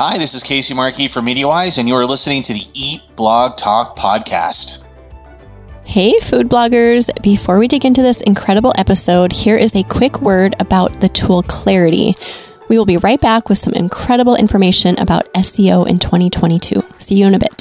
Hi, 0.00 0.16
this 0.16 0.34
is 0.34 0.44
Casey 0.44 0.74
Markee 0.74 1.10
from 1.10 1.26
MediaWyse, 1.26 1.80
and 1.80 1.88
you 1.88 1.96
are 1.96 2.06
listening 2.06 2.44
to 2.44 2.52
the 2.52 2.64
Eat 2.72 3.04
Blog 3.16 3.56
Talk 3.56 3.96
podcast. 3.96 4.86
Hey, 5.82 6.20
food 6.20 6.48
bloggers. 6.48 7.10
Before 7.20 7.58
we 7.58 7.66
dig 7.66 7.84
into 7.84 8.00
this 8.00 8.20
incredible 8.20 8.72
episode, 8.78 9.32
here 9.32 9.56
is 9.56 9.74
a 9.74 9.82
quick 9.82 10.20
word 10.20 10.54
about 10.60 11.00
the 11.00 11.08
tool 11.08 11.42
Clariti. 11.42 12.16
We 12.68 12.78
will 12.78 12.86
be 12.86 12.96
right 12.96 13.20
back 13.20 13.48
with 13.48 13.58
some 13.58 13.72
incredible 13.74 14.36
information 14.36 14.96
about 15.00 15.34
SEO 15.34 15.88
in 15.88 15.98
2022. 15.98 16.80
See 17.00 17.16
you 17.16 17.26
in 17.26 17.34
a 17.34 17.40
bit. 17.40 17.57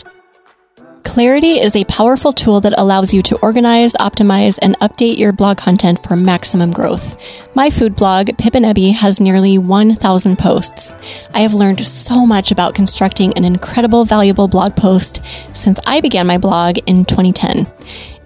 Clariti 1.18 1.60
is 1.60 1.76
a 1.76 1.84
powerful 1.86 2.32
tool 2.32 2.62
that 2.62 2.78
allows 2.78 3.12
you 3.12 3.24
to 3.24 3.40
organize, 3.40 3.94
optimize, 3.94 4.60
and 4.62 4.78
update 4.78 5.18
your 5.18 5.34
blog 5.34 5.58
content 5.58 6.04
for 6.04 6.16
maximum 6.16 6.72
growth. 6.72 7.20
My 7.56 7.72
food 7.72 7.96
blog, 7.96 8.38
Pip 8.38 8.54
and 8.54 8.64
Ebby, 8.64 8.94
has 8.94 9.20
nearly 9.20 9.58
1,000 9.58 10.38
posts. 10.38 10.96
I 11.34 11.40
have 11.40 11.56
learned 11.56 11.84
so 11.84 12.24
much 12.24 12.52
about 12.52 12.76
constructing 12.76 13.34
an 13.34 13.46
incredible, 13.46 14.06
valuable 14.06 14.48
blog 14.48 14.76
post 14.76 15.20
since 15.56 15.80
I 15.88 16.02
began 16.02 16.28
my 16.28 16.38
blog 16.38 16.78
in 16.86 17.04
2010. 17.04 17.66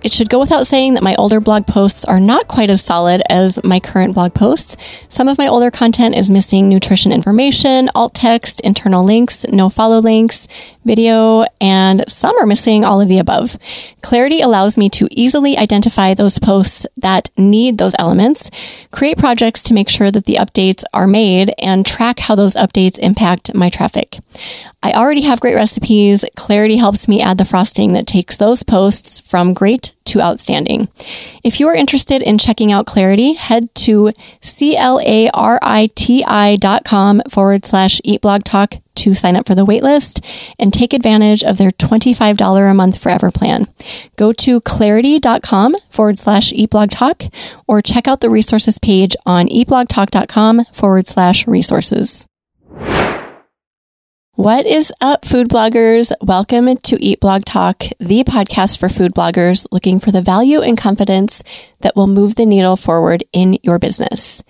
It 0.03 0.11
should 0.11 0.29
go 0.29 0.39
without 0.39 0.65
saying 0.65 0.95
that 0.95 1.03
my 1.03 1.15
older 1.15 1.39
blog 1.39 1.67
posts 1.67 2.03
are 2.05 2.19
not 2.19 2.47
quite 2.47 2.71
as 2.71 2.83
solid 2.83 3.21
as 3.29 3.63
my 3.63 3.79
current 3.79 4.15
blog 4.15 4.33
posts. 4.33 4.75
Some 5.09 5.27
of 5.27 5.37
my 5.37 5.47
older 5.47 5.69
content 5.69 6.15
is 6.15 6.31
missing 6.31 6.67
nutrition 6.67 7.11
information, 7.11 7.89
alt 7.93 8.15
text, 8.15 8.61
internal 8.61 9.05
links, 9.05 9.45
no 9.49 9.69
follow 9.69 9.99
links, 9.99 10.47
video, 10.83 11.45
and 11.59 12.03
some 12.07 12.37
are 12.37 12.45
missing 12.45 12.83
all 12.83 13.01
of 13.01 13.07
the 13.07 13.19
above. 13.19 13.57
Clariti 14.01 14.43
allows 14.43 14.77
me 14.77 14.89
to 14.91 15.07
easily 15.11 15.57
identify 15.57 16.13
those 16.13 16.39
posts 16.39 16.85
that 16.97 17.29
need 17.37 17.77
those 17.77 17.95
elements, 17.99 18.49
create 18.91 19.17
projects 19.17 19.63
to 19.63 19.73
make 19.73 19.89
sure 19.89 20.11
that 20.11 20.25
the 20.25 20.35
updates 20.35 20.83
are 20.93 21.07
made, 21.07 21.53
and 21.57 21.85
track 21.85 22.19
how 22.19 22.35
those 22.35 22.55
updates 22.55 22.97
impact 22.99 23.53
my 23.53 23.69
traffic. 23.69 24.19
I 24.83 24.93
already 24.93 25.21
have 25.21 25.39
great 25.39 25.55
recipes. 25.55 26.25
Clariti 26.35 26.79
helps 26.79 27.07
me 27.07 27.21
add 27.21 27.37
the 27.37 27.45
frosting 27.45 27.93
that 27.93 28.07
takes 28.07 28.37
those 28.37 28.63
posts 28.63 29.19
from 29.19 29.53
great 29.53 29.93
to 30.05 30.19
outstanding. 30.21 30.87
If 31.43 31.59
you 31.59 31.67
are 31.67 31.75
interested 31.75 32.23
in 32.23 32.39
checking 32.39 32.71
out 32.71 32.87
Clariti, 32.87 33.35
head 33.35 33.73
to 33.75 34.11
C-L-A-R-I-T-I.com 34.41 34.81
forward 37.29 37.65
slash 37.65 38.01
eat 38.03 38.21
blog 38.21 38.43
talk 38.43 38.75
to 39.01 39.13
sign 39.13 39.35
up 39.35 39.47
for 39.47 39.55
the 39.55 39.65
waitlist 39.65 40.25
and 40.57 40.73
take 40.73 40.93
advantage 40.93 41.43
of 41.43 41.57
their 41.57 41.71
$25 41.71 42.71
a 42.71 42.73
month 42.73 42.97
forever 42.97 43.31
plan. 43.31 43.67
Go 44.15 44.31
to 44.33 44.61
clariti.com 44.61 45.75
forward 45.89 46.19
slash 46.19 46.51
eatblogtalk 46.53 47.33
or 47.67 47.81
check 47.81 48.07
out 48.07 48.21
the 48.21 48.29
resources 48.29 48.79
page 48.79 49.15
on 49.25 49.47
eatblogtalk.com 49.47 50.65
forward 50.71 51.07
slash 51.07 51.47
resources. 51.47 52.27
What 54.35 54.65
is 54.65 54.93
up, 55.01 55.25
food 55.25 55.49
bloggers? 55.49 56.11
Welcome 56.21 56.75
to 56.77 57.03
Eat 57.03 57.19
Blog 57.19 57.43
Talk, 57.43 57.83
the 57.99 58.23
podcast 58.23 58.79
for 58.79 58.87
food 58.87 59.13
bloggers 59.13 59.67
looking 59.71 59.99
for 59.99 60.11
the 60.11 60.21
value 60.21 60.61
and 60.61 60.77
confidence 60.77 61.43
that 61.81 61.95
will 61.95 62.07
move 62.07 62.35
the 62.35 62.45
needle 62.45 62.77
forward 62.77 63.23
in 63.33 63.59
your 63.61 63.77
business. 63.77 64.41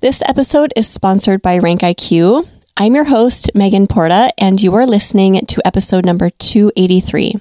This 0.00 0.20
episode 0.26 0.72
is 0.76 0.88
sponsored 0.88 1.42
by 1.42 1.58
Rank 1.58 1.80
IQ. 1.82 2.46
I'm 2.80 2.94
your 2.94 3.04
host, 3.04 3.50
Megan 3.54 3.86
Porta, 3.86 4.32
and 4.38 4.58
you 4.58 4.74
are 4.74 4.86
listening 4.86 5.44
to 5.44 5.66
episode 5.66 6.06
number 6.06 6.30
283. 6.30 7.34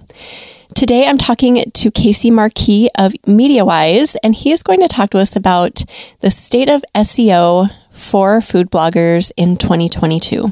Today, 0.75 1.07
I'm 1.07 1.17
talking 1.17 1.63
to 1.75 1.91
Casey 1.91 2.29
Markee 2.29 2.89
of 2.95 3.13
MediaWyse, 3.25 4.17
and 4.21 4.35
he 4.35 4.51
is 4.51 4.63
going 4.63 4.81
to 4.81 4.89
talk 4.89 5.11
to 5.11 5.17
us 5.17 5.37
about 5.37 5.85
the 6.19 6.29
state 6.29 6.67
of 6.67 6.83
SEO 6.93 7.69
for 7.89 8.41
food 8.41 8.69
bloggers 8.69 9.31
in 9.37 9.55
2022. 9.55 10.51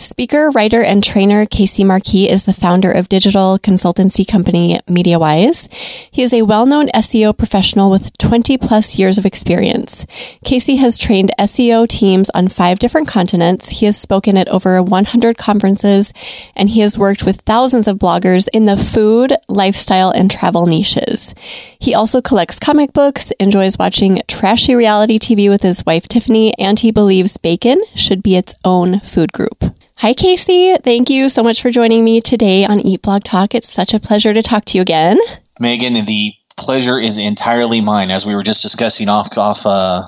Speaker, 0.00 0.50
writer, 0.50 0.80
and 0.80 1.02
trainer 1.02 1.44
Casey 1.44 1.82
Markee 1.82 2.28
is 2.28 2.44
the 2.44 2.52
founder 2.52 2.92
of 2.92 3.08
digital 3.08 3.58
consultancy 3.58 4.26
company 4.26 4.80
MediaWyse. 4.86 5.66
He 6.08 6.22
is 6.22 6.32
a 6.32 6.42
well-known 6.42 6.86
SEO 6.90 7.36
professional 7.36 7.90
with 7.90 8.16
20 8.16 8.56
plus 8.58 8.96
years 8.96 9.18
of 9.18 9.26
experience. 9.26 10.06
Casey 10.44 10.76
has 10.76 10.98
trained 10.98 11.32
SEO 11.36 11.88
teams 11.88 12.30
on 12.30 12.46
five 12.46 12.78
different 12.78 13.08
continents. 13.08 13.70
He 13.70 13.86
has 13.86 13.96
spoken 13.96 14.36
at 14.36 14.46
over 14.48 14.80
100 14.80 15.36
conferences, 15.36 16.12
and 16.54 16.70
he 16.70 16.80
has 16.80 16.96
worked 16.96 17.24
with 17.24 17.40
thousands 17.40 17.88
of 17.88 17.98
bloggers 17.98 18.46
in 18.52 18.66
the 18.66 18.76
food, 18.76 19.34
lifestyle, 19.48 20.10
and 20.10 20.30
travel 20.30 20.66
niches. 20.66 21.34
He 21.80 21.94
also 21.94 22.20
collects 22.20 22.58
comic 22.58 22.92
books, 22.92 23.30
enjoys 23.32 23.78
watching 23.78 24.22
trashy 24.26 24.74
reality 24.74 25.18
TV 25.18 25.48
with 25.48 25.62
his 25.62 25.86
wife 25.86 26.08
Tiffany, 26.08 26.52
and 26.58 26.78
he 26.78 26.90
believes 26.90 27.36
bacon 27.36 27.80
should 27.94 28.22
be 28.22 28.36
its 28.36 28.54
own 28.64 29.00
food 29.00 29.32
group. 29.32 29.64
Hi, 29.96 30.12
Casey. 30.12 30.76
Thank 30.76 31.08
you 31.08 31.28
so 31.28 31.42
much 31.42 31.62
for 31.62 31.70
joining 31.70 32.04
me 32.04 32.20
today 32.20 32.64
on 32.64 32.80
Eat 32.80 33.02
Blog 33.02 33.24
Talk. 33.24 33.54
It's 33.54 33.72
such 33.72 33.94
a 33.94 34.00
pleasure 34.00 34.34
to 34.34 34.42
talk 34.42 34.64
to 34.66 34.78
you 34.78 34.82
again. 34.82 35.18
Megan, 35.60 36.04
the 36.04 36.32
pleasure 36.56 36.98
is 36.98 37.18
entirely 37.18 37.80
mine. 37.80 38.10
As 38.10 38.26
we 38.26 38.34
were 38.34 38.42
just 38.42 38.62
discussing 38.62 39.08
off, 39.08 39.36
off, 39.38 39.62
uh, 39.64 40.02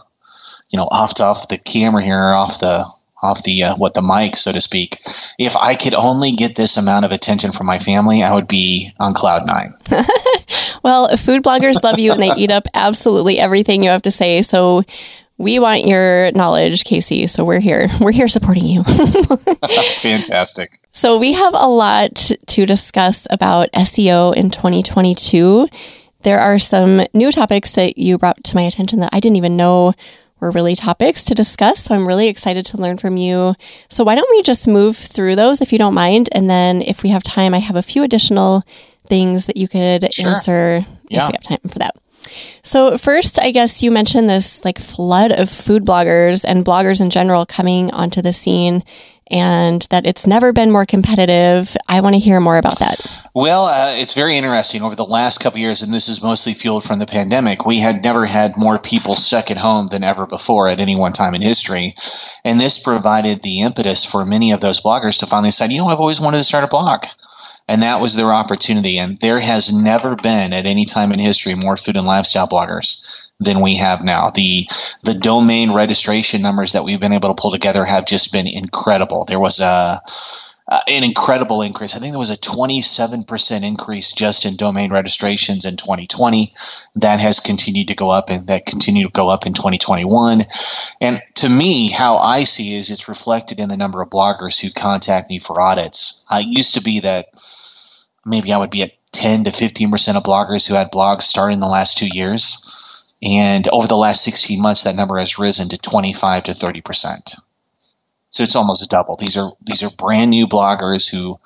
you 0.72 0.76
know, 0.76 0.88
off 0.90 1.20
off 1.20 1.48
the 1.48 1.58
camera 1.58 2.02
here, 2.02 2.20
off 2.20 2.60
the 2.60 2.84
off 3.22 3.42
the 3.42 3.64
uh, 3.64 3.74
what 3.76 3.94
the 3.94 4.02
mic, 4.02 4.36
so 4.36 4.52
to 4.52 4.60
speak. 4.60 4.98
If 5.38 5.56
I 5.56 5.74
could 5.74 5.94
only 5.94 6.32
get 6.32 6.54
this 6.54 6.76
amount 6.76 7.04
of 7.04 7.12
attention 7.12 7.52
from 7.52 7.66
my 7.66 7.78
family, 7.78 8.22
I 8.22 8.34
would 8.34 8.48
be 8.48 8.90
on 8.98 9.14
cloud 9.14 9.42
nine. 9.46 9.72
well, 10.82 11.16
food 11.16 11.42
bloggers 11.42 11.82
love 11.82 11.98
you 11.98 12.12
and 12.12 12.22
they 12.22 12.34
eat 12.34 12.50
up 12.50 12.66
absolutely 12.74 13.38
everything 13.38 13.82
you 13.82 13.90
have 13.90 14.02
to 14.02 14.10
say. 14.10 14.42
So 14.42 14.84
we 15.40 15.58
want 15.58 15.86
your 15.86 16.30
knowledge, 16.32 16.84
Casey. 16.84 17.26
So 17.26 17.44
we're 17.44 17.60
here. 17.60 17.88
We're 17.98 18.12
here 18.12 18.28
supporting 18.28 18.66
you. 18.66 18.84
Fantastic. 20.02 20.68
So 20.92 21.18
we 21.18 21.32
have 21.32 21.54
a 21.54 21.66
lot 21.66 22.30
to 22.46 22.66
discuss 22.66 23.26
about 23.30 23.72
SEO 23.72 24.34
in 24.34 24.50
2022. 24.50 25.66
There 26.24 26.38
are 26.38 26.58
some 26.58 27.06
new 27.14 27.32
topics 27.32 27.72
that 27.72 27.96
you 27.96 28.18
brought 28.18 28.44
to 28.44 28.54
my 28.54 28.62
attention 28.62 29.00
that 29.00 29.08
I 29.14 29.20
didn't 29.20 29.36
even 29.36 29.56
know 29.56 29.94
were 30.40 30.50
really 30.50 30.74
topics 30.74 31.24
to 31.24 31.34
discuss. 31.34 31.84
So 31.84 31.94
I'm 31.94 32.06
really 32.06 32.28
excited 32.28 32.64
to 32.66 32.76
learn 32.76 32.98
from 32.98 33.16
you. 33.16 33.54
So 33.88 34.04
why 34.04 34.14
don't 34.14 34.30
we 34.30 34.42
just 34.42 34.66
move 34.66 34.96
through 34.96 35.36
those 35.36 35.60
if 35.60 35.72
you 35.72 35.78
don't 35.78 35.94
mind? 35.94 36.28
And 36.32 36.48
then 36.48 36.82
if 36.82 37.02
we 37.02 37.10
have 37.10 37.22
time, 37.22 37.54
I 37.54 37.58
have 37.58 37.76
a 37.76 37.82
few 37.82 38.02
additional 38.02 38.64
things 39.06 39.46
that 39.46 39.56
you 39.56 39.68
could 39.68 40.12
sure. 40.12 40.30
answer 40.30 40.86
yeah. 41.08 41.26
if 41.26 41.32
we 41.32 41.36
have 41.36 41.42
time 41.42 41.70
for 41.70 41.78
that. 41.80 41.96
So 42.62 42.96
first, 42.98 43.38
I 43.40 43.50
guess 43.50 43.82
you 43.82 43.90
mentioned 43.90 44.28
this 44.28 44.64
like 44.64 44.78
flood 44.78 45.32
of 45.32 45.50
food 45.50 45.84
bloggers 45.84 46.44
and 46.46 46.64
bloggers 46.64 47.00
in 47.00 47.10
general 47.10 47.46
coming 47.46 47.90
onto 47.90 48.22
the 48.22 48.32
scene 48.32 48.84
and 49.30 49.86
that 49.90 50.06
it's 50.06 50.26
never 50.26 50.52
been 50.52 50.70
more 50.70 50.84
competitive. 50.84 51.76
I 51.88 52.00
want 52.00 52.14
to 52.14 52.20
hear 52.20 52.40
more 52.40 52.58
about 52.58 52.78
that. 52.80 53.28
Well, 53.34 53.66
uh, 53.66 53.94
it's 53.96 54.14
very 54.14 54.36
interesting. 54.36 54.82
Over 54.82 54.96
the 54.96 55.04
last 55.04 55.38
couple 55.38 55.60
years, 55.60 55.82
and 55.82 55.92
this 55.92 56.08
is 56.08 56.22
mostly 56.22 56.52
fueled 56.52 56.84
from 56.84 56.98
the 56.98 57.06
pandemic, 57.06 57.64
we 57.64 57.78
had 57.78 58.02
never 58.02 58.26
had 58.26 58.52
more 58.56 58.78
people 58.78 59.14
stuck 59.14 59.50
at 59.50 59.56
home 59.56 59.86
than 59.86 60.02
ever 60.02 60.26
before 60.26 60.68
at 60.68 60.80
any 60.80 60.96
one 60.96 61.12
time 61.12 61.34
in 61.34 61.42
history. 61.42 61.94
And 62.44 62.60
this 62.60 62.82
provided 62.82 63.42
the 63.42 63.62
impetus 63.62 64.04
for 64.04 64.24
many 64.24 64.52
of 64.52 64.60
those 64.60 64.80
bloggers 64.80 65.20
to 65.20 65.26
finally 65.26 65.48
decide, 65.48 65.70
you 65.70 65.78
know, 65.78 65.86
I've 65.86 66.00
always 66.00 66.20
wanted 66.20 66.38
to 66.38 66.44
start 66.44 66.64
a 66.64 66.68
blog 66.68 67.04
and 67.70 67.84
that 67.84 68.00
was 68.00 68.16
their 68.16 68.32
opportunity. 68.32 68.98
And 68.98 69.16
there 69.16 69.38
has 69.38 69.72
never 69.72 70.16
been 70.16 70.52
at 70.52 70.66
any 70.66 70.86
time 70.86 71.12
in 71.12 71.20
history 71.20 71.54
more 71.54 71.76
food 71.76 71.96
and 71.96 72.04
lifestyle 72.04 72.48
bloggers 72.48 73.19
than 73.40 73.60
we 73.60 73.76
have 73.76 74.04
now. 74.04 74.30
The 74.30 74.66
the 75.02 75.14
domain 75.14 75.72
registration 75.72 76.42
numbers 76.42 76.72
that 76.72 76.84
we've 76.84 77.00
been 77.00 77.12
able 77.12 77.34
to 77.34 77.40
pull 77.40 77.50
together 77.50 77.84
have 77.84 78.06
just 78.06 78.32
been 78.32 78.46
incredible. 78.46 79.24
There 79.24 79.40
was 79.40 79.60
a 79.60 80.00
uh, 80.70 80.78
an 80.86 81.02
incredible 81.02 81.62
increase. 81.62 81.96
I 81.96 81.98
think 81.98 82.12
there 82.12 82.18
was 82.20 82.30
a 82.30 82.36
27% 82.36 83.64
increase 83.64 84.12
just 84.12 84.46
in 84.46 84.54
domain 84.54 84.92
registrations 84.92 85.64
in 85.64 85.76
2020. 85.76 86.52
That 86.96 87.18
has 87.18 87.40
continued 87.40 87.88
to 87.88 87.96
go 87.96 88.08
up 88.08 88.30
and 88.30 88.46
that 88.46 88.66
continued 88.66 89.06
to 89.06 89.12
go 89.12 89.28
up 89.28 89.46
in 89.46 89.52
2021. 89.52 90.42
And 91.00 91.20
to 91.36 91.48
me, 91.48 91.90
how 91.90 92.18
I 92.18 92.44
see 92.44 92.74
is 92.74 92.92
it's 92.92 93.08
reflected 93.08 93.58
in 93.58 93.68
the 93.68 93.76
number 93.76 94.00
of 94.00 94.10
bloggers 94.10 94.60
who 94.60 94.70
contact 94.70 95.28
me 95.28 95.40
for 95.40 95.60
audits. 95.60 96.24
I 96.30 96.38
used 96.38 96.74
to 96.74 96.82
be 96.82 97.00
that 97.00 97.26
maybe 98.24 98.52
I 98.52 98.58
would 98.58 98.70
be 98.70 98.82
at 98.82 98.92
10 99.12 99.44
to 99.44 99.50
15% 99.50 100.16
of 100.16 100.22
bloggers 100.22 100.68
who 100.68 100.74
had 100.74 100.92
blogs 100.92 101.22
start 101.22 101.52
in 101.52 101.58
the 101.58 101.66
last 101.66 101.98
two 101.98 102.08
years. 102.12 102.69
And 103.22 103.68
over 103.68 103.86
the 103.86 103.96
last 103.96 104.24
16 104.24 104.60
months, 104.60 104.84
that 104.84 104.96
number 104.96 105.18
has 105.18 105.38
risen 105.38 105.68
to 105.68 105.78
25 105.78 106.44
to 106.44 106.52
30%. 106.52 107.40
So 108.30 108.44
it's 108.44 108.54
almost 108.54 108.88
double. 108.88 109.16
These 109.16 109.36
are 109.36 109.50
these 109.66 109.82
are 109.82 109.90
brand 109.98 110.30
new 110.30 110.46
bloggers 110.46 111.10
who 111.10 111.36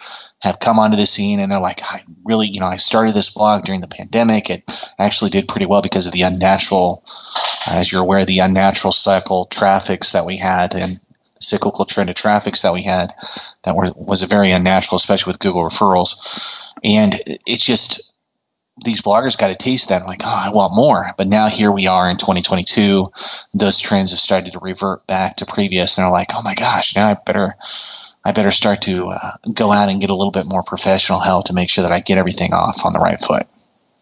have 0.41 0.61
come 0.61 0.79
onto 0.79 0.99
the 0.99 1.07
scene 1.07 1.41
and 1.41 1.51
they're 1.51 1.59
like, 1.59 1.81
I 1.83 2.01
really, 2.27 2.49
you 2.49 2.61
know, 2.61 2.67
I 2.67 2.77
started 2.77 3.15
this 3.15 3.31
blog 3.31 3.65
during 3.65 3.81
the 3.81 3.89
pandemic. 3.89 4.51
It 4.51 4.71
actually 4.99 5.31
did 5.31 5.49
pretty 5.49 5.65
well 5.65 5.81
because 5.81 6.07
of 6.07 6.13
the 6.13 6.23
unnatural, 6.23 7.03
as 7.71 7.91
you're 7.91 8.03
aware, 8.03 8.27
the 8.27 8.41
unnatural 8.41 8.93
cycle 8.93 9.47
traffics 9.47 10.13
that 10.13 10.27
we 10.27 10.37
had 10.37 10.75
and 10.75 11.01
cyclical 11.41 11.87
trend 11.87 12.11
of 12.11 12.17
traffics 12.17 12.63
that 12.63 12.75
we 12.75 12.83
had 12.83 13.13
that 13.63 13.75
were, 13.75 13.91
was 13.97 14.23
a 14.23 14.27
very 14.27 14.51
unnatural, 14.51 14.97
especially 14.97 15.31
with 15.31 15.41
Google 15.41 15.63
referrals. 15.63 16.73
And 16.85 17.15
it's 17.47 17.65
just 17.65 18.14
these 18.83 19.03
bloggers 19.03 19.39
got 19.39 19.51
a 19.51 19.55
taste 19.55 19.89
that 19.89 20.03
I'm 20.03 20.09
like, 20.09 20.23
oh, 20.25 20.43
I 20.47 20.51
want 20.51 20.75
more. 20.75 21.13
But 21.17 21.29
now 21.29 21.49
here 21.49 21.71
we 21.71 21.87
are 21.87 22.11
in 22.11 22.17
2022. 22.17 23.11
Those 23.55 23.79
trends 23.79 24.11
have 24.11 24.19
started 24.19 24.53
to 24.53 24.61
revert 24.61 25.07
back 25.07 25.37
to 25.37 25.47
previous, 25.47 25.97
and 25.97 26.05
they're 26.05 26.11
like, 26.11 26.31
oh 26.35 26.43
my 26.43 26.55
gosh, 26.55 26.97
now 26.97 27.07
I 27.07 27.15
better, 27.15 27.55
I 28.25 28.33
better 28.33 28.51
start 28.51 28.83
to 28.83 29.11
uh, 29.11 29.31
go 29.55 29.71
out 29.71 29.89
and 29.89 30.01
get 30.01 30.11
a 30.11 30.15
little 30.15 30.33
bit 30.33 30.47
more 30.49 30.63
professional 30.63 31.21
help 31.21 31.47
to 31.47 31.55
make 31.55 31.71
sure 31.71 31.83
that 31.83 31.93
I 31.93 32.01
get 32.01 32.19
everything 32.19 32.53
off 32.53 32.85
on 32.85 32.93
the 32.93 32.99
right 33.01 33.21
foot 33.21 33.45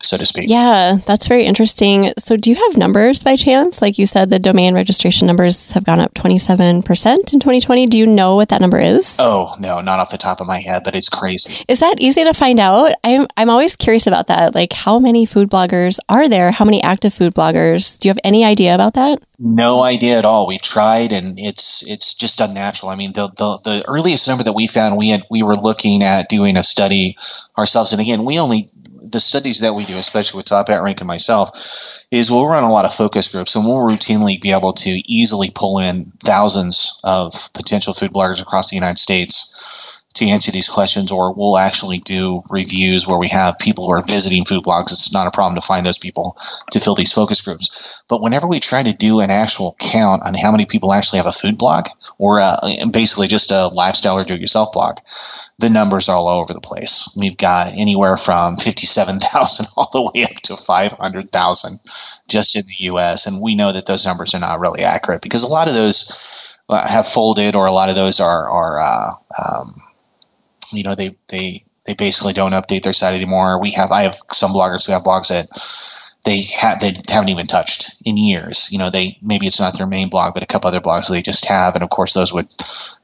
so 0.02 0.16
to 0.16 0.26
speak. 0.26 0.48
Yeah, 0.48 0.98
that's 1.06 1.28
very 1.28 1.44
interesting. 1.44 2.12
So, 2.18 2.36
do 2.36 2.50
you 2.50 2.56
have 2.56 2.76
numbers 2.76 3.22
by 3.22 3.36
chance? 3.36 3.80
Like 3.80 3.98
you 3.98 4.06
said, 4.06 4.30
the 4.30 4.38
domain 4.38 4.74
registration 4.74 5.26
numbers 5.26 5.72
have 5.72 5.84
gone 5.84 6.00
up 6.00 6.14
27% 6.14 6.72
in 7.32 7.40
2020. 7.40 7.86
Do 7.86 7.98
you 7.98 8.06
know 8.06 8.36
what 8.36 8.48
that 8.50 8.60
number 8.60 8.78
is? 8.78 9.16
Oh, 9.18 9.54
no, 9.60 9.80
not 9.80 9.98
off 9.98 10.10
the 10.10 10.18
top 10.18 10.40
of 10.40 10.46
my 10.46 10.58
head, 10.58 10.82
but 10.84 10.94
it's 10.94 11.08
crazy. 11.08 11.64
Is 11.68 11.80
that 11.80 12.00
easy 12.00 12.24
to 12.24 12.34
find 12.34 12.60
out? 12.60 12.92
I'm, 13.04 13.26
I'm 13.36 13.50
always 13.50 13.76
curious 13.76 14.06
about 14.06 14.26
that. 14.28 14.54
Like, 14.54 14.72
how 14.72 14.98
many 14.98 15.26
food 15.26 15.50
bloggers 15.50 15.98
are 16.08 16.28
there? 16.28 16.50
How 16.50 16.64
many 16.64 16.82
active 16.82 17.14
food 17.14 17.34
bloggers? 17.34 17.98
Do 17.98 18.08
you 18.08 18.10
have 18.10 18.20
any 18.24 18.44
idea 18.44 18.74
about 18.74 18.94
that? 18.94 19.22
No 19.44 19.82
idea 19.82 20.18
at 20.18 20.24
all. 20.24 20.46
We've 20.46 20.62
tried, 20.62 21.12
and 21.12 21.34
it's 21.36 21.84
it's 21.84 22.14
just 22.14 22.40
unnatural. 22.40 22.92
I 22.92 22.94
mean, 22.94 23.12
the, 23.12 23.26
the 23.26 23.58
the 23.64 23.84
earliest 23.88 24.28
number 24.28 24.44
that 24.44 24.52
we 24.52 24.68
found, 24.68 24.96
we 24.96 25.08
had 25.08 25.22
we 25.32 25.42
were 25.42 25.56
looking 25.56 26.04
at 26.04 26.28
doing 26.28 26.56
a 26.56 26.62
study 26.62 27.16
ourselves, 27.56 27.92
and 27.92 28.00
again, 28.00 28.24
we 28.24 28.38
only 28.38 28.66
the 29.02 29.20
studies 29.20 29.60
that 29.60 29.74
we 29.74 29.84
do, 29.84 29.96
especially 29.96 30.38
with 30.38 30.46
Top 30.46 30.68
Hat 30.68 30.82
Rank 30.82 31.00
and 31.00 31.08
myself, 31.08 32.06
is 32.10 32.30
we'll 32.30 32.46
run 32.46 32.64
a 32.64 32.70
lot 32.70 32.84
of 32.84 32.94
focus 32.94 33.28
groups 33.28 33.56
and 33.56 33.64
we'll 33.64 33.86
routinely 33.86 34.40
be 34.40 34.52
able 34.52 34.72
to 34.72 34.90
easily 34.90 35.50
pull 35.54 35.78
in 35.78 36.12
thousands 36.22 37.00
of 37.02 37.34
potential 37.52 37.94
food 37.94 38.12
bloggers 38.12 38.42
across 38.42 38.70
the 38.70 38.76
United 38.76 38.98
States 38.98 40.02
to 40.14 40.26
answer 40.26 40.52
these 40.52 40.68
questions, 40.68 41.10
or 41.10 41.32
we'll 41.32 41.56
actually 41.56 41.98
do 41.98 42.42
reviews 42.50 43.06
where 43.06 43.18
we 43.18 43.28
have 43.28 43.58
people 43.58 43.86
who 43.86 43.92
are 43.92 44.02
visiting 44.02 44.44
food 44.44 44.62
blogs. 44.62 44.92
It's 44.92 45.12
not 45.12 45.26
a 45.26 45.30
problem 45.30 45.54
to 45.54 45.66
find 45.66 45.86
those 45.86 45.98
people 45.98 46.36
to 46.70 46.80
fill 46.80 46.94
these 46.94 47.12
focus 47.12 47.40
groups. 47.40 48.02
But 48.08 48.20
whenever 48.20 48.46
we 48.46 48.60
try 48.60 48.82
to 48.82 48.92
do 48.92 49.20
an 49.20 49.30
actual 49.30 49.74
count 49.78 50.22
on 50.22 50.34
how 50.34 50.50
many 50.50 50.66
people 50.66 50.92
actually 50.92 51.18
have 51.18 51.26
a 51.26 51.32
food 51.32 51.56
blog, 51.56 51.86
or 52.18 52.40
uh, 52.40 52.56
basically 52.92 53.28
just 53.28 53.50
a 53.50 53.68
lifestyle 53.68 54.18
or 54.18 54.24
do-it-yourself 54.24 54.72
blog, 54.72 54.98
the 55.58 55.70
numbers 55.70 56.08
are 56.08 56.16
all 56.16 56.28
over 56.28 56.52
the 56.52 56.60
place. 56.60 57.14
We've 57.18 57.36
got 57.36 57.72
anywhere 57.74 58.16
from 58.16 58.56
57,000 58.56 59.66
all 59.76 59.88
the 59.92 60.10
way 60.14 60.24
up 60.24 60.30
to 60.44 60.56
500,000 60.56 61.78
just 62.28 62.56
in 62.56 62.62
the 62.62 62.92
US. 62.92 63.26
And 63.26 63.42
we 63.42 63.54
know 63.54 63.72
that 63.72 63.86
those 63.86 64.06
numbers 64.06 64.34
are 64.34 64.40
not 64.40 64.60
really 64.60 64.82
accurate 64.82 65.22
because 65.22 65.42
a 65.42 65.48
lot 65.48 65.68
of 65.68 65.74
those 65.74 66.58
uh, 66.68 66.86
have 66.86 67.06
folded 67.06 67.54
or 67.54 67.66
a 67.66 67.72
lot 67.72 67.90
of 67.90 67.96
those 67.96 68.20
are, 68.20 68.48
are 68.48 68.80
uh, 68.80 69.10
um, 69.38 69.82
you 70.72 70.82
know, 70.82 70.94
they, 70.94 71.10
they, 71.28 71.62
they 71.86 71.94
basically 71.94 72.32
don't 72.32 72.52
update 72.52 72.82
their 72.82 72.92
site 72.92 73.14
anymore. 73.14 73.60
We 73.60 73.72
have, 73.72 73.92
I 73.92 74.02
have 74.02 74.14
some 74.14 74.52
bloggers 74.52 74.86
who 74.86 74.92
have 74.92 75.02
blogs 75.02 75.28
that 75.28 75.48
they 76.24 76.42
have 76.56 76.80
they 76.80 76.92
haven't 77.08 77.30
even 77.30 77.46
touched 77.46 77.96
in 78.04 78.16
years. 78.16 78.70
You 78.70 78.78
know, 78.78 78.90
they 78.90 79.16
maybe 79.22 79.46
it's 79.46 79.60
not 79.60 79.76
their 79.76 79.88
main 79.88 80.08
blog, 80.08 80.34
but 80.34 80.42
a 80.42 80.46
couple 80.46 80.68
other 80.68 80.80
blogs 80.80 81.10
they 81.10 81.20
just 81.20 81.46
have, 81.46 81.74
and 81.74 81.82
of 81.82 81.90
course 81.90 82.14
those 82.14 82.32
would 82.32 82.48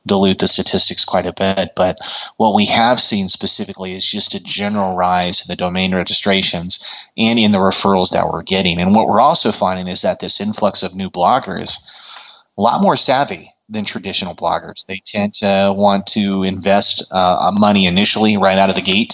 dilute 0.06 0.38
the 0.38 0.46
statistics 0.46 1.04
quite 1.04 1.26
a 1.26 1.32
bit. 1.32 1.70
But 1.74 1.98
what 2.36 2.54
we 2.54 2.66
have 2.66 3.00
seen 3.00 3.28
specifically 3.28 3.92
is 3.92 4.08
just 4.08 4.34
a 4.34 4.42
general 4.42 4.96
rise 4.96 5.42
in 5.42 5.52
the 5.52 5.56
domain 5.56 5.94
registrations 5.94 7.10
and 7.16 7.38
in 7.38 7.50
the 7.50 7.58
referrals 7.58 8.12
that 8.12 8.28
we're 8.32 8.42
getting. 8.42 8.80
And 8.80 8.94
what 8.94 9.08
we're 9.08 9.20
also 9.20 9.50
finding 9.50 9.88
is 9.88 10.02
that 10.02 10.20
this 10.20 10.40
influx 10.40 10.84
of 10.84 10.94
new 10.94 11.10
bloggers, 11.10 12.44
a 12.56 12.62
lot 12.62 12.80
more 12.80 12.96
savvy 12.96 13.50
than 13.68 13.84
traditional 13.84 14.34
bloggers. 14.34 14.86
They 14.86 15.00
tend 15.04 15.34
to 15.34 15.74
want 15.76 16.06
to 16.08 16.44
invest 16.44 17.04
uh, 17.12 17.50
money 17.52 17.86
initially 17.86 18.38
right 18.38 18.56
out 18.56 18.70
of 18.70 18.76
the 18.76 18.80
gate 18.80 19.12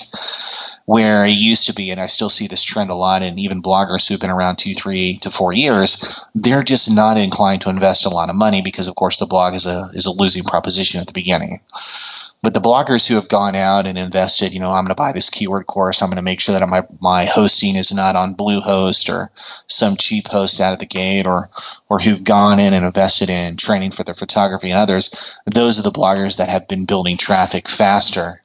where 0.86 1.24
it 1.24 1.30
used 1.30 1.68
to 1.68 1.74
be, 1.74 1.90
and 1.90 2.00
I 2.00 2.06
still 2.06 2.28
see 2.28 2.46
this 2.46 2.62
trend 2.62 2.90
a 2.90 2.94
lot, 2.94 3.22
and 3.22 3.38
even 3.38 3.62
bloggers 3.62 4.06
who've 4.06 4.20
been 4.20 4.30
around 4.30 4.56
two, 4.56 4.74
three 4.74 5.18
to 5.22 5.30
four 5.30 5.52
years, 5.52 6.26
they're 6.34 6.62
just 6.62 6.94
not 6.94 7.16
inclined 7.16 7.62
to 7.62 7.70
invest 7.70 8.04
a 8.04 8.10
lot 8.10 8.28
of 8.28 8.36
money 8.36 8.60
because, 8.60 8.88
of 8.88 8.94
course, 8.94 9.18
the 9.18 9.26
blog 9.26 9.54
is 9.54 9.66
a 9.66 9.88
is 9.94 10.06
a 10.06 10.12
losing 10.12 10.44
proposition 10.44 11.00
at 11.00 11.06
the 11.06 11.14
beginning. 11.14 11.60
But 12.42 12.52
the 12.52 12.60
bloggers 12.60 13.08
who 13.08 13.14
have 13.14 13.30
gone 13.30 13.56
out 13.56 13.86
and 13.86 13.96
invested, 13.96 14.52
you 14.52 14.60
know, 14.60 14.70
I'm 14.70 14.84
going 14.84 14.88
to 14.88 14.94
buy 14.94 15.12
this 15.12 15.30
keyword 15.30 15.66
course. 15.66 16.02
I'm 16.02 16.10
going 16.10 16.16
to 16.16 16.22
make 16.22 16.40
sure 16.40 16.58
that 16.58 16.68
my 16.68 16.82
my 17.00 17.24
hosting 17.24 17.76
is 17.76 17.94
not 17.94 18.16
on 18.16 18.34
Bluehost 18.34 19.08
or 19.10 19.30
some 19.34 19.96
cheap 19.96 20.28
host 20.28 20.60
out 20.60 20.74
of 20.74 20.80
the 20.80 20.86
gate, 20.86 21.26
or 21.26 21.48
or 21.88 21.98
who've 21.98 22.22
gone 22.22 22.60
in 22.60 22.74
and 22.74 22.84
invested 22.84 23.30
in 23.30 23.56
training 23.56 23.92
for 23.92 24.04
their 24.04 24.12
photography 24.12 24.70
and 24.70 24.78
others. 24.78 25.38
Those 25.46 25.78
are 25.78 25.82
the 25.82 25.90
bloggers 25.90 26.36
that 26.36 26.50
have 26.50 26.68
been 26.68 26.84
building 26.84 27.16
traffic 27.16 27.68
faster 27.68 28.42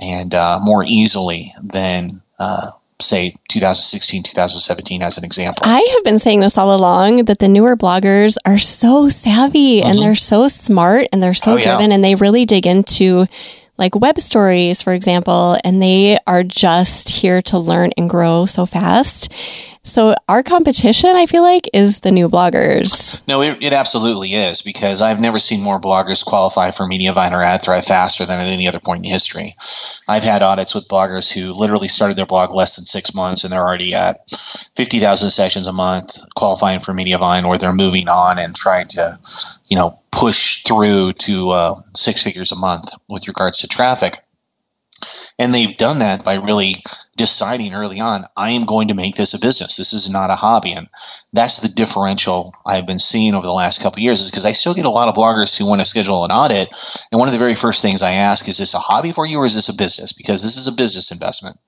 and 0.00 0.34
uh, 0.34 0.58
more 0.62 0.84
easily 0.86 1.52
than 1.62 2.08
uh, 2.38 2.66
say 3.02 3.32
2016 3.48 4.22
2017 4.22 5.02
as 5.02 5.18
an 5.18 5.24
example 5.24 5.62
i 5.64 5.80
have 5.94 6.04
been 6.04 6.18
saying 6.18 6.40
this 6.40 6.58
all 6.58 6.74
along 6.74 7.24
that 7.24 7.38
the 7.38 7.48
newer 7.48 7.76
bloggers 7.76 8.36
are 8.44 8.58
so 8.58 9.08
savvy 9.08 9.80
mm-hmm. 9.80 9.88
and 9.88 9.98
they're 9.98 10.14
so 10.14 10.48
smart 10.48 11.06
and 11.12 11.22
they're 11.22 11.34
so 11.34 11.52
oh, 11.54 11.58
driven 11.58 11.88
yeah. 11.88 11.94
and 11.94 12.04
they 12.04 12.14
really 12.14 12.44
dig 12.44 12.66
into 12.66 13.26
like 13.78 13.94
web 13.94 14.18
stories 14.18 14.82
for 14.82 14.92
example 14.92 15.56
and 15.64 15.82
they 15.82 16.18
are 16.26 16.42
just 16.42 17.08
here 17.08 17.40
to 17.40 17.58
learn 17.58 17.90
and 17.96 18.10
grow 18.10 18.44
so 18.44 18.66
fast 18.66 19.32
so 19.82 20.14
our 20.28 20.42
competition, 20.42 21.16
I 21.16 21.24
feel 21.24 21.42
like, 21.42 21.68
is 21.72 22.00
the 22.00 22.12
new 22.12 22.28
bloggers. 22.28 23.26
No, 23.26 23.40
it, 23.40 23.62
it, 23.62 23.72
absolutely 23.72 24.28
is 24.34 24.60
because 24.60 25.00
I've 25.00 25.20
never 25.20 25.38
seen 25.38 25.62
more 25.62 25.80
bloggers 25.80 26.24
qualify 26.24 26.70
for 26.70 26.84
Mediavine 26.84 27.32
or 27.32 27.42
AdThrive 27.42 27.86
faster 27.86 28.26
than 28.26 28.40
at 28.40 28.52
any 28.52 28.68
other 28.68 28.78
point 28.78 29.04
in 29.04 29.10
history. 29.10 29.54
I've 30.06 30.22
had 30.22 30.42
audits 30.42 30.74
with 30.74 30.88
bloggers 30.88 31.32
who 31.32 31.54
literally 31.54 31.88
started 31.88 32.18
their 32.18 32.26
blog 32.26 32.54
less 32.54 32.76
than 32.76 32.84
six 32.84 33.14
months 33.14 33.44
and 33.44 33.52
they're 33.52 33.60
already 33.66 33.94
at 33.94 34.28
50,000 34.28 35.30
sessions 35.30 35.66
a 35.66 35.72
month 35.72 36.24
qualifying 36.36 36.80
for 36.80 36.92
Mediavine 36.92 37.44
or 37.44 37.56
they're 37.56 37.72
moving 37.72 38.08
on 38.08 38.38
and 38.38 38.54
trying 38.54 38.88
to, 38.88 39.18
you 39.68 39.76
know, 39.76 39.92
push 40.12 40.62
through 40.62 41.12
to 41.12 41.50
uh, 41.50 41.74
six 41.94 42.22
figures 42.22 42.52
a 42.52 42.56
month 42.56 42.92
with 43.08 43.28
regards 43.28 43.60
to 43.60 43.68
traffic. 43.68 44.18
And 45.38 45.54
they've 45.54 45.76
done 45.76 46.00
that 46.00 46.22
by 46.22 46.34
really 46.34 46.74
deciding 47.20 47.74
early 47.74 48.00
on, 48.00 48.24
I 48.34 48.52
am 48.52 48.64
going 48.64 48.88
to 48.88 48.94
make 48.94 49.14
this 49.14 49.34
a 49.34 49.38
business. 49.38 49.76
This 49.76 49.92
is 49.92 50.08
not 50.08 50.30
a 50.30 50.34
hobby. 50.34 50.72
And 50.72 50.88
that's 51.34 51.60
the 51.60 51.68
differential 51.68 52.54
I've 52.64 52.86
been 52.86 52.98
seeing 52.98 53.34
over 53.34 53.46
the 53.46 53.52
last 53.52 53.82
couple 53.82 54.02
years 54.02 54.22
is 54.22 54.30
because 54.30 54.46
I 54.46 54.52
still 54.52 54.72
get 54.72 54.86
a 54.86 54.90
lot 54.90 55.08
of 55.08 55.14
bloggers 55.14 55.56
who 55.58 55.68
want 55.68 55.82
to 55.82 55.86
schedule 55.86 56.24
an 56.24 56.30
audit. 56.30 56.72
And 57.12 57.18
one 57.18 57.28
of 57.28 57.34
the 57.34 57.38
very 57.38 57.54
first 57.54 57.82
things 57.82 58.02
I 58.02 58.12
ask 58.12 58.48
is 58.48 58.56
this 58.56 58.72
a 58.72 58.78
hobby 58.78 59.12
for 59.12 59.26
you 59.26 59.38
or 59.38 59.44
is 59.44 59.54
this 59.54 59.68
a 59.68 59.76
business? 59.76 60.14
Because 60.14 60.42
this 60.42 60.56
is 60.56 60.66
a 60.66 60.72
business 60.72 61.12
investment. 61.12 61.58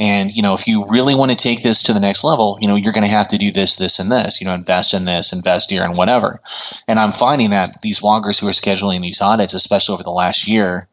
And, 0.00 0.34
you 0.34 0.42
know, 0.42 0.54
if 0.54 0.66
you 0.66 0.86
really 0.88 1.14
want 1.14 1.30
to 1.30 1.36
take 1.36 1.62
this 1.62 1.84
to 1.84 1.92
the 1.92 2.00
next 2.00 2.24
level, 2.24 2.58
you 2.60 2.66
know, 2.66 2.74
you're 2.74 2.92
going 2.92 3.06
to 3.06 3.10
have 3.10 3.28
to 3.28 3.38
do 3.38 3.52
this, 3.52 3.76
this, 3.76 4.00
and 4.00 4.10
this, 4.10 4.40
you 4.40 4.48
know, 4.48 4.54
invest 4.54 4.94
in 4.94 5.04
this, 5.04 5.32
invest 5.32 5.70
here, 5.70 5.84
and 5.84 5.96
whatever. 5.96 6.40
And 6.88 6.98
I'm 6.98 7.12
finding 7.12 7.50
that 7.50 7.80
these 7.80 8.00
bloggers 8.00 8.40
who 8.40 8.48
are 8.48 8.52
scheduling 8.52 9.02
these 9.02 9.20
audits, 9.20 9.54
especially 9.54 9.92
over 9.92 10.02
the 10.02 10.10
last 10.10 10.48
year, 10.48 10.88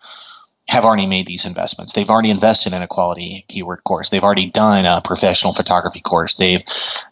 have 0.68 0.83
already 0.83 1.07
made 1.07 1.26
these 1.26 1.45
investments. 1.45 1.94
They've 1.94 2.09
already 2.09 2.30
invested 2.30 2.74
in 2.74 2.81
a 2.81 2.88
quality 2.88 3.45
keyword 3.47 3.83
course. 3.83 4.09
They've 4.09 4.24
already 4.24 4.50
done 4.50 4.86
a 4.86 5.02
professional 5.02 5.54
photography 5.54 6.02
course. 6.02 6.36
They've 6.36 6.64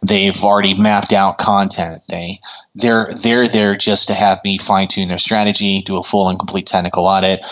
they've 0.01 0.43
already 0.43 0.79
mapped 0.79 1.13
out 1.13 1.37
content. 1.37 2.01
They 2.09 2.39
they're 2.75 3.09
they're 3.11 3.47
there 3.47 3.75
just 3.75 4.09
to 4.09 4.13
have 4.13 4.39
me 4.43 4.57
fine 4.57 4.87
tune 4.87 5.07
their 5.07 5.17
strategy, 5.17 5.81
do 5.81 5.97
a 5.97 6.03
full 6.03 6.29
and 6.29 6.37
complete 6.37 6.67
technical 6.67 7.05
audit, 7.05 7.45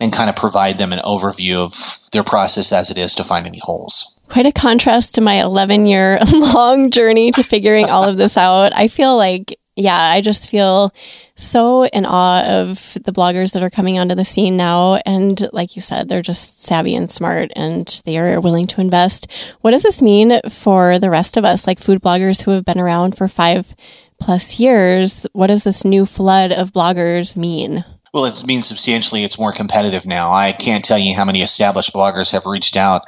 and 0.00 0.12
kind 0.12 0.28
of 0.28 0.36
provide 0.36 0.76
them 0.76 0.92
an 0.92 0.98
overview 1.00 1.58
of 1.58 2.10
their 2.12 2.24
process 2.24 2.72
as 2.72 2.90
it 2.90 2.98
is 2.98 3.16
to 3.16 3.24
find 3.24 3.46
any 3.46 3.60
holes. 3.60 4.20
Quite 4.28 4.46
a 4.46 4.52
contrast 4.52 5.14
to 5.14 5.20
my 5.20 5.40
11 5.42 5.86
year 5.86 6.18
long 6.32 6.90
journey 6.90 7.30
to 7.32 7.42
figuring 7.42 7.88
all 7.88 8.08
of 8.08 8.16
this 8.16 8.36
out. 8.36 8.74
I 8.74 8.88
feel 8.88 9.16
like 9.16 9.58
yeah, 9.76 10.00
I 10.00 10.20
just 10.20 10.50
feel 10.50 10.92
so 11.36 11.84
in 11.86 12.06
awe 12.06 12.44
of 12.44 12.96
the 13.04 13.12
bloggers 13.12 13.52
that 13.52 13.62
are 13.62 13.70
coming 13.70 13.98
onto 13.98 14.14
the 14.14 14.24
scene 14.24 14.56
now. 14.56 14.96
And 15.06 15.48
like 15.52 15.76
you 15.76 15.82
said, 15.82 16.08
they're 16.08 16.22
just 16.22 16.60
savvy 16.60 16.94
and 16.94 17.10
smart 17.10 17.50
and 17.56 18.00
they 18.04 18.18
are 18.18 18.40
willing 18.40 18.66
to 18.68 18.80
invest. 18.80 19.26
What 19.60 19.72
does 19.72 19.82
this 19.82 20.00
mean 20.00 20.40
for 20.48 20.98
the 20.98 21.10
rest 21.10 21.36
of 21.36 21.44
us, 21.44 21.66
like 21.66 21.80
food 21.80 22.00
bloggers 22.00 22.42
who 22.42 22.52
have 22.52 22.64
been 22.64 22.80
around 22.80 23.16
for 23.16 23.28
five 23.28 23.74
plus 24.20 24.60
years? 24.60 25.26
What 25.32 25.48
does 25.48 25.64
this 25.64 25.84
new 25.84 26.06
flood 26.06 26.52
of 26.52 26.72
bloggers 26.72 27.36
mean? 27.36 27.84
Well, 28.12 28.26
it 28.26 28.44
means 28.46 28.68
substantially 28.68 29.24
it's 29.24 29.40
more 29.40 29.50
competitive 29.50 30.06
now. 30.06 30.32
I 30.32 30.52
can't 30.52 30.84
tell 30.84 30.98
you 30.98 31.16
how 31.16 31.24
many 31.24 31.42
established 31.42 31.92
bloggers 31.92 32.30
have 32.30 32.46
reached 32.46 32.76
out. 32.76 33.06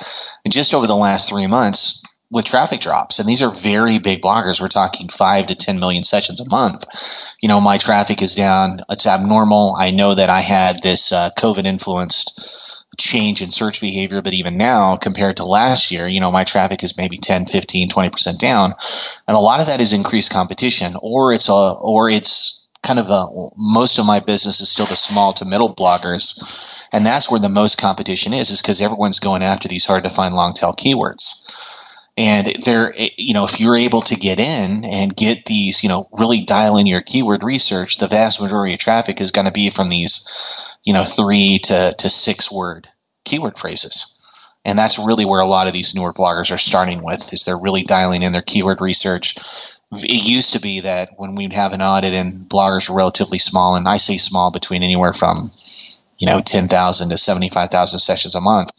Just 0.49 0.75
over 0.75 0.89
the 0.89 0.97
last 0.97 1.29
three 1.29 1.47
months, 1.47 2.03
with 2.31 2.45
traffic 2.45 2.81
drops. 2.81 3.19
And 3.19 3.29
these 3.29 3.43
are 3.43 3.51
very 3.51 3.99
big 3.99 4.21
bloggers. 4.21 4.61
We're 4.61 4.69
talking 4.69 5.09
five 5.09 5.47
to 5.47 5.55
10 5.55 5.79
million 5.79 6.03
sessions 6.03 6.41
a 6.41 6.49
month. 6.49 6.85
You 7.41 7.49
know, 7.49 7.61
my 7.61 7.79
traffic 7.79 8.23
is 8.23 8.35
down. 8.35 8.81
It's 8.91 9.07
abnormal. 9.07 9.77
I 9.79 9.93
know 9.93 10.15
that 10.15 10.31
I 10.31 10.41
had 10.41 10.83
this 10.83 11.13
uh, 11.13 11.31
COVID 11.39 11.65
influenced 11.65 12.85
change 12.99 13.43
in 13.43 13.51
search 13.51 13.81
behavior, 13.81 14.23
but 14.23 14.33
even 14.33 14.57
now 14.57 14.97
compared 14.97 15.37
to 15.37 15.45
last 15.45 15.91
year, 15.91 16.07
you 16.07 16.21
know, 16.21 16.33
my 16.33 16.45
traffic 16.45 16.83
is 16.83 16.97
maybe 16.97 17.19
10, 17.19 17.47
15, 17.47 17.89
20% 17.89 18.39
down. 18.39 18.73
And 19.29 19.37
a 19.37 19.41
lot 19.41 19.61
of 19.61 19.67
that 19.67 19.81
is 19.81 19.93
increased 19.93 20.33
competition 20.33 20.95
or 21.01 21.33
it's 21.33 21.49
a, 21.49 21.75
or 21.81 22.09
it's 22.09 22.71
kind 22.83 22.99
of 22.99 23.11
a, 23.11 23.27
most 23.57 23.99
of 23.99 24.07
my 24.07 24.21
business 24.21 24.61
is 24.61 24.71
still 24.71 24.87
the 24.87 24.97
small 24.97 25.33
to 25.35 25.45
middle 25.45 25.73
bloggers. 25.75 26.89
And 26.93 27.05
that's 27.05 27.31
where 27.31 27.41
the 27.41 27.49
most 27.49 27.81
competition 27.81 28.33
is, 28.33 28.51
is 28.51 28.63
because 28.63 28.81
everyone's 28.81 29.21
going 29.21 29.43
after 29.43 29.69
these 29.69 29.85
hard 29.85 30.05
to 30.05 30.09
find 30.09 30.35
long 30.35 30.55
tail 30.55 30.73
keywords 30.73 31.76
and 32.17 32.47
they're 32.65 32.95
eh, 32.97 33.09
you 33.17 33.35
know 33.35 33.45
if 33.45 33.61
you're 33.61 33.77
able 33.77 34.01
to 34.01 34.17
get 34.17 34.41
in 34.41 34.85
and 34.85 35.17
get 35.17 35.45
these 35.45 35.83
you 35.83 35.89
know 35.89 36.07
really 36.13 36.45
dial 36.45 36.77
in 36.77 36.87
your 36.87 37.03
keyword 37.03 37.45
research 37.45 37.99
the 37.99 38.09
vast 38.09 38.41
majority 38.41 38.75
of 38.75 38.81
traffic 38.81 39.21
is 39.21 39.31
going 39.31 39.47
to 39.47 39.53
be 39.53 39.71
from 39.71 39.89
these 39.89 40.67
you 40.87 40.93
know, 40.93 41.03
three 41.03 41.59
to, 41.65 41.95
to 41.99 42.09
six 42.09 42.51
word 42.51 42.89
keyword 43.25 43.59
phrases. 43.59 44.13
And 44.65 44.79
that's 44.79 45.05
really 45.05 45.27
where 45.27 45.41
a 45.41 45.47
lot 45.47 45.67
of 45.67 45.73
these 45.73 45.95
newer 45.95 46.13
bloggers 46.13 46.53
are 46.53 46.59
starting 46.59 47.05
with 47.05 47.33
is 47.33 47.45
they're 47.45 47.61
really 47.61 47.83
dialing 47.83 48.23
in 48.23 48.33
their 48.33 48.43
keyword 48.43 48.81
research. 48.81 49.37
It 49.93 50.29
used 50.29 50.55
to 50.55 50.61
be 50.61 50.81
that 50.81 51.11
when 51.17 51.35
we'd 51.35 51.53
have 51.53 51.73
an 51.73 51.83
audit 51.83 52.15
and 52.15 52.33
bloggers 52.33 52.89
were 52.89 52.97
relatively 52.97 53.39
small, 53.39 53.77
and 53.77 53.87
I 53.87 53.99
say 53.99 54.17
small 54.17 54.51
between 54.51 54.83
anywhere 54.83 55.13
from 55.13 55.49
you 56.19 56.27
know 56.27 56.41
10,000 56.41 57.11
to 57.11 57.17
75,000 57.17 57.99
sessions 58.01 58.35
a 58.35 58.41
month, 58.41 58.71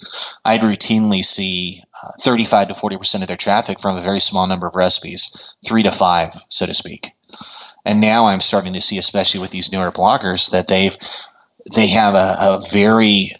I'd 0.43 0.61
routinely 0.61 1.23
see 1.23 1.81
uh, 2.03 2.11
35 2.19 2.69
to 2.69 2.73
40% 2.73 3.21
of 3.21 3.27
their 3.27 3.37
traffic 3.37 3.79
from 3.79 3.97
a 3.97 4.01
very 4.01 4.19
small 4.19 4.47
number 4.47 4.67
of 4.67 4.75
recipes, 4.75 5.55
3 5.65 5.83
to 5.83 5.91
5 5.91 6.33
so 6.49 6.65
to 6.65 6.73
speak. 6.73 7.11
And 7.85 8.01
now 8.01 8.27
I'm 8.27 8.39
starting 8.39 8.73
to 8.73 8.81
see 8.81 8.97
especially 8.97 9.41
with 9.41 9.51
these 9.51 9.71
newer 9.71 9.91
bloggers 9.91 10.51
that 10.51 10.67
they've 10.67 10.95
they 11.75 11.87
have 11.87 12.13
a, 12.13 12.35
a 12.39 12.61
very 12.71 13.31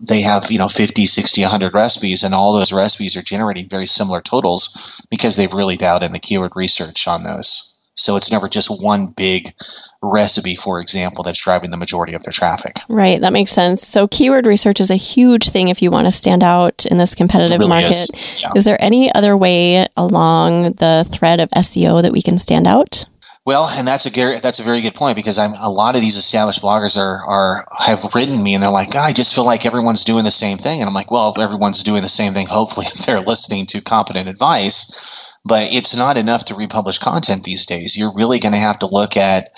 they 0.00 0.22
have 0.22 0.50
you 0.50 0.58
know 0.58 0.68
50 0.68 1.06
60 1.06 1.42
100 1.42 1.74
recipes 1.74 2.22
and 2.22 2.34
all 2.34 2.52
those 2.52 2.72
recipes 2.72 3.16
are 3.16 3.22
generating 3.22 3.68
very 3.68 3.86
similar 3.86 4.20
totals 4.20 5.06
because 5.10 5.36
they've 5.36 5.54
really 5.54 5.76
dialed 5.76 6.02
in 6.02 6.12
the 6.12 6.18
keyword 6.18 6.52
research 6.56 7.06
on 7.06 7.22
those 7.22 7.71
so 7.94 8.16
it's 8.16 8.32
never 8.32 8.48
just 8.48 8.82
one 8.82 9.06
big 9.06 9.52
recipe, 10.00 10.54
for 10.54 10.80
example, 10.80 11.24
that's 11.24 11.42
driving 11.42 11.70
the 11.70 11.76
majority 11.76 12.14
of 12.14 12.22
their 12.22 12.32
traffic. 12.32 12.76
Right. 12.88 13.20
That 13.20 13.32
makes 13.32 13.52
sense. 13.52 13.86
So 13.86 14.08
keyword 14.08 14.46
research 14.46 14.80
is 14.80 14.90
a 14.90 14.96
huge 14.96 15.50
thing 15.50 15.68
if 15.68 15.82
you 15.82 15.90
want 15.90 16.06
to 16.06 16.12
stand 16.12 16.42
out 16.42 16.86
in 16.86 16.96
this 16.96 17.14
competitive 17.14 17.58
really 17.58 17.68
market. 17.68 17.90
Is. 17.90 18.42
Yeah. 18.42 18.50
is 18.56 18.64
there 18.64 18.82
any 18.82 19.12
other 19.14 19.36
way 19.36 19.86
along 19.96 20.72
the 20.74 21.06
thread 21.10 21.38
of 21.40 21.50
SEO 21.50 22.02
that 22.02 22.12
we 22.12 22.22
can 22.22 22.38
stand 22.38 22.66
out? 22.66 23.04
Well, 23.44 23.68
and 23.68 23.88
that's 23.88 24.06
a 24.06 24.10
that's 24.40 24.60
a 24.60 24.62
very 24.62 24.82
good 24.82 24.94
point 24.94 25.16
because 25.16 25.36
I'm 25.36 25.54
a 25.54 25.68
lot 25.68 25.96
of 25.96 26.00
these 26.00 26.14
established 26.16 26.62
bloggers 26.62 26.96
are 26.96 27.26
are 27.26 27.66
have 27.76 28.14
written 28.14 28.40
me 28.40 28.54
and 28.54 28.62
they're 28.62 28.70
like, 28.70 28.90
oh, 28.94 29.00
I 29.00 29.12
just 29.12 29.34
feel 29.34 29.44
like 29.44 29.66
everyone's 29.66 30.04
doing 30.04 30.22
the 30.22 30.30
same 30.30 30.58
thing, 30.58 30.80
and 30.80 30.88
I'm 30.88 30.94
like, 30.94 31.10
well, 31.10 31.32
if 31.34 31.42
everyone's 31.42 31.82
doing 31.82 32.02
the 32.02 32.08
same 32.08 32.34
thing, 32.34 32.46
hopefully, 32.46 32.86
they're 33.04 33.18
listening 33.20 33.66
to 33.66 33.80
competent 33.80 34.28
advice, 34.28 35.34
but 35.44 35.72
it's 35.72 35.96
not 35.96 36.16
enough 36.16 36.44
to 36.46 36.54
republish 36.54 36.98
content 36.98 37.42
these 37.42 37.66
days. 37.66 37.96
You're 37.96 38.14
really 38.14 38.38
going 38.38 38.52
to 38.52 38.60
have 38.60 38.78
to 38.78 38.86
look 38.86 39.16
at 39.16 39.48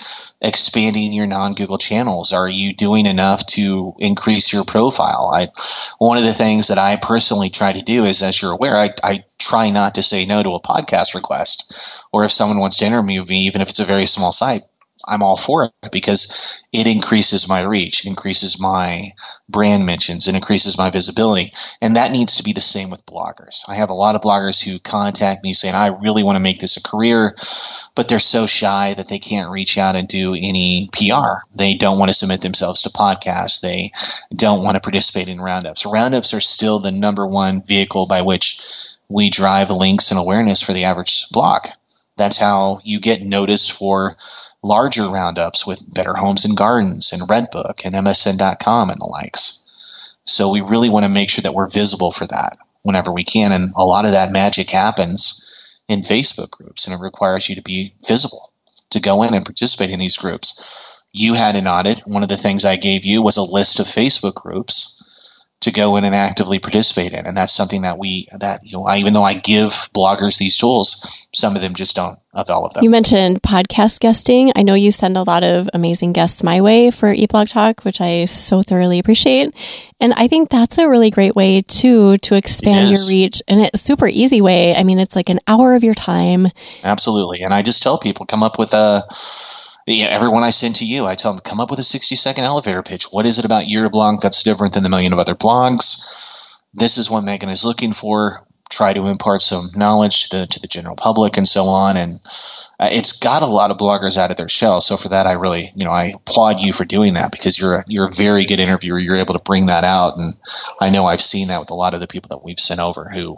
expanding 0.41 1.13
your 1.13 1.27
non-Google 1.27 1.77
channels. 1.77 2.33
Are 2.33 2.49
you 2.49 2.73
doing 2.73 3.05
enough 3.05 3.45
to 3.47 3.93
increase 3.99 4.51
your 4.51 4.63
profile? 4.63 5.31
I, 5.31 5.45
one 5.99 6.17
of 6.17 6.23
the 6.23 6.33
things 6.33 6.69
that 6.69 6.79
I 6.79 6.97
personally 6.99 7.49
try 7.49 7.73
to 7.73 7.81
do 7.83 8.03
is, 8.03 8.23
as 8.23 8.41
you're 8.41 8.51
aware, 8.51 8.75
I, 8.75 8.89
I 9.03 9.23
try 9.37 9.69
not 9.69 9.95
to 9.95 10.03
say 10.03 10.25
no 10.25 10.41
to 10.41 10.55
a 10.55 10.59
podcast 10.59 11.13
request, 11.13 12.03
or 12.11 12.23
if 12.23 12.31
someone 12.31 12.59
wants 12.59 12.77
to 12.77 12.85
interview 12.85 13.23
me, 13.23 13.45
even 13.45 13.61
if 13.61 13.74
it's 13.75 13.81
a 13.81 13.93
very 13.93 14.05
small 14.05 14.31
site, 14.31 14.61
I'm 15.05 15.21
all 15.21 15.35
for 15.35 15.65
it 15.65 15.91
because 15.91 16.63
it 16.71 16.87
increases 16.87 17.49
my 17.49 17.61
reach, 17.63 18.05
increases 18.05 18.57
my 18.57 19.09
brand 19.49 19.85
mentions, 19.85 20.29
it 20.29 20.35
increases 20.35 20.77
my 20.77 20.91
visibility. 20.91 21.49
And 21.81 21.97
that 21.97 22.13
needs 22.13 22.37
to 22.37 22.43
be 22.43 22.53
the 22.53 22.61
same 22.61 22.89
with 22.89 23.05
bloggers. 23.05 23.69
I 23.69 23.75
have 23.75 23.89
a 23.89 23.93
lot 23.93 24.15
of 24.15 24.21
bloggers 24.21 24.63
who 24.63 24.79
contact 24.79 25.43
me 25.43 25.51
saying, 25.51 25.75
I 25.75 25.87
really 25.87 26.23
want 26.23 26.37
to 26.37 26.43
make 26.43 26.59
this 26.59 26.77
a 26.77 26.83
career, 26.83 27.35
but 27.95 28.07
they're 28.07 28.19
so 28.19 28.47
shy 28.47 28.93
that 28.93 29.09
they 29.09 29.19
can't 29.19 29.51
reach 29.51 29.77
out 29.77 29.97
and 29.97 30.07
do 30.07 30.35
any 30.35 30.87
PR. 30.93 31.43
They 31.57 31.75
don't 31.75 31.99
want 31.99 32.09
to 32.09 32.17
submit 32.17 32.39
themselves 32.39 32.83
to 32.83 32.89
podcasts. 32.89 33.59
They 33.59 33.91
don't 34.33 34.63
want 34.63 34.75
to 34.75 34.81
participate 34.81 35.27
in 35.27 35.41
roundups. 35.41 35.85
Roundups 35.85 36.33
are 36.33 36.39
still 36.39 36.79
the 36.79 36.93
number 36.93 37.27
one 37.27 37.61
vehicle 37.61 38.07
by 38.07 38.21
which 38.21 38.95
we 39.09 39.29
drive 39.29 39.69
links 39.69 40.11
and 40.11 40.19
awareness 40.19 40.61
for 40.61 40.71
the 40.71 40.85
average 40.85 41.29
blog. 41.29 41.65
That's 42.17 42.37
how 42.37 42.79
you 42.83 42.99
get 42.99 43.21
noticed 43.21 43.71
for 43.71 44.15
larger 44.63 45.07
roundups 45.07 45.67
with 45.67 45.93
Better 45.93 46.13
Homes 46.13 46.45
and 46.45 46.57
Gardens 46.57 47.13
and 47.13 47.21
Redbook 47.21 47.85
and 47.85 47.93
MSN.com 47.95 48.89
and 48.89 48.99
the 48.99 49.05
likes. 49.05 50.17
So 50.23 50.51
we 50.51 50.61
really 50.61 50.89
want 50.89 51.05
to 51.05 51.11
make 51.11 51.29
sure 51.29 51.43
that 51.43 51.53
we're 51.53 51.69
visible 51.69 52.11
for 52.11 52.25
that 52.27 52.57
whenever 52.83 53.11
we 53.11 53.23
can. 53.23 53.51
And 53.51 53.71
a 53.75 53.83
lot 53.83 54.05
of 54.05 54.11
that 54.11 54.31
magic 54.31 54.69
happens 54.69 55.83
in 55.87 55.99
Facebook 55.99 56.49
groups, 56.49 56.85
and 56.85 56.95
it 56.95 57.03
requires 57.03 57.47
you 57.47 57.55
to 57.55 57.61
be 57.61 57.91
visible 58.07 58.51
to 58.91 58.99
go 58.99 59.23
in 59.23 59.33
and 59.33 59.45
participate 59.45 59.91
in 59.91 59.99
these 59.99 60.17
groups. 60.17 61.03
You 61.13 61.33
had 61.33 61.55
an 61.55 61.67
audit. 61.67 62.01
One 62.07 62.23
of 62.23 62.29
the 62.29 62.37
things 62.37 62.65
I 62.65 62.75
gave 62.75 63.05
you 63.05 63.21
was 63.21 63.37
a 63.37 63.43
list 63.43 63.79
of 63.79 63.85
Facebook 63.85 64.35
groups 64.35 65.04
to 65.61 65.71
go 65.71 65.95
in 65.95 66.03
and 66.03 66.13
actively 66.13 66.59
participate 66.59 67.13
in. 67.13 67.25
And 67.25 67.35
that's 67.35 67.51
something 67.51 67.83
that 67.83 67.97
we, 67.97 68.27
that, 68.39 68.59
you 68.63 68.77
know, 68.77 68.85
I, 68.85 68.97
even 68.97 69.13
though 69.13 69.23
I 69.23 69.33
give 69.33 69.69
bloggers 69.95 70.37
these 70.37 70.57
tools, 70.57 71.27
some 71.33 71.55
of 71.55 71.61
them 71.61 71.73
just 71.73 71.95
don't 71.95 72.17
avail 72.33 72.65
of 72.65 72.73
them. 72.73 72.83
You 72.83 72.89
mentioned 72.89 73.41
podcast 73.41 73.99
guesting. 73.99 74.51
I 74.55 74.63
know 74.63 74.73
you 74.73 74.91
send 74.91 75.17
a 75.17 75.23
lot 75.23 75.43
of 75.43 75.69
amazing 75.73 76.13
guests 76.13 76.43
my 76.43 76.61
way 76.61 76.91
for 76.91 77.11
Eat 77.11 77.29
Blog 77.29 77.47
Talk, 77.47 77.83
which 77.83 77.99
I 77.99 78.25
so 78.25 78.61
thoroughly 78.61 78.99
appreciate. 78.99 79.55
And 79.99 80.13
I 80.13 80.27
think 80.27 80.49
that's 80.49 80.77
a 80.77 80.89
really 80.89 81.09
great 81.09 81.35
way 81.35 81.61
too 81.61 82.17
to 82.17 82.35
expand 82.35 82.89
your 82.89 82.99
reach 83.07 83.41
and 83.47 83.61
it's 83.61 83.81
a 83.81 83.83
super 83.83 84.07
easy 84.07 84.41
way. 84.41 84.75
I 84.75 84.83
mean, 84.83 84.99
it's 84.99 85.15
like 85.15 85.29
an 85.29 85.39
hour 85.47 85.73
of 85.73 85.83
your 85.83 85.95
time. 85.95 86.47
Absolutely. 86.83 87.41
And 87.43 87.53
I 87.53 87.61
just 87.61 87.81
tell 87.81 87.97
people 87.97 88.25
come 88.25 88.43
up 88.43 88.59
with 88.59 88.73
a, 88.73 89.03
yeah, 89.93 90.07
everyone 90.07 90.43
I 90.43 90.49
send 90.49 90.75
to 90.75 90.85
you, 90.85 91.05
I 91.05 91.15
tell 91.15 91.31
them 91.31 91.41
come 91.41 91.59
up 91.59 91.69
with 91.69 91.79
a 91.79 91.83
60 91.83 92.15
second 92.15 92.43
elevator 92.43 92.81
pitch. 92.81 93.05
What 93.11 93.25
is 93.25 93.37
it 93.37 93.45
about 93.45 93.67
your 93.67 93.89
blog 93.89 94.19
that's 94.21 94.43
different 94.43 94.73
than 94.73 94.83
the 94.83 94.89
million 94.89 95.13
of 95.13 95.19
other 95.19 95.35
blogs? 95.35 96.59
This 96.73 96.97
is 96.97 97.09
what 97.09 97.23
Megan 97.23 97.49
is 97.49 97.65
looking 97.65 97.93
for. 97.93 98.31
Try 98.67 98.93
to 98.93 99.05
impart 99.05 99.41
some 99.41 99.67
knowledge 99.75 100.29
to 100.29 100.37
the, 100.37 100.47
to 100.47 100.59
the 100.59 100.67
general 100.67 100.95
public 100.95 101.37
and 101.37 101.47
so 101.47 101.65
on. 101.65 101.97
And 101.97 102.13
uh, 102.79 102.89
it's 102.91 103.19
got 103.19 103.43
a 103.43 103.45
lot 103.45 103.69
of 103.69 103.77
bloggers 103.77 104.17
out 104.17 104.31
of 104.31 104.37
their 104.37 104.49
shell. 104.49 104.81
So 104.81 104.97
for 104.97 105.09
that, 105.09 105.27
I 105.27 105.33
really, 105.33 105.69
you 105.75 105.85
know, 105.85 105.91
I 105.91 106.13
applaud 106.15 106.59
you 106.59 106.73
for 106.73 106.83
doing 106.83 107.13
that 107.13 107.31
because 107.31 107.59
you're 107.59 107.75
a, 107.75 107.83
you're 107.87 108.07
a 108.07 108.11
very 108.11 108.45
good 108.45 108.59
interviewer. 108.59 108.97
You're 108.97 109.17
able 109.17 109.35
to 109.35 109.43
bring 109.43 109.67
that 109.67 109.83
out. 109.83 110.17
And 110.17 110.33
I 110.81 110.89
know 110.89 111.05
I've 111.05 111.21
seen 111.21 111.49
that 111.49 111.59
with 111.59 111.69
a 111.69 111.75
lot 111.75 111.93
of 111.93 111.99
the 111.99 112.07
people 112.07 112.29
that 112.29 112.43
we've 112.43 112.59
sent 112.59 112.79
over 112.79 113.07
who 113.07 113.37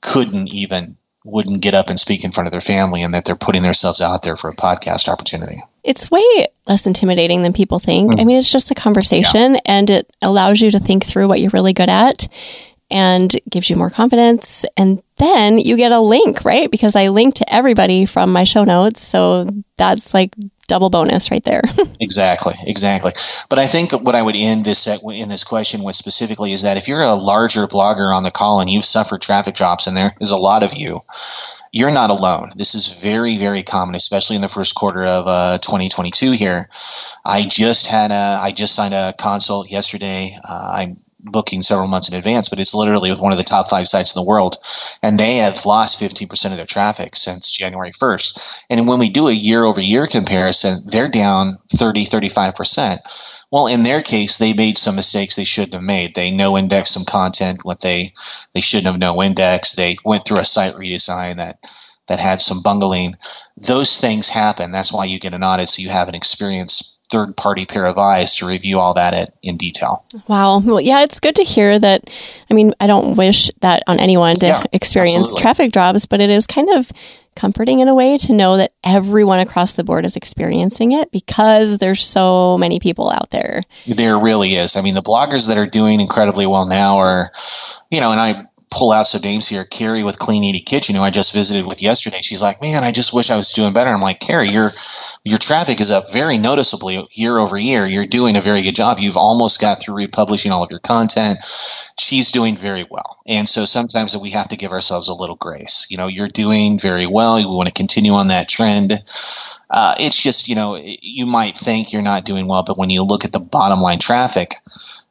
couldn't 0.00 0.52
even 0.52 0.96
wouldn't 1.24 1.62
get 1.62 1.74
up 1.74 1.88
and 1.88 1.98
speak 1.98 2.24
in 2.24 2.30
front 2.30 2.46
of 2.46 2.52
their 2.52 2.60
family 2.60 3.02
and 3.02 3.14
that 3.14 3.24
they're 3.24 3.36
putting 3.36 3.62
themselves 3.62 4.00
out 4.00 4.22
there 4.22 4.36
for 4.36 4.50
a 4.50 4.54
podcast 4.54 5.08
opportunity. 5.08 5.62
It's 5.84 6.10
way 6.10 6.46
less 6.66 6.86
intimidating 6.86 7.42
than 7.42 7.52
people 7.52 7.78
think. 7.78 8.12
Mm. 8.12 8.20
I 8.20 8.24
mean, 8.24 8.36
it's 8.38 8.52
just 8.52 8.70
a 8.70 8.74
conversation 8.74 9.54
yeah. 9.54 9.60
and 9.66 9.90
it 9.90 10.10
allows 10.22 10.60
you 10.60 10.70
to 10.70 10.78
think 10.78 11.04
through 11.04 11.28
what 11.28 11.40
you're 11.40 11.50
really 11.50 11.72
good 11.72 11.88
at 11.88 12.28
and 12.90 13.34
gives 13.50 13.68
you 13.68 13.76
more 13.76 13.90
confidence. 13.90 14.64
And 14.76 15.02
then 15.16 15.58
you 15.58 15.76
get 15.76 15.92
a 15.92 16.00
link, 16.00 16.44
right? 16.44 16.70
Because 16.70 16.96
I 16.96 17.08
link 17.08 17.34
to 17.36 17.52
everybody 17.52 18.06
from 18.06 18.32
my 18.32 18.44
show 18.44 18.64
notes. 18.64 19.04
So 19.04 19.48
that's 19.76 20.14
like 20.14 20.34
double 20.68 20.90
bonus 20.90 21.32
right 21.32 21.42
there. 21.42 21.62
exactly, 22.00 22.54
exactly. 22.66 23.12
But 23.48 23.58
I 23.58 23.66
think 23.66 23.92
what 23.92 24.14
I 24.14 24.22
would 24.22 24.36
end 24.36 24.64
this 24.64 24.86
in 24.86 25.28
this 25.28 25.42
question 25.42 25.82
with 25.82 25.96
specifically 25.96 26.52
is 26.52 26.62
that 26.62 26.76
if 26.76 26.86
you're 26.86 27.02
a 27.02 27.14
larger 27.14 27.66
blogger 27.66 28.14
on 28.14 28.22
the 28.22 28.30
call 28.30 28.60
and 28.60 28.70
you've 28.70 28.84
suffered 28.84 29.20
traffic 29.20 29.54
drops, 29.54 29.88
and 29.88 29.96
there 29.96 30.14
is 30.20 30.30
a 30.30 30.36
lot 30.36 30.62
of 30.62 30.74
you, 30.74 31.00
you're 31.72 31.90
not 31.90 32.10
alone. 32.10 32.52
This 32.54 32.74
is 32.74 33.00
very, 33.02 33.36
very 33.38 33.62
common, 33.62 33.94
especially 33.94 34.36
in 34.36 34.42
the 34.42 34.48
first 34.48 34.74
quarter 34.74 35.04
of 35.04 35.26
uh, 35.26 35.58
2022. 35.58 36.32
Here, 36.32 36.68
I 37.24 37.44
just 37.48 37.88
had 37.88 38.10
a, 38.10 38.38
I 38.42 38.52
just 38.52 38.74
signed 38.74 38.94
a 38.94 39.12
consult 39.12 39.70
yesterday. 39.70 40.36
Uh, 40.48 40.72
I'm 40.76 40.96
booking 41.20 41.62
several 41.62 41.88
months 41.88 42.08
in 42.08 42.14
advance, 42.14 42.48
but 42.48 42.60
it's 42.60 42.74
literally 42.74 43.10
with 43.10 43.20
one 43.20 43.32
of 43.32 43.38
the 43.38 43.44
top 43.44 43.68
five 43.68 43.88
sites 43.88 44.14
in 44.14 44.22
the 44.22 44.28
world, 44.28 44.56
and 45.02 45.18
they 45.18 45.36
have 45.36 45.66
lost 45.66 46.00
15% 46.00 46.50
of 46.50 46.56
their 46.56 46.66
traffic 46.66 47.16
since 47.16 47.52
January 47.52 47.90
1st. 47.90 48.64
And 48.70 48.86
when 48.86 48.98
we 48.98 49.10
do 49.10 49.28
a 49.28 49.32
year-over-year 49.32 50.06
comparison, 50.06 50.78
they're 50.86 51.08
down 51.08 51.54
30, 51.70 52.04
35%. 52.04 53.44
Well, 53.50 53.66
in 53.66 53.82
their 53.82 54.02
case, 54.02 54.38
they 54.38 54.52
made 54.52 54.78
some 54.78 54.96
mistakes 54.96 55.36
they 55.36 55.44
shouldn't 55.44 55.74
have 55.74 55.82
made. 55.82 56.14
They 56.14 56.30
no 56.30 56.56
indexed 56.56 56.94
some 56.94 57.04
content 57.04 57.64
what 57.64 57.80
they 57.80 58.12
they 58.52 58.60
shouldn't 58.60 58.86
have 58.86 58.98
no 58.98 59.22
indexed. 59.22 59.76
They 59.76 59.96
went 60.04 60.24
through 60.24 60.38
a 60.38 60.44
site 60.44 60.74
redesign 60.74 61.36
that 61.36 61.64
that 62.08 62.20
had 62.20 62.40
some 62.40 62.62
bungling. 62.62 63.14
Those 63.56 63.98
things 63.98 64.28
happen. 64.28 64.72
That's 64.72 64.92
why 64.92 65.04
you 65.04 65.18
get 65.18 65.34
an 65.34 65.44
audit, 65.44 65.68
so 65.68 65.82
you 65.82 65.90
have 65.90 66.08
an 66.08 66.14
experienced 66.14 66.97
third 67.10 67.36
party 67.36 67.66
pair 67.66 67.86
of 67.86 67.98
eyes 67.98 68.36
to 68.36 68.46
review 68.46 68.78
all 68.78 68.94
that 68.94 69.30
in 69.42 69.56
detail. 69.56 70.04
Wow. 70.26 70.60
Well, 70.60 70.80
yeah, 70.80 71.02
it's 71.02 71.20
good 71.20 71.36
to 71.36 71.44
hear 71.44 71.78
that. 71.78 72.10
I 72.50 72.54
mean, 72.54 72.74
I 72.80 72.86
don't 72.86 73.16
wish 73.16 73.50
that 73.60 73.82
on 73.86 73.98
anyone 73.98 74.34
to 74.36 74.46
yeah, 74.46 74.62
experience 74.72 75.16
absolutely. 75.16 75.40
traffic 75.40 75.72
drops, 75.72 76.06
but 76.06 76.20
it 76.20 76.30
is 76.30 76.46
kind 76.46 76.68
of 76.70 76.90
comforting 77.38 77.78
in 77.78 77.86
a 77.86 77.94
way 77.94 78.18
to 78.18 78.32
know 78.32 78.56
that 78.56 78.72
everyone 78.82 79.38
across 79.38 79.74
the 79.74 79.84
board 79.84 80.04
is 80.04 80.16
experiencing 80.16 80.90
it 80.90 81.10
because 81.12 81.78
there's 81.78 82.04
so 82.04 82.58
many 82.58 82.80
people 82.80 83.10
out 83.10 83.30
there. 83.30 83.62
There 83.86 84.18
really 84.18 84.50
is. 84.54 84.74
I 84.74 84.82
mean, 84.82 84.96
the 84.96 85.02
bloggers 85.02 85.46
that 85.46 85.56
are 85.56 85.66
doing 85.66 86.00
incredibly 86.00 86.48
well 86.48 86.66
now 86.66 86.98
are, 86.98 87.30
you 87.90 88.00
know, 88.00 88.10
and 88.10 88.20
I 88.20 88.46
pull 88.70 88.92
out 88.92 89.06
some 89.06 89.22
names 89.22 89.48
here. 89.48 89.64
Carrie 89.64 90.02
with 90.02 90.18
Clean 90.18 90.42
Eating 90.42 90.64
Kitchen, 90.64 90.94
who 90.94 91.02
I 91.02 91.10
just 91.10 91.32
visited 91.32 91.66
with 91.66 91.82
yesterday, 91.82 92.18
she's 92.20 92.42
like, 92.42 92.60
"Man, 92.60 92.84
I 92.84 92.92
just 92.92 93.12
wish 93.12 93.30
I 93.30 93.36
was 93.36 93.52
doing 93.52 93.72
better." 93.72 93.90
I'm 93.90 94.00
like, 94.00 94.20
"Carrie, 94.20 94.50
your 94.50 94.70
your 95.24 95.38
traffic 95.38 95.80
is 95.80 95.90
up 95.90 96.12
very 96.12 96.38
noticeably 96.38 97.02
year 97.12 97.38
over 97.38 97.56
year. 97.58 97.86
You're 97.86 98.06
doing 98.06 98.36
a 98.36 98.40
very 98.40 98.62
good 98.62 98.74
job. 98.74 98.98
You've 98.98 99.16
almost 99.16 99.60
got 99.60 99.80
through 99.80 99.96
republishing 99.96 100.52
all 100.52 100.62
of 100.62 100.70
your 100.70 100.80
content. 100.80 101.38
She's 101.98 102.32
doing 102.32 102.56
very 102.56 102.84
well, 102.88 103.18
and 103.26 103.48
so 103.48 103.64
sometimes 103.64 104.16
we 104.16 104.30
have 104.30 104.48
to 104.48 104.56
give 104.56 104.72
ourselves 104.72 105.08
a 105.08 105.14
little 105.14 105.36
grace. 105.36 105.86
You 105.90 105.96
know, 105.96 106.06
you're 106.06 106.28
doing 106.28 106.78
very 106.78 107.06
well. 107.10 107.36
We 107.36 107.46
want 107.46 107.68
to 107.68 107.74
continue 107.74 108.12
on 108.12 108.28
that 108.28 108.48
trend. 108.48 108.92
Uh, 109.70 109.94
it's 109.98 110.22
just 110.22 110.48
you 110.48 110.54
know 110.54 110.78
you 110.80 111.26
might 111.26 111.56
think 111.56 111.92
you're 111.92 112.02
not 112.02 112.24
doing 112.24 112.48
well, 112.48 112.64
but 112.66 112.78
when 112.78 112.90
you 112.90 113.04
look 113.04 113.24
at 113.24 113.32
the 113.32 113.40
bottom 113.40 113.80
line 113.80 113.98
traffic. 113.98 114.54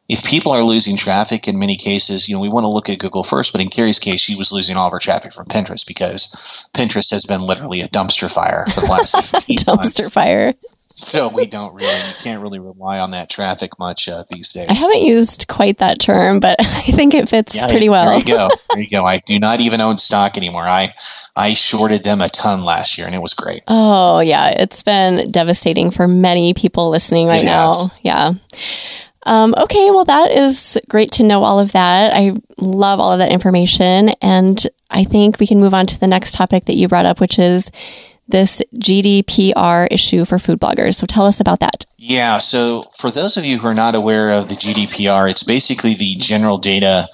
If 0.10 0.26
people 0.26 0.54
are 0.54 0.64
losing 0.64 0.96
traffic 0.96 1.48
in 1.48 1.60
many 1.60 1.76
cases, 1.76 2.30
you 2.30 2.36
know, 2.36 2.42
we 2.42 2.50
want 2.50 2.64
to 2.64 2.70
look 2.70 2.90
at 2.90 3.00
Google 3.00 3.24
first, 3.24 3.52
but 3.52 3.62
in 3.62 3.68
Carrie's 3.68 4.00
case, 4.00 4.22
she 4.22 4.36
was 4.36 4.54
losing 4.54 4.78
all 4.78 4.88
of 4.88 4.94
her 4.94 5.00
traffic 5.00 5.34
from 5.34 5.46
Pinterest 5.46 5.86
because 5.86 6.70
Pinterest 6.74 7.12
has 7.12 7.26
been 7.26 7.42
literally 7.42 7.82
a 7.82 7.88
dumpster 7.88 8.34
fire 8.34 8.66
for 8.68 8.82
the 8.82 8.88
last 8.88 9.16
dumpster 9.34 9.68
months. 9.68 10.00
Dumpster 10.00 10.14
fire 10.14 10.54
so 10.90 11.28
we 11.28 11.46
don't 11.46 11.74
really 11.76 11.86
you 11.86 12.14
can't 12.24 12.42
really 12.42 12.60
rely 12.60 13.00
on 13.00 13.12
that 13.12 13.30
traffic 13.30 13.78
much 13.78 14.08
uh, 14.08 14.24
these 14.30 14.54
days. 14.54 14.68
I 14.70 14.74
haven't 14.74 15.02
used 15.02 15.48
quite 15.48 15.80
that 15.80 16.00
term, 16.00 16.40
but 16.40 16.58
I 16.62 16.82
think 16.82 17.14
it 17.14 17.28
fits 17.28 17.56
yeah, 17.56 17.68
pretty 17.68 17.90
well. 17.90 18.06
There 18.06 18.20
you 18.20 18.26
go. 18.26 18.50
There 18.72 18.82
you 18.82 18.90
go. 18.90 19.04
I 19.04 19.20
do 19.20 19.40
not 19.40 19.60
even 19.60 19.82
own 19.82 19.98
stock 19.98 20.38
anymore. 20.38 20.64
I 20.64 20.90
I 21.36 21.52
shorted 21.52 22.04
them 22.04 22.22
a 22.22 22.30
ton 22.30 22.64
last 22.64 22.98
year, 22.98 23.06
and 23.06 23.16
it 23.16 23.22
was 23.22 23.34
great. 23.34 23.64
Oh 23.68 24.20
yeah, 24.20 24.48
it's 24.48 24.82
been 24.84 25.30
devastating 25.32 25.92
for 25.92 26.08
many 26.08 26.54
people 26.54 26.90
listening 26.90 27.28
right 27.28 27.46
now. 27.46 27.74
Yeah. 28.02 28.34
Um, 29.28 29.54
okay, 29.58 29.92
well, 29.92 30.06
that 30.06 30.32
is 30.32 30.80
great 30.88 31.12
to 31.12 31.24
know 31.24 31.44
all 31.44 31.60
of 31.60 31.74
that. 31.74 32.14
I 32.16 32.32
love 32.58 33.02
all 33.02 33.12
of 33.12 33.20
that 33.20 33.30
information. 33.30 34.10
And 34.22 34.66
I 34.90 35.04
think 35.04 35.38
we 35.38 35.46
can 35.46 35.60
move 35.60 35.74
on 35.74 35.86
to 35.88 36.00
the 36.00 36.08
next 36.08 36.34
topic 36.34 36.64
that 36.66 36.76
you 36.76 36.88
brought 36.88 37.06
up, 37.06 37.20
which 37.20 37.38
is 37.38 37.70
this 38.28 38.62
GDPR 38.76 39.88
issue 39.92 40.26
for 40.26 40.40
food 40.40 40.60
bloggers. 40.60 40.96
So 40.96 41.08
tell 41.08 41.26
us 41.26 41.40
about 41.40 41.60
that. 41.62 41.86
Yeah, 42.00 42.38
so 42.38 42.84
for 42.96 43.10
those 43.10 43.38
of 43.38 43.46
you 43.46 43.58
who 43.58 43.68
are 43.68 43.74
not 43.74 43.96
aware 43.96 44.32
of 44.32 44.48
the 44.48 44.54
GDPR, 44.54 45.32
it's 45.32 45.44
basically 45.44 45.96
the 45.96 46.16
general 46.16 46.60
data, 46.60 47.08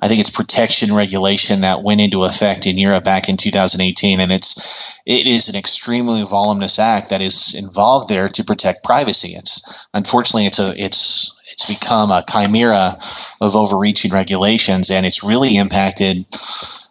I 0.00 0.08
think 0.08 0.20
it's 0.20 0.30
protection 0.30 0.94
regulation 0.94 1.60
that 1.60 1.82
went 1.84 2.00
into 2.00 2.24
effect 2.24 2.66
in 2.66 2.78
Europe 2.78 3.04
back 3.04 3.28
in 3.28 3.36
2018 3.36 4.18
and 4.20 4.32
it's 4.32 4.98
it 5.04 5.26
is 5.26 5.48
an 5.50 5.56
extremely 5.56 6.24
voluminous 6.24 6.78
act 6.78 7.10
that 7.10 7.20
is 7.20 7.54
involved 7.54 8.08
there 8.08 8.28
to 8.28 8.44
protect 8.44 8.82
privacy. 8.82 9.32
It's 9.32 9.86
unfortunately 9.92 10.46
it's 10.46 10.58
a 10.58 10.72
it's 10.76 11.38
it's 11.52 11.66
become 11.66 12.10
a 12.10 12.24
chimera 12.26 12.96
of 13.40 13.56
overreaching 13.56 14.12
regulations 14.12 14.90
and 14.90 15.04
it's 15.04 15.22
really 15.22 15.56
impacted 15.56 16.16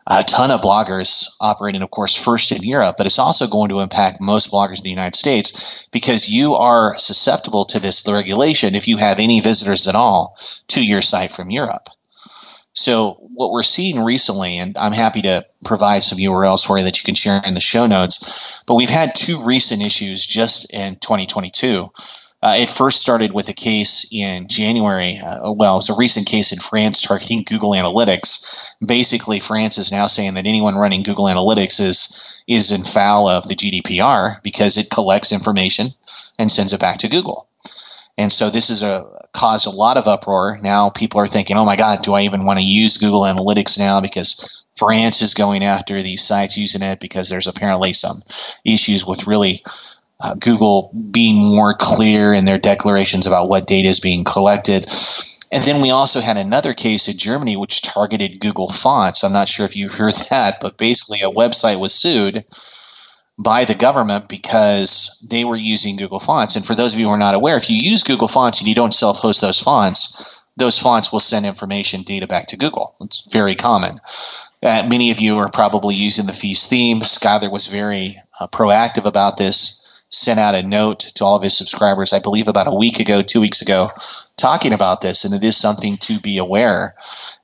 a 0.09 0.23
ton 0.23 0.49
of 0.49 0.61
bloggers 0.61 1.35
operating, 1.39 1.83
of 1.83 1.91
course, 1.91 2.21
first 2.21 2.51
in 2.51 2.63
Europe, 2.63 2.95
but 2.97 3.05
it's 3.05 3.19
also 3.19 3.47
going 3.47 3.69
to 3.69 3.79
impact 3.79 4.19
most 4.19 4.51
bloggers 4.51 4.79
in 4.79 4.85
the 4.85 4.89
United 4.89 5.15
States 5.15 5.87
because 5.91 6.27
you 6.27 6.55
are 6.55 6.97
susceptible 6.97 7.65
to 7.65 7.79
this 7.79 8.07
regulation 8.11 8.73
if 8.73 8.87
you 8.87 8.97
have 8.97 9.19
any 9.19 9.39
visitors 9.39 9.87
at 9.87 9.95
all 9.95 10.35
to 10.67 10.83
your 10.83 11.03
site 11.03 11.31
from 11.31 11.51
Europe. 11.51 11.87
So, 12.73 13.17
what 13.33 13.51
we're 13.51 13.63
seeing 13.63 14.03
recently, 14.03 14.57
and 14.57 14.77
I'm 14.77 14.93
happy 14.93 15.23
to 15.23 15.43
provide 15.65 16.01
some 16.01 16.17
URLs 16.17 16.65
for 16.65 16.77
you 16.77 16.85
that 16.85 16.97
you 16.99 17.05
can 17.05 17.15
share 17.15 17.41
in 17.45 17.53
the 17.53 17.59
show 17.59 17.87
notes, 17.87 18.63
but 18.67 18.75
we've 18.75 18.89
had 18.89 19.15
two 19.15 19.43
recent 19.43 19.81
issues 19.81 20.25
just 20.25 20.73
in 20.73 20.95
2022 20.95 21.89
uh, 22.41 22.55
it 22.57 22.69
first 22.69 23.01
started 23.01 23.33
with 23.33 23.49
a 23.49 23.53
case 23.53 24.07
in 24.13 24.47
January. 24.47 25.17
Uh, 25.17 25.53
well, 25.53 25.75
it 25.75 25.79
was 25.79 25.89
a 25.89 25.97
recent 25.97 26.25
case 26.25 26.53
in 26.53 26.59
France 26.59 27.01
targeting 27.01 27.43
Google 27.43 27.71
Analytics. 27.71 28.75
Basically, 28.85 29.39
France 29.39 29.77
is 29.77 29.91
now 29.91 30.07
saying 30.07 30.35
that 30.35 30.45
anyone 30.45 30.75
running 30.75 31.03
Google 31.03 31.25
Analytics 31.25 31.81
is 31.81 32.43
is 32.47 32.71
in 32.71 32.83
foul 32.83 33.27
of 33.27 33.47
the 33.47 33.55
GDPR 33.55 34.41
because 34.41 34.77
it 34.77 34.89
collects 34.89 35.33
information 35.33 35.87
and 36.39 36.49
sends 36.49 36.73
it 36.73 36.79
back 36.79 36.99
to 36.99 37.09
Google. 37.09 37.47
And 38.17 38.31
so 38.31 38.49
this 38.49 38.69
has 38.69 38.83
caused 39.33 39.67
a 39.67 39.71
lot 39.71 39.97
of 39.97 40.07
uproar. 40.07 40.57
Now 40.61 40.89
people 40.89 41.19
are 41.19 41.27
thinking, 41.27 41.57
"Oh 41.57 41.65
my 41.65 41.75
God, 41.75 41.99
do 42.03 42.13
I 42.13 42.21
even 42.21 42.45
want 42.45 42.59
to 42.59 42.65
use 42.65 42.97
Google 42.97 43.23
Analytics 43.23 43.77
now?" 43.77 43.99
Because 43.99 44.65
France 44.71 45.21
is 45.21 45.33
going 45.33 45.63
after 45.63 46.01
these 46.01 46.23
sites 46.23 46.57
using 46.57 46.83
it 46.83 46.99
because 46.99 47.29
there's 47.29 47.47
apparently 47.47 47.91
some 47.91 48.21
issues 48.63 49.05
with 49.05 49.27
really 49.27 49.61
uh, 50.21 50.35
Google 50.35 50.91
being 51.11 51.55
more 51.55 51.73
clear 51.73 52.33
in 52.33 52.45
their 52.45 52.57
declarations 52.57 53.25
about 53.25 53.49
what 53.49 53.67
data 53.67 53.87
is 53.87 53.99
being 53.99 54.23
collected. 54.23 54.85
And 55.51 55.63
then 55.63 55.81
we 55.81 55.91
also 55.91 56.19
had 56.19 56.37
another 56.37 56.73
case 56.73 57.07
in 57.07 57.17
Germany 57.17 57.55
which 57.55 57.81
targeted 57.81 58.39
Google 58.39 58.69
fonts. 58.69 59.23
I'm 59.23 59.33
not 59.33 59.47
sure 59.47 59.65
if 59.65 59.75
you 59.75 59.89
heard 59.89 60.13
that, 60.29 60.59
but 60.61 60.77
basically 60.77 61.19
a 61.21 61.31
website 61.31 61.79
was 61.79 61.93
sued 61.93 62.43
by 63.41 63.63
the 63.63 63.75
government 63.75 64.27
because 64.27 65.25
they 65.29 65.45
were 65.45 65.55
using 65.55 65.95
Google 65.95 66.19
fonts. 66.19 66.57
And 66.57 66.65
for 66.65 66.75
those 66.75 66.93
of 66.93 66.99
you 66.99 67.07
who 67.07 67.13
are 67.13 67.17
not 67.17 67.35
aware, 67.35 67.55
if 67.55 67.69
you 67.69 67.77
use 67.77 68.03
Google 68.03 68.27
fonts 68.27 68.59
and 68.59 68.67
you 68.67 68.75
don't 68.75 68.93
self 68.93 69.19
host 69.19 69.41
those 69.41 69.61
fonts, 69.61 70.45
those 70.57 70.77
fonts 70.77 71.13
will 71.13 71.21
send 71.21 71.45
information 71.45 72.01
data 72.01 72.27
back 72.27 72.47
to 72.47 72.57
Google. 72.57 72.93
It's 72.99 73.31
very 73.31 73.55
common. 73.55 73.97
Uh, 74.61 74.85
many 74.89 75.11
of 75.11 75.19
you 75.19 75.37
are 75.37 75.49
probably 75.49 75.95
using 75.95 76.25
the 76.25 76.33
Feast 76.33 76.69
theme. 76.69 76.99
Skylar 76.99 77.49
was 77.49 77.67
very 77.67 78.17
uh, 78.41 78.47
proactive 78.47 79.05
about 79.05 79.37
this 79.37 79.78
sent 80.09 80.39
out 80.39 80.55
a 80.55 80.63
note 80.63 80.99
to 80.99 81.23
all 81.23 81.35
of 81.35 81.43
his 81.43 81.57
subscribers, 81.57 82.13
I 82.13 82.19
believe 82.19 82.47
about 82.47 82.67
a 82.67 82.73
week 82.73 82.99
ago, 82.99 83.21
two 83.21 83.41
weeks 83.41 83.61
ago, 83.61 83.87
talking 84.37 84.73
about 84.73 85.01
this. 85.01 85.23
And 85.23 85.33
it 85.33 85.43
is 85.43 85.55
something 85.55 85.97
to 85.97 86.19
be 86.19 86.39
aware. 86.39 86.95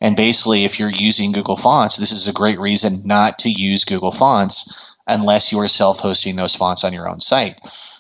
And 0.02 0.16
basically, 0.16 0.66
if 0.66 0.80
you're 0.80 0.90
using 0.90 1.32
Google 1.32 1.56
Fonts, 1.56 1.98
this 1.98 2.12
is 2.12 2.28
a 2.28 2.34
great 2.34 2.60
reason 2.60 3.02
not 3.06 3.40
to 3.40 3.52
use 3.52 3.86
Google 3.86 4.12
Fonts 4.12 4.96
unless 5.08 5.52
you 5.52 5.60
are 5.60 5.68
self 5.68 6.00
hosting 6.00 6.36
those 6.36 6.56
fonts 6.56 6.84
on 6.84 6.94
your 6.94 7.08
own 7.10 7.20
site 7.20 7.60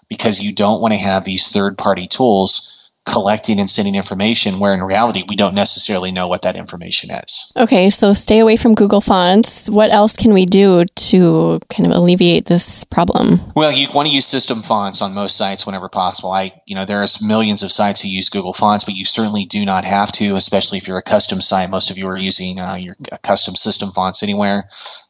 because 0.10 0.41
you 0.41 0.54
don't 0.54 0.82
want 0.82 0.93
to 0.93 0.99
have 0.99 1.23
these 1.23 1.49
third 1.49 1.78
party 1.78 2.08
tools 2.08 2.74
collecting 3.05 3.59
and 3.59 3.69
sending 3.69 3.95
information 3.95 4.59
where 4.59 4.73
in 4.73 4.81
reality 4.81 5.23
we 5.29 5.35
don't 5.35 5.53
necessarily 5.53 6.11
know 6.11 6.27
what 6.27 6.41
that 6.41 6.55
information 6.55 7.11
is. 7.11 7.53
Okay, 7.55 7.89
so 7.89 8.13
stay 8.13 8.39
away 8.39 8.57
from 8.57 8.73
Google 8.73 8.99
Fonts. 8.99 9.69
What 9.69 9.91
else 9.91 10.15
can 10.15 10.33
we 10.33 10.45
do 10.45 10.85
to 10.85 11.59
kind 11.69 11.85
of 11.85 11.95
alleviate 11.95 12.45
this 12.45 12.83
problem? 12.83 13.41
Well, 13.55 13.71
you 13.71 13.87
want 13.93 14.07
to 14.07 14.13
use 14.13 14.25
system 14.25 14.59
fonts 14.59 15.01
on 15.01 15.13
most 15.13 15.37
sites 15.37 15.65
whenever 15.65 15.87
possible. 15.87 16.31
I, 16.31 16.51
you 16.65 16.75
know, 16.75 16.85
there's 16.85 17.25
millions 17.25 17.61
of 17.61 17.71
sites 17.71 18.01
who 18.01 18.09
use 18.09 18.29
Google 18.29 18.53
Fonts, 18.53 18.85
but 18.85 18.95
you 18.95 19.05
certainly 19.05 19.45
do 19.45 19.63
not 19.65 19.85
have 19.85 20.11
to, 20.13 20.35
especially 20.35 20.79
if 20.79 20.87
you're 20.87 20.97
a 20.97 21.03
custom 21.03 21.39
site. 21.39 21.69
Most 21.69 21.91
of 21.91 21.97
you 21.97 22.07
are 22.07 22.17
using 22.17 22.59
uh, 22.59 22.75
your 22.75 22.95
custom 23.21 23.55
system 23.55 23.89
fonts 23.91 24.23
anywhere. 24.23 24.63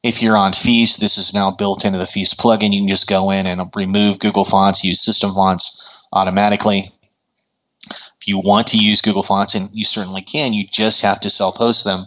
If 0.04 0.22
you're 0.22 0.38
on 0.38 0.52
Feast, 0.52 1.00
this 1.00 1.18
is 1.18 1.34
now 1.34 1.52
built 1.52 1.86
into 1.86 1.98
the 1.98 2.06
Feast 2.06 2.40
plugin. 2.40 2.74
You 2.74 2.82
can 2.82 2.90
just 2.90 3.10
go 3.10 3.32
in 3.32 3.48
and 3.48 3.62
remove 3.76 4.20
Google 4.20 4.44
Fonts, 4.44 4.84
use 4.84 5.02
system 5.02 5.32
fonts 5.32 6.08
automatically 6.12 6.90
you 8.28 8.40
want 8.40 8.68
to 8.68 8.78
use 8.78 9.02
Google 9.02 9.24
Fonts, 9.24 9.56
and 9.56 9.70
you 9.74 9.86
certainly 9.86 10.22
can, 10.22 10.54
you 10.54 10.66
just 10.70 11.04
have 11.04 11.20
to 11.22 11.30
self 11.30 11.58
host 11.58 11.86
them 11.86 12.06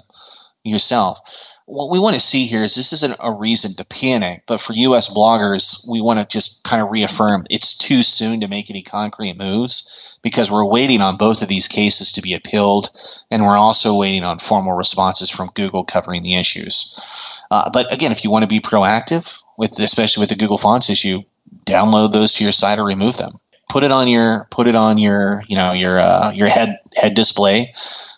yourself. 0.64 1.57
What 1.66 1.92
we 1.92 2.00
want 2.00 2.14
to 2.14 2.20
see 2.20 2.46
here 2.46 2.62
is 2.62 2.74
this 2.74 2.92
isn't 2.94 3.16
a 3.22 3.33
reason 3.33 3.72
to 3.74 3.85
panic, 3.85 4.44
but 4.46 4.61
for 4.61 4.72
US 4.72 5.14
bloggers, 5.14 5.87
we 5.90 6.00
want 6.00 6.18
to 6.18 6.26
just 6.26 6.64
kind 6.64 6.83
of 6.83 6.90
reaffirm 6.90 7.44
it's 7.50 7.76
too 7.76 8.02
soon 8.02 8.40
to 8.40 8.48
make 8.48 8.70
any 8.70 8.83
concrete 8.83 9.38
moves 9.38 10.18
because 10.22 10.50
we're 10.50 10.68
waiting 10.68 11.02
on 11.02 11.16
both 11.16 11.42
of 11.42 11.48
these 11.48 11.68
cases 11.68 12.12
to 12.12 12.22
be 12.22 12.35
appealed, 12.35 12.88
and 13.31 13.42
we're 13.42 13.57
also 13.57 13.98
waiting 13.98 14.24
on 14.24 14.38
formal 14.38 14.76
responses 14.76 15.31
from 15.31 15.50
Google 15.54 15.85
covering 15.85 16.22
the 16.22 16.37
issues. 16.37 17.44
Uh, 17.50 17.70
but 17.72 17.92
again, 17.92 18.12
if 18.12 18.24
you 18.24 18.31
want 18.31 18.42
to 18.42 18.48
be 18.48 18.61
proactive 18.61 19.42
with, 19.59 19.78
especially 19.78 20.22
with 20.22 20.31
the 20.31 20.37
Google 20.37 20.59
Fonts 20.59 20.90
issue, 20.90 21.20
download 21.64 22.12
those 22.12 22.35
to 22.35 22.44
your 22.44 22.52
site 22.52 22.78
or 22.78 22.85
remove 22.85 23.16
them 23.16 23.33
put 23.68 23.85
it 23.85 23.92
on 23.92 24.09
your 24.09 24.46
put 24.50 24.66
it 24.66 24.74
on 24.74 24.98
your 24.98 25.42
you 25.48 25.57
know 25.57 25.72
your 25.72 25.98
uh, 25.98 26.31
your 26.33 26.48
head 26.48 26.78
head 26.96 27.14
display 27.14 27.72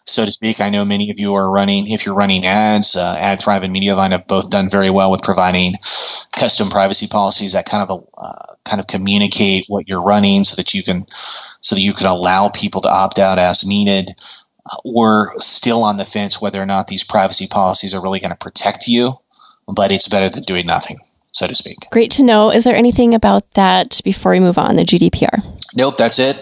so 0.04 0.24
to 0.24 0.30
speak. 0.30 0.60
I 0.60 0.70
know 0.70 0.84
many 0.84 1.10
of 1.10 1.20
you 1.20 1.34
are 1.34 1.50
running 1.50 1.88
if 1.88 2.06
you're 2.06 2.14
running 2.14 2.46
ads 2.46 2.96
uh, 2.96 3.16
adthrive 3.18 3.62
and 3.62 3.74
mediavine 3.74 4.12
have 4.12 4.26
both 4.26 4.50
done 4.50 4.68
very 4.68 4.90
well 4.90 5.10
with 5.10 5.22
providing 5.22 5.74
custom 6.36 6.68
privacy 6.68 7.06
policies 7.06 7.52
that 7.52 7.66
kind 7.66 7.88
of 7.88 8.04
uh, 8.18 8.54
kind 8.64 8.80
of 8.80 8.86
communicate 8.86 9.66
what 9.68 9.88
you're 9.88 10.02
running 10.02 10.44
so 10.44 10.56
that 10.56 10.74
you 10.74 10.82
can 10.82 11.04
so 11.08 11.74
that 11.74 11.82
you 11.82 11.92
can 11.92 12.06
allow 12.06 12.48
people 12.48 12.82
to 12.82 12.88
opt 12.88 13.18
out 13.18 13.38
as 13.38 13.66
needed. 13.66 14.10
We're 14.84 15.34
still 15.38 15.84
on 15.84 15.96
the 15.96 16.04
fence 16.04 16.40
whether 16.40 16.60
or 16.60 16.66
not 16.66 16.86
these 16.86 17.04
privacy 17.04 17.46
policies 17.48 17.94
are 17.94 18.02
really 18.02 18.20
going 18.20 18.30
to 18.30 18.36
protect 18.36 18.88
you 18.88 19.14
but 19.74 19.92
it's 19.92 20.08
better 20.08 20.28
than 20.28 20.42
doing 20.42 20.66
nothing 20.66 20.98
so 21.32 21.46
to 21.46 21.54
speak. 21.54 21.78
Great 21.90 22.10
to 22.12 22.22
know. 22.22 22.50
Is 22.50 22.64
there 22.64 22.76
anything 22.76 23.14
about 23.14 23.50
that 23.52 24.00
before 24.04 24.32
we 24.32 24.40
move 24.40 24.58
on, 24.58 24.76
the 24.76 24.82
GDPR? 24.82 25.42
Nope, 25.76 25.96
that's 25.96 26.18
it. 26.18 26.36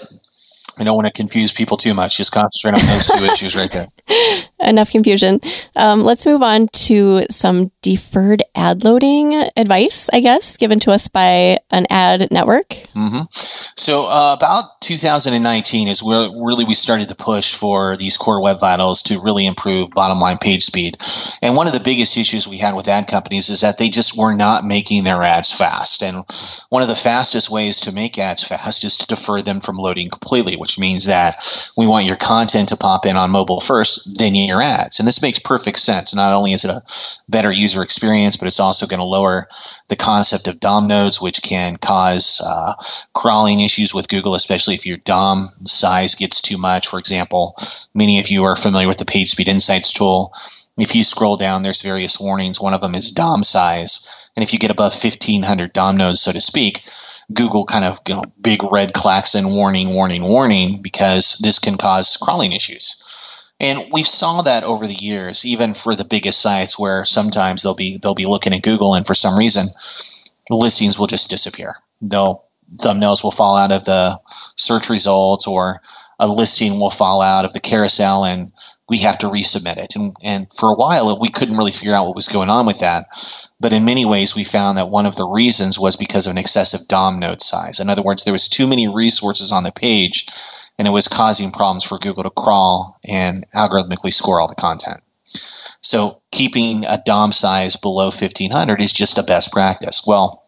I 0.79 0.85
don't 0.85 0.95
want 0.95 1.07
to 1.07 1.13
confuse 1.13 1.53
people 1.53 1.77
too 1.77 1.95
much. 1.95 2.17
Just 2.17 2.33
concentrate 2.33 2.81
on 2.81 2.87
those 2.87 3.07
two 3.07 3.25
issues 3.33 3.57
right 3.57 3.71
there. 3.71 3.89
Enough 4.61 4.91
confusion. 4.91 5.41
Um, 5.77 6.03
let's 6.03 6.27
move 6.27 6.43
on 6.43 6.69
to 6.69 7.23
some 7.31 7.71
deferred 7.83 8.43
ad 8.55 8.83
loading 8.83 9.35
advice, 9.57 10.11
I 10.13 10.21
guess, 10.21 10.57
given 10.57 10.81
to 10.81 10.93
us 10.93 11.09
by 11.09 11.59
an 11.71 11.87
ad 11.91 12.29
network. 12.33 12.69
Mm-hmm. 12.69 13.23
So, 13.79 14.07
uh, 14.09 14.35
about 14.37 14.81
2019 14.81 15.87
is 15.87 16.03
where 16.03 16.29
really 16.45 16.65
we 16.65 16.75
started 16.75 17.09
the 17.09 17.15
push 17.15 17.55
for 17.55 17.97
these 17.97 18.17
core 18.17 18.43
web 18.43 18.59
vitals 18.59 19.03
to 19.05 19.21
really 19.23 19.47
improve 19.47 19.91
bottom 19.91 20.19
line 20.19 20.39
page 20.39 20.65
speed. 20.65 20.97
And 21.41 21.55
one 21.55 21.69
of 21.69 21.73
the 21.73 21.81
biggest 21.81 22.17
issues 22.17 22.49
we 22.49 22.59
had 22.59 22.75
with 22.75 22.89
ad 22.89 23.07
companies 23.07 23.51
is 23.51 23.61
that 23.61 23.79
they 23.79 23.89
just 23.89 24.19
were 24.19 24.35
not 24.35 24.65
making 24.65 25.05
their 25.05 25.23
ads 25.23 25.57
fast. 25.57 26.03
And 26.03 26.25
one 26.69 26.83
of 26.83 26.89
the 26.89 26.97
fastest 26.97 27.51
ways 27.51 27.83
to 27.83 27.93
make 27.93 28.19
ads 28.19 28.43
fast 28.43 28.85
is 28.85 28.97
to 28.99 29.07
defer 29.07 29.41
them 29.41 29.61
from 29.61 29.77
loading 29.77 30.11
completely, 30.11 30.57
which 30.57 30.79
means 30.79 31.07
that 31.07 31.37
we 31.77 31.87
want 31.87 32.07
your 32.07 32.17
content 32.17 32.71
to 32.71 32.77
pop 32.77 33.07
in 33.07 33.17
on 33.17 33.31
mobile 33.31 33.61
first, 33.61 34.19
then 34.19 34.35
you 34.35 34.48
your 34.49 34.63
ads. 34.63 34.99
And 34.99 35.07
this 35.07 35.23
makes 35.23 35.39
perfect 35.39 35.79
sense. 35.79 36.15
Not 36.15 36.35
only 36.35 36.53
is 36.53 36.65
it 36.65 36.71
a 36.71 37.31
better 37.31 37.53
user 37.53 37.83
experience, 37.83 38.37
but 38.37 38.47
it's 38.47 38.61
also 38.61 38.87
going 38.87 38.99
to 38.99 39.05
lower 39.05 39.47
the 39.89 39.97
concept 39.97 40.49
of 40.49 40.59
DOM 40.61 40.89
nodes, 40.89 41.21
which 41.21 41.43
can 41.43 41.77
cause 41.77 42.43
uh, 42.45 42.75
crawling 43.15 43.61
issues 43.61 43.95
with 43.95 44.09
Google, 44.09 44.35
especially 44.35 44.75
if 44.75 44.87
your 44.87 44.99
DOM 45.05 45.47
size 45.47 46.17
gets 46.17 46.43
too 46.43 46.59
much. 46.59 46.89
For 46.89 46.99
example, 46.99 47.55
many 47.95 48.19
of 48.19 48.29
you 48.29 48.45
are 48.45 48.57
familiar 48.57 48.89
with 48.89 48.99
the 48.99 49.05
PageSpeed 49.05 49.47
Insights 49.47 49.93
tool. 49.93 50.33
If 50.79 50.95
you 50.95 51.03
scroll 51.03 51.37
down, 51.37 51.63
there's 51.63 51.83
various 51.83 52.21
warnings. 52.21 52.61
One 52.61 52.75
of 52.75 52.81
them 52.81 52.95
is 52.95 53.11
DOM 53.11 53.43
size. 53.43 54.31
And 54.37 54.45
if 54.45 54.53
you 54.53 54.61
get 54.61 54.71
above 54.71 54.93
1500 54.93 55.73
DOM 55.73 55.97
nodes, 55.97 56.21
so 56.21 56.31
to 56.31 56.41
speak, 56.41 56.85
Google 57.33 57.65
kind 57.65 57.85
of 57.85 57.99
you 58.07 58.15
know, 58.15 58.23
big 58.41 58.63
red 58.63 58.93
klaxon 58.93 59.51
warning, 59.51 59.93
warning, 59.93 60.23
warning, 60.23 60.81
because 60.81 61.39
this 61.39 61.59
can 61.59 61.77
cause 61.77 62.17
crawling 62.17 62.53
issues. 62.53 63.08
And 63.61 63.89
we 63.91 64.05
saw 64.05 64.43
that 64.43 64.65
over 64.65 64.87
the 64.87 64.95
years, 64.95 65.45
even 65.45 65.75
for 65.75 65.95
the 65.95 66.05
biggest 66.05 66.41
sites, 66.41 66.79
where 66.79 67.05
sometimes 67.05 67.63
they'll 67.63 67.75
be 67.75 67.99
they'll 67.99 68.15
be 68.15 68.27
looking 68.27 68.53
at 68.53 68.63
Google, 68.63 68.95
and 68.95 69.07
for 69.07 69.15
some 69.15 69.37
reason, 69.37 69.67
the 70.49 70.57
listings 70.57 70.99
will 70.99 71.09
just 71.09 71.31
disappear. 71.31 71.75
They'll 72.01 72.45
thumbnails 72.71 73.25
will 73.25 73.31
fall 73.31 73.57
out 73.57 73.73
of 73.73 73.85
the 73.85 74.19
search 74.57 74.91
results, 74.91 75.47
or 75.49 75.81
a 76.21 76.27
listing 76.27 76.79
will 76.79 76.91
fall 76.91 77.21
out 77.23 77.45
of 77.45 77.53
the 77.53 77.61
carousel, 77.61 78.25
and 78.25 78.53
we 78.89 78.99
have 78.99 79.19
to 79.19 79.27
resubmit 79.27 79.79
it. 79.79 79.97
And, 79.97 80.13
and 80.23 80.53
for 80.53 80.71
a 80.71 80.75
while, 80.75 81.19
we 81.21 81.29
couldn't 81.29 81.57
really 81.57 81.73
figure 81.73 81.95
out 81.95 82.07
what 82.07 82.17
was 82.17 82.29
going 82.29 82.51
on 82.51 82.67
with 82.67 82.81
that. 82.81 83.07
But 83.61 83.73
in 83.73 83.85
many 83.85 84.05
ways, 84.05 84.35
we 84.35 84.45
found 84.45 84.79
that 84.79 84.89
one 84.89 85.07
of 85.07 85.17
the 85.17 85.27
reasons 85.27 85.79
was 85.79 85.97
because 85.97 86.27
of 86.27 86.33
an 86.33 86.39
excessive 86.39 86.89
DOM 86.89 87.21
node 87.21 87.41
size. 87.41 87.81
In 87.81 87.89
other 87.89 88.03
words, 88.03 88.25
there 88.25 88.33
was 88.33 88.49
too 88.49 88.67
many 88.67 88.89
resources 88.89 89.53
on 89.53 89.63
the 89.63 89.73
page 89.73 90.27
and 90.79 90.87
it 90.87 90.93
was 90.93 91.09
causing 91.09 91.51
problems 91.51 91.85
for 91.85 91.99
Google 91.99 92.23
to 92.23 92.31
crawl 92.31 92.99
and 93.07 93.47
algorithmically 93.55 94.13
score 94.13 94.41
all 94.41 94.49
the 94.49 94.55
content. 94.55 95.01
So 95.81 96.13
keeping 96.31 96.85
a 96.85 96.99
DOM 97.05 97.33
size 97.33 97.77
below 97.77 98.07
1500 98.07 98.81
is 98.81 98.93
just 98.93 99.19
a 99.19 99.23
best 99.23 99.53
practice. 99.53 100.05
Well, 100.07 100.45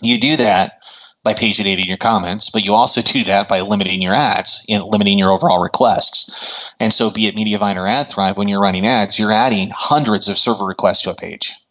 you 0.00 0.20
do 0.20 0.36
that 0.36 0.82
by 1.22 1.34
paginating 1.34 1.86
your 1.86 1.96
comments, 1.96 2.50
but 2.50 2.64
you 2.64 2.74
also 2.74 3.00
do 3.00 3.24
that 3.24 3.48
by 3.48 3.60
limiting 3.60 4.02
your 4.02 4.14
ads 4.14 4.66
and 4.68 4.82
limiting 4.82 5.18
your 5.18 5.30
overall 5.30 5.62
requests. 5.62 6.74
And 6.80 6.92
so 6.92 7.10
be 7.10 7.26
it 7.26 7.36
Mediavine 7.36 7.76
or 7.76 7.86
AdThrive, 7.86 8.36
when 8.36 8.48
you're 8.48 8.60
running 8.60 8.86
ads, 8.86 9.18
you're 9.18 9.32
adding 9.32 9.70
hundreds 9.72 10.28
of 10.28 10.36
server 10.36 10.64
requests 10.64 11.02
to 11.02 11.10
a 11.10 11.14
page 11.14 11.61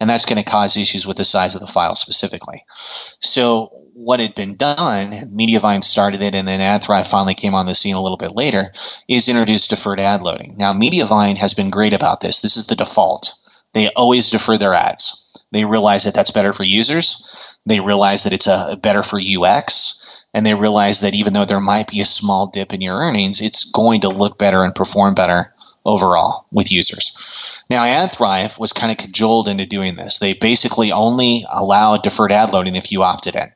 and 0.00 0.08
that's 0.08 0.26
going 0.26 0.42
to 0.42 0.48
cause 0.48 0.76
issues 0.76 1.06
with 1.06 1.16
the 1.16 1.24
size 1.24 1.54
of 1.54 1.60
the 1.60 1.66
file 1.66 1.96
specifically. 1.96 2.62
So 2.68 3.68
what 3.94 4.20
had 4.20 4.34
been 4.34 4.56
done, 4.56 5.10
Mediavine 5.34 5.82
started 5.82 6.22
it, 6.22 6.34
and 6.34 6.46
then 6.46 6.60
AdThrive 6.60 7.10
finally 7.10 7.34
came 7.34 7.54
on 7.54 7.66
the 7.66 7.74
scene 7.74 7.96
a 7.96 8.02
little 8.02 8.16
bit 8.16 8.34
later, 8.34 8.64
is 9.08 9.28
introduce 9.28 9.68
deferred 9.68 10.00
ad 10.00 10.22
loading. 10.22 10.54
Now 10.56 10.72
Mediavine 10.72 11.36
has 11.38 11.54
been 11.54 11.70
great 11.70 11.94
about 11.94 12.20
this. 12.20 12.40
This 12.42 12.56
is 12.56 12.66
the 12.66 12.76
default. 12.76 13.34
They 13.74 13.90
always 13.94 14.30
defer 14.30 14.56
their 14.56 14.74
ads. 14.74 15.44
They 15.50 15.64
realize 15.64 16.04
that 16.04 16.14
that's 16.14 16.30
better 16.30 16.52
for 16.52 16.62
users. 16.62 17.58
They 17.66 17.80
realize 17.80 18.24
that 18.24 18.32
it's 18.32 18.46
a 18.46 18.78
better 18.80 19.02
for 19.02 19.18
UX, 19.18 20.26
and 20.32 20.46
they 20.46 20.54
realize 20.54 21.00
that 21.00 21.14
even 21.14 21.32
though 21.32 21.44
there 21.44 21.60
might 21.60 21.88
be 21.88 22.00
a 22.00 22.04
small 22.04 22.48
dip 22.48 22.72
in 22.72 22.80
your 22.80 22.98
earnings, 22.98 23.40
it's 23.40 23.70
going 23.70 24.02
to 24.02 24.08
look 24.08 24.38
better 24.38 24.62
and 24.62 24.74
perform 24.74 25.14
better 25.14 25.52
overall 25.88 26.46
with 26.52 26.70
users. 26.70 27.62
Now, 27.70 27.84
AdThrive 27.84 28.58
was 28.60 28.72
kind 28.72 28.92
of 28.92 28.98
cajoled 28.98 29.48
into 29.48 29.66
doing 29.66 29.96
this. 29.96 30.18
They 30.18 30.34
basically 30.34 30.92
only 30.92 31.44
allowed 31.50 32.02
deferred 32.02 32.32
ad 32.32 32.52
loading 32.52 32.74
if 32.74 32.92
you 32.92 33.02
opted 33.02 33.36
in. 33.36 33.52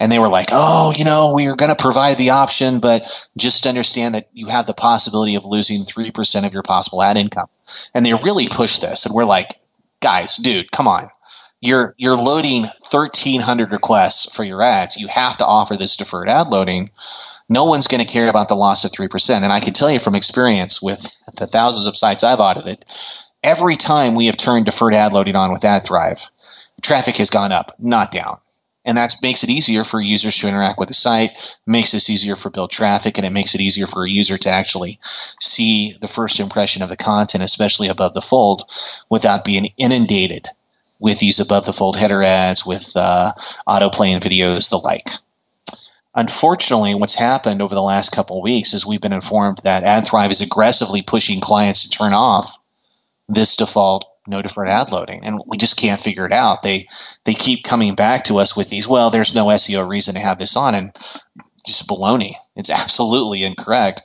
And 0.00 0.10
they 0.10 0.18
were 0.18 0.28
like, 0.28 0.48
oh, 0.52 0.92
you 0.96 1.04
know, 1.04 1.34
we 1.34 1.48
are 1.48 1.56
going 1.56 1.74
to 1.74 1.80
provide 1.80 2.16
the 2.16 2.30
option, 2.30 2.80
but 2.80 3.02
just 3.38 3.66
understand 3.66 4.14
that 4.14 4.28
you 4.32 4.48
have 4.48 4.66
the 4.66 4.74
possibility 4.74 5.36
of 5.36 5.44
losing 5.44 5.82
3% 5.82 6.46
of 6.46 6.52
your 6.52 6.62
possible 6.62 7.02
ad 7.02 7.16
income. 7.16 7.48
And 7.94 8.04
they 8.04 8.14
really 8.14 8.48
pushed 8.48 8.82
this. 8.82 9.06
And 9.06 9.14
we're 9.14 9.24
like, 9.24 9.54
guys, 10.00 10.36
dude, 10.36 10.70
come 10.70 10.88
on 10.88 11.10
you're 11.60 11.94
you're 11.96 12.16
loading 12.16 12.62
1300 12.62 13.72
requests 13.72 14.34
for 14.34 14.44
your 14.44 14.62
ads. 14.62 14.96
You 14.96 15.08
have 15.08 15.38
to 15.38 15.46
offer 15.46 15.76
this 15.76 15.96
deferred 15.96 16.28
ad 16.28 16.48
loading. 16.48 16.90
No 17.48 17.64
one's 17.64 17.86
going 17.86 18.04
to 18.04 18.12
care 18.12 18.28
about 18.28 18.48
the 18.48 18.54
loss 18.54 18.84
of 18.84 18.90
3% 18.90 19.42
and 19.42 19.52
i 19.52 19.60
can 19.60 19.72
tell 19.72 19.90
you 19.90 19.98
from 19.98 20.14
experience 20.14 20.82
with 20.82 21.00
the 21.38 21.46
thousands 21.46 21.86
of 21.86 21.96
sites 21.96 22.24
i've 22.24 22.40
audited 22.40 22.84
every 23.42 23.76
time 23.76 24.14
we 24.14 24.26
have 24.26 24.36
turned 24.36 24.64
deferred 24.64 24.94
ad 24.94 25.12
loading 25.12 25.36
on 25.36 25.52
with 25.52 25.64
adthrive 25.64 26.30
traffic 26.82 27.16
has 27.16 27.30
gone 27.30 27.52
up 27.52 27.72
not 27.78 28.10
down. 28.12 28.38
And 28.84 28.98
that 28.98 29.16
makes 29.20 29.42
it 29.42 29.50
easier 29.50 29.82
for 29.82 30.00
users 30.00 30.38
to 30.38 30.48
interact 30.48 30.78
with 30.78 30.86
the 30.86 30.94
site 30.94 31.58
makes 31.66 31.90
this 31.90 32.08
easier 32.08 32.36
for 32.36 32.50
build 32.50 32.70
traffic 32.70 33.18
and 33.18 33.26
it 33.26 33.32
makes 33.32 33.56
it 33.56 33.60
easier 33.60 33.86
for 33.86 34.04
a 34.04 34.10
user 34.10 34.38
to 34.38 34.48
actually 34.48 34.98
see 35.00 35.96
the 36.00 36.06
first 36.06 36.38
impression 36.38 36.82
of 36.82 36.88
the 36.88 36.96
content 36.96 37.42
especially 37.42 37.88
above 37.88 38.14
the 38.14 38.20
fold 38.20 38.62
without 39.10 39.44
being 39.44 39.66
inundated 39.76 40.46
with 41.00 41.18
these 41.18 41.40
above 41.40 41.66
the 41.66 41.72
fold 41.72 41.96
header 41.96 42.22
ads, 42.22 42.64
with 42.64 42.92
uh, 42.96 43.32
autoplay 43.68 44.08
and 44.08 44.22
videos, 44.22 44.70
the 44.70 44.78
like. 44.78 45.08
Unfortunately, 46.14 46.94
what's 46.94 47.14
happened 47.14 47.60
over 47.60 47.74
the 47.74 47.82
last 47.82 48.12
couple 48.12 48.40
weeks 48.40 48.72
is 48.72 48.86
we've 48.86 49.02
been 49.02 49.12
informed 49.12 49.58
that 49.64 49.82
AdThrive 49.82 50.30
is 50.30 50.40
aggressively 50.40 51.02
pushing 51.02 51.40
clients 51.40 51.82
to 51.82 51.90
turn 51.90 52.14
off 52.14 52.58
this 53.28 53.56
default 53.56 54.04
no 54.28 54.42
deferred 54.42 54.68
ad 54.68 54.90
loading, 54.92 55.24
and 55.24 55.40
we 55.46 55.56
just 55.56 55.78
can't 55.78 56.00
figure 56.00 56.26
it 56.26 56.32
out. 56.32 56.62
They 56.62 56.88
they 57.24 57.34
keep 57.34 57.64
coming 57.64 57.94
back 57.94 58.24
to 58.24 58.38
us 58.38 58.56
with 58.56 58.68
these. 58.68 58.88
Well, 58.88 59.10
there's 59.10 59.34
no 59.34 59.46
SEO 59.46 59.88
reason 59.88 60.14
to 60.14 60.20
have 60.20 60.38
this 60.38 60.56
on, 60.56 60.74
and 60.74 60.92
just 61.64 61.88
baloney. 61.88 62.32
It's 62.54 62.70
absolutely 62.82 63.44
incorrect. 63.44 64.02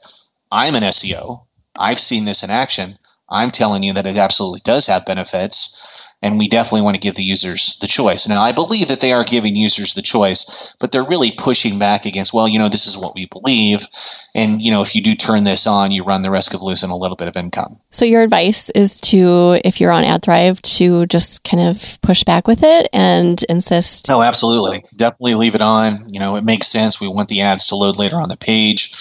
I'm 0.51 0.75
an 0.75 0.84
SEO. 0.84 1.45
I've 1.75 1.99
seen 1.99 2.25
this 2.25 2.43
in 2.43 2.49
action. 2.49 2.95
I'm 3.30 3.49
telling 3.49 3.82
you 3.82 3.93
that 3.93 4.06
it 4.06 4.17
absolutely 4.17 4.60
does 4.63 4.88
have 4.88 5.06
benefits 5.06 5.81
and 6.21 6.38
we 6.38 6.47
definitely 6.47 6.84
want 6.84 6.95
to 6.95 7.01
give 7.01 7.15
the 7.15 7.23
users 7.23 7.77
the 7.79 7.88
choice. 7.88 8.27
Now, 8.27 8.41
I 8.43 8.51
believe 8.51 8.89
that 8.89 8.99
they 8.99 9.12
are 9.12 9.23
giving 9.23 9.55
users 9.55 9.93
the 9.93 10.03
choice, 10.03 10.75
but 10.79 10.91
they're 10.91 11.03
really 11.03 11.31
pushing 11.31 11.79
back 11.79 12.05
against, 12.05 12.34
well, 12.34 12.47
you 12.47 12.60
know, 12.60 12.69
this 12.69 12.86
is 12.86 12.97
what 12.97 13.15
we 13.15 13.25
believe. 13.25 13.88
And, 14.36 14.62
you 14.62 14.71
know, 14.71 14.81
if 14.81 14.95
you 14.95 15.01
do 15.01 15.15
turn 15.15 15.43
this 15.43 15.65
on, 15.65 15.91
you 15.91 16.03
run 16.03 16.21
the 16.21 16.29
risk 16.29 16.53
of 16.53 16.62
losing 16.62 16.91
a 16.91 16.95
little 16.95 17.15
bit 17.15 17.27
of 17.27 17.36
income. 17.36 17.79
So, 17.89 18.05
your 18.05 18.21
advice 18.21 18.69
is 18.69 19.01
to, 19.01 19.60
if 19.65 19.81
you're 19.81 19.91
on 19.91 20.03
AdThrive, 20.03 20.62
to 20.77 21.07
just 21.07 21.43
kind 21.43 21.63
of 21.63 21.99
push 22.01 22.23
back 22.23 22.47
with 22.47 22.63
it 22.63 22.89
and 22.93 23.41
insist. 23.49 24.10
No, 24.10 24.21
absolutely. 24.21 24.86
Definitely 24.95 25.36
leave 25.36 25.55
it 25.55 25.62
on. 25.62 25.93
You 26.10 26.19
know, 26.19 26.36
it 26.36 26.43
makes 26.43 26.67
sense. 26.67 27.01
We 27.01 27.07
want 27.07 27.29
the 27.29 27.41
ads 27.41 27.67
to 27.67 27.75
load 27.75 27.97
later 27.97 28.17
on 28.17 28.29
the 28.29 28.38
page. 28.38 28.91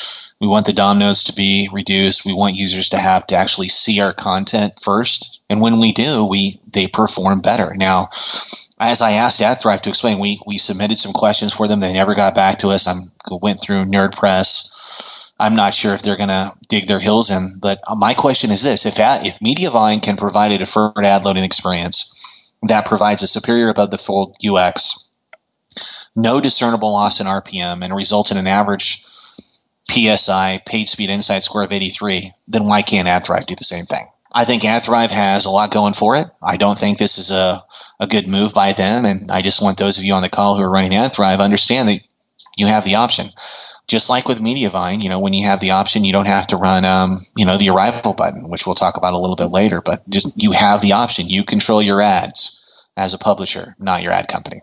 We 0.40 0.48
want 0.48 0.66
the 0.66 0.72
DOM 0.72 0.98
nodes 0.98 1.24
to 1.24 1.34
be 1.34 1.68
reduced. 1.70 2.24
We 2.24 2.32
want 2.32 2.56
users 2.56 2.90
to 2.90 2.98
have 2.98 3.26
to 3.26 3.36
actually 3.36 3.68
see 3.68 4.00
our 4.00 4.14
content 4.14 4.80
first 4.80 5.40
and 5.50 5.60
when 5.60 5.80
we 5.80 5.90
do, 5.92 6.26
we 6.26 6.54
they 6.72 6.86
perform 7.10 7.40
better. 7.40 7.72
Now, 7.76 8.08
as 8.78 9.02
I 9.02 9.12
asked 9.12 9.40
AdThrive 9.40 9.82
to 9.82 9.88
explain, 9.90 10.18
we 10.18 10.40
we 10.46 10.58
submitted 10.58 10.98
some 10.98 11.12
questions 11.12 11.52
for 11.52 11.68
them. 11.68 11.80
They 11.80 11.92
never 11.92 12.14
got 12.14 12.34
back 12.34 12.58
to 12.58 12.68
us. 12.68 12.88
I 12.88 12.94
went 13.42 13.60
through 13.60 13.84
NerdPress. 13.84 15.34
I'm 15.38 15.56
not 15.56 15.74
sure 15.74 15.94
if 15.94 16.02
they're 16.02 16.16
going 16.16 16.28
to 16.28 16.52
dig 16.68 16.86
their 16.86 16.98
heels 16.98 17.30
in, 17.30 17.58
but 17.60 17.78
uh, 17.88 17.94
my 17.94 18.14
question 18.14 18.50
is 18.50 18.62
this: 18.62 18.86
if 18.86 18.94
if 18.98 19.38
Mediavine 19.40 20.02
can 20.02 20.16
provide 20.16 20.52
a 20.52 20.58
deferred 20.58 21.04
ad 21.04 21.24
loading 21.24 21.44
experience 21.44 22.54
that 22.62 22.86
provides 22.86 23.22
a 23.22 23.26
superior 23.26 23.68
above 23.68 23.90
the 23.90 23.98
fold 23.98 24.36
UX, 24.44 25.14
no 26.16 26.40
discernible 26.40 26.92
loss 26.92 27.20
in 27.20 27.26
RPM, 27.26 27.82
and 27.82 27.94
results 27.94 28.32
in 28.32 28.38
an 28.38 28.46
average 28.46 29.02
PSI 29.90 30.60
page 30.64 30.88
speed 30.88 31.10
insight 31.10 31.42
score 31.42 31.62
of 31.62 31.72
83, 31.72 32.30
then 32.48 32.64
why 32.64 32.82
can't 32.82 33.08
AdThrive 33.08 33.46
do 33.46 33.54
the 33.56 33.64
same 33.64 33.84
thing? 33.84 34.06
I 34.32 34.44
think 34.44 34.62
AdThrive 34.62 35.10
has 35.10 35.46
a 35.46 35.50
lot 35.50 35.72
going 35.72 35.92
for 35.92 36.16
it. 36.16 36.26
I 36.42 36.56
don't 36.56 36.78
think 36.78 36.98
this 36.98 37.18
is 37.18 37.30
a, 37.30 37.60
a 37.98 38.06
good 38.06 38.28
move 38.28 38.54
by 38.54 38.72
them. 38.72 39.04
And 39.04 39.30
I 39.30 39.42
just 39.42 39.62
want 39.62 39.76
those 39.76 39.98
of 39.98 40.04
you 40.04 40.14
on 40.14 40.22
the 40.22 40.28
call 40.28 40.56
who 40.56 40.62
are 40.62 40.70
running 40.70 40.92
AdThrive 40.92 41.40
understand 41.40 41.88
that 41.88 42.00
you 42.56 42.66
have 42.66 42.84
the 42.84 42.96
option. 42.96 43.26
Just 43.88 44.08
like 44.08 44.28
with 44.28 44.40
Mediavine, 44.40 45.02
you 45.02 45.08
know, 45.08 45.20
when 45.20 45.32
you 45.32 45.46
have 45.46 45.58
the 45.58 45.72
option, 45.72 46.04
you 46.04 46.12
don't 46.12 46.28
have 46.28 46.46
to 46.48 46.56
run, 46.56 46.84
um, 46.84 47.18
you 47.36 47.44
know, 47.44 47.56
the 47.56 47.70
arrival 47.70 48.14
button, 48.14 48.48
which 48.48 48.64
we'll 48.64 48.76
talk 48.76 48.96
about 48.96 49.14
a 49.14 49.18
little 49.18 49.34
bit 49.34 49.46
later. 49.46 49.82
But 49.84 50.08
just 50.08 50.40
you 50.40 50.52
have 50.52 50.80
the 50.80 50.92
option. 50.92 51.28
You 51.28 51.42
control 51.42 51.82
your 51.82 52.00
ads 52.00 52.88
as 52.96 53.14
a 53.14 53.18
publisher, 53.18 53.74
not 53.80 54.02
your 54.02 54.12
ad 54.12 54.28
company. 54.28 54.60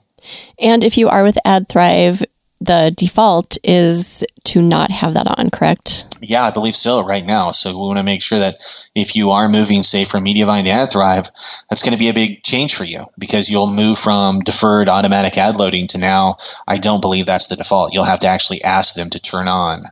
And 0.60 0.84
if 0.84 0.98
you 0.98 1.10
are 1.10 1.24
with 1.24 1.38
AdThrive, 1.46 2.24
the 2.60 2.92
default 2.96 3.58
is 3.64 4.24
to 4.46 4.62
not 4.62 4.90
have 4.90 5.14
that 5.14 5.28
on, 5.28 5.50
correct? 5.50 6.18
Yeah, 6.22 6.44
I 6.44 6.52
believe 6.52 6.76
so 6.76 7.06
right 7.06 7.26
now. 7.26 7.52
So 7.52 7.72
we 7.72 7.78
want 7.78 8.00
to 8.00 8.04
make 8.04 8.22
sure 8.22 8.40
that 8.40 8.56
if 8.96 9.16
you 9.16 9.32
are 9.32 9.50
moving, 9.50 9.84
say, 9.84 10.06
from 10.06 10.26
Mediavine 10.26 10.64
to 10.64 10.70
AdThrive, 10.70 11.66
that's 11.70 11.84
going 11.84 11.94
to 11.94 12.00
be 12.00 12.10
a 12.10 12.14
big 12.14 12.44
change 12.44 12.74
for 12.74 12.84
you 12.84 13.06
because 13.20 13.50
you'll 13.50 13.72
move 13.72 14.00
from 14.00 14.40
deferred 14.40 14.90
automatic 14.90 15.38
ad 15.38 15.56
loading 15.56 15.88
to 15.88 15.98
now, 15.98 16.36
I 16.68 16.78
don't 16.78 17.02
believe 17.02 17.26
that's 17.26 17.48
the 17.48 17.56
default. 17.56 17.94
You'll 17.94 18.06
have 18.06 18.22
to 18.22 18.28
actually 18.28 18.64
ask 18.64 18.96
them 18.96 19.10
to 19.12 19.20
turn 19.20 19.48
on 19.48 19.84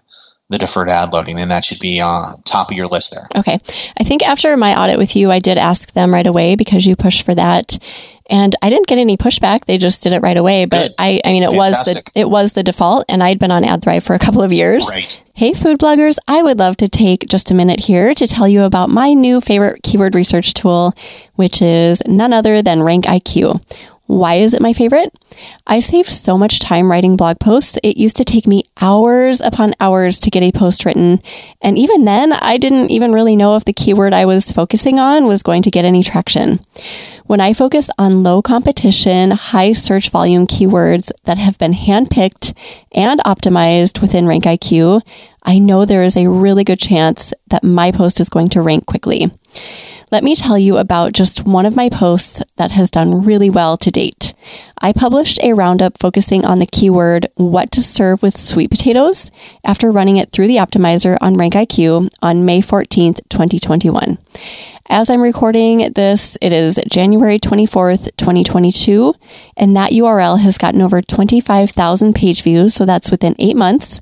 the 0.49 0.57
deferred 0.57 0.89
ad 0.89 1.11
loading, 1.11 1.39
and 1.39 1.51
that 1.51 1.63
should 1.63 1.79
be 1.79 2.01
on 2.01 2.35
top 2.45 2.69
of 2.69 2.77
your 2.77 2.87
list 2.87 3.13
there. 3.13 3.27
Okay. 3.35 3.59
I 3.99 4.03
think 4.03 4.21
after 4.23 4.55
my 4.57 4.79
audit 4.79 4.97
with 4.97 5.15
you, 5.15 5.31
I 5.31 5.39
did 5.39 5.57
ask 5.57 5.91
them 5.93 6.13
right 6.13 6.27
away 6.27 6.55
because 6.55 6.85
you 6.85 6.95
pushed 6.95 7.25
for 7.25 7.33
that 7.35 7.79
and 8.27 8.55
I 8.61 8.69
didn't 8.69 8.87
get 8.87 8.97
any 8.97 9.17
pushback. 9.17 9.65
They 9.65 9.77
just 9.77 10.01
did 10.03 10.13
it 10.13 10.21
right 10.21 10.37
away. 10.37 10.65
But 10.65 10.91
I, 10.97 11.21
I 11.23 11.29
mean, 11.29 11.43
it 11.43 11.51
Fantastic. 11.51 11.95
was 11.95 12.03
the 12.03 12.19
it 12.19 12.29
was 12.29 12.53
the 12.53 12.63
default, 12.63 13.05
and 13.07 13.21
I'd 13.23 13.39
been 13.39 13.51
on 13.51 13.63
AdThrive 13.63 14.03
for 14.03 14.13
a 14.13 14.19
couple 14.19 14.41
of 14.41 14.51
years. 14.51 14.87
Right. 14.89 15.21
Hey, 15.35 15.53
food 15.53 15.79
bloggers! 15.79 16.17
I 16.27 16.41
would 16.41 16.59
love 16.59 16.77
to 16.77 16.87
take 16.87 17.27
just 17.27 17.51
a 17.51 17.53
minute 17.53 17.81
here 17.81 18.13
to 18.13 18.27
tell 18.27 18.47
you 18.47 18.63
about 18.63 18.89
my 18.89 19.13
new 19.13 19.41
favorite 19.41 19.83
keyword 19.83 20.15
research 20.15 20.53
tool, 20.53 20.93
which 21.35 21.61
is 21.61 22.01
none 22.05 22.33
other 22.33 22.61
than 22.61 22.83
Rank 22.83 23.05
IQ. 23.05 23.61
Why 24.07 24.35
is 24.35 24.53
it 24.53 24.61
my 24.61 24.71
favorite? 24.71 25.11
I 25.65 25.79
save 25.79 26.07
so 26.07 26.37
much 26.37 26.59
time 26.59 26.91
writing 26.91 27.17
blog 27.17 27.39
posts. 27.39 27.79
It 27.81 27.97
used 27.97 28.15
to 28.17 28.23
take 28.23 28.45
me 28.45 28.63
hours 28.79 29.41
upon 29.41 29.73
hours 29.79 30.19
to 30.19 30.29
get 30.29 30.43
a 30.43 30.51
post 30.51 30.85
written. 30.85 31.21
And 31.59 31.75
even 31.77 32.05
then, 32.05 32.31
I 32.31 32.57
didn't 32.57 32.91
even 32.91 33.13
really 33.13 33.35
know 33.35 33.55
if 33.55 33.65
the 33.65 33.73
keyword 33.73 34.13
I 34.13 34.25
was 34.25 34.51
focusing 34.51 34.99
on 34.99 35.25
was 35.25 35.41
going 35.41 35.63
to 35.63 35.71
get 35.71 35.85
any 35.85 36.03
traction. 36.03 36.63
When 37.27 37.41
I 37.41 37.53
focus 37.53 37.89
on 37.97 38.21
low 38.21 38.43
competition, 38.43 39.31
high 39.31 39.73
search 39.73 40.11
volume 40.11 40.45
keywords 40.45 41.11
that 41.23 41.39
have 41.39 41.57
been 41.57 41.73
handpicked 41.73 42.55
and 42.91 43.19
optimized 43.21 43.99
within 43.99 44.25
RankIQ, 44.25 45.01
I 45.41 45.57
know 45.57 45.85
there 45.85 46.03
is 46.03 46.15
a 46.15 46.29
really 46.29 46.63
good 46.63 46.77
chance 46.77 47.33
that 47.47 47.63
my 47.63 47.91
post 47.91 48.19
is 48.19 48.29
going 48.29 48.49
to 48.49 48.61
rank 48.61 48.85
quickly. 48.85 49.31
Let 50.11 50.23
me 50.23 50.35
tell 50.35 50.59
you 50.59 50.77
about 50.77 51.13
just 51.13 51.47
one 51.47 51.65
of 51.65 51.75
my 51.75 51.89
posts 51.89 52.43
that 52.57 52.71
has 52.71 52.91
done 52.91 53.25
really 53.25 53.49
well 53.49 53.75
to 53.77 53.89
date. 53.89 54.35
I 54.77 54.93
published 54.93 55.39
a 55.41 55.53
roundup 55.53 55.97
focusing 55.97 56.45
on 56.45 56.59
the 56.59 56.67
keyword 56.67 57.27
what 57.35 57.71
to 57.71 57.81
serve 57.81 58.21
with 58.21 58.39
sweet 58.39 58.69
potatoes 58.69 59.31
after 59.63 59.89
running 59.89 60.17
it 60.17 60.31
through 60.31 60.47
the 60.47 60.57
optimizer 60.57 61.17
on 61.21 61.35
RankIQ 61.35 62.09
on 62.21 62.45
May 62.45 62.61
14th, 62.61 63.19
2021. 63.29 64.19
As 64.87 65.09
I'm 65.09 65.21
recording 65.21 65.93
this, 65.93 66.37
it 66.41 66.53
is 66.53 66.79
January 66.91 67.39
24th, 67.39 68.15
2022, 68.17 69.15
and 69.57 69.75
that 69.75 69.93
URL 69.93 70.39
has 70.39 70.59
gotten 70.59 70.79
over 70.79 71.01
25,000 71.01 72.13
page 72.13 72.43
views, 72.43 72.75
so 72.75 72.85
that's 72.85 73.09
within 73.09 73.35
eight 73.39 73.55
months. 73.55 73.99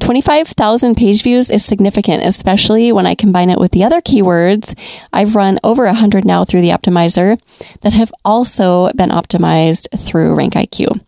25,000 0.00 0.94
page 0.94 1.22
views 1.22 1.48
is 1.48 1.64
significant, 1.64 2.22
especially 2.22 2.92
when 2.92 3.06
I 3.06 3.14
combine 3.14 3.48
it 3.48 3.58
with 3.58 3.72
the 3.72 3.82
other 3.82 4.02
keywords. 4.02 4.78
I've 5.10 5.36
run 5.36 5.58
over 5.64 5.86
100 5.86 6.26
now 6.26 6.44
through 6.44 6.60
the 6.60 6.68
optimizer 6.68 7.40
that 7.80 7.94
have 7.94 8.12
also 8.22 8.92
been 8.92 9.10
optimized 9.10 9.86
through 9.98 10.36
RankIQ. 10.36 11.00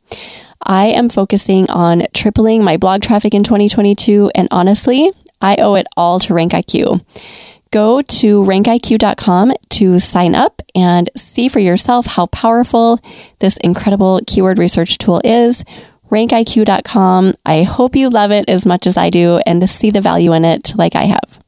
I 0.62 0.87
am 0.87 1.11
focusing 1.11 1.68
on 1.68 2.07
tripling 2.14 2.64
my 2.64 2.79
blog 2.79 3.03
traffic 3.03 3.35
in 3.35 3.44
2022, 3.44 4.31
and 4.35 4.48
honestly, 4.51 5.12
I 5.42 5.57
owe 5.57 5.75
it 5.75 5.87
all 5.98 6.18
to 6.20 6.33
RankIQ. 6.33 7.05
Go 7.72 8.02
to 8.02 8.42
rankiq.com 8.42 9.54
to 9.70 9.98
sign 9.98 10.35
up 10.35 10.61
and 10.74 11.11
see 11.16 11.48
for 11.48 11.58
yourself 11.58 12.04
how 12.04 12.26
powerful 12.26 13.00
this 13.38 13.56
incredible 13.56 14.20
keyword 14.26 14.58
research 14.58 14.98
tool 14.98 15.20
is 15.24 15.64
rankiq.com. 16.11 17.35
I 17.46 17.62
hope 17.62 17.96
you 17.96 18.11
love 18.11 18.30
it 18.30 18.44
as 18.46 18.66
much 18.66 18.87
as 18.87 18.98
I 18.98 19.08
do 19.08 19.40
and 19.46 19.68
see 19.68 19.90
the 19.90 20.02
value 20.02 20.35
in 20.35 20.44
it 20.44 20.74
like 20.76 20.94
I 20.94 21.04
have. 21.04 21.40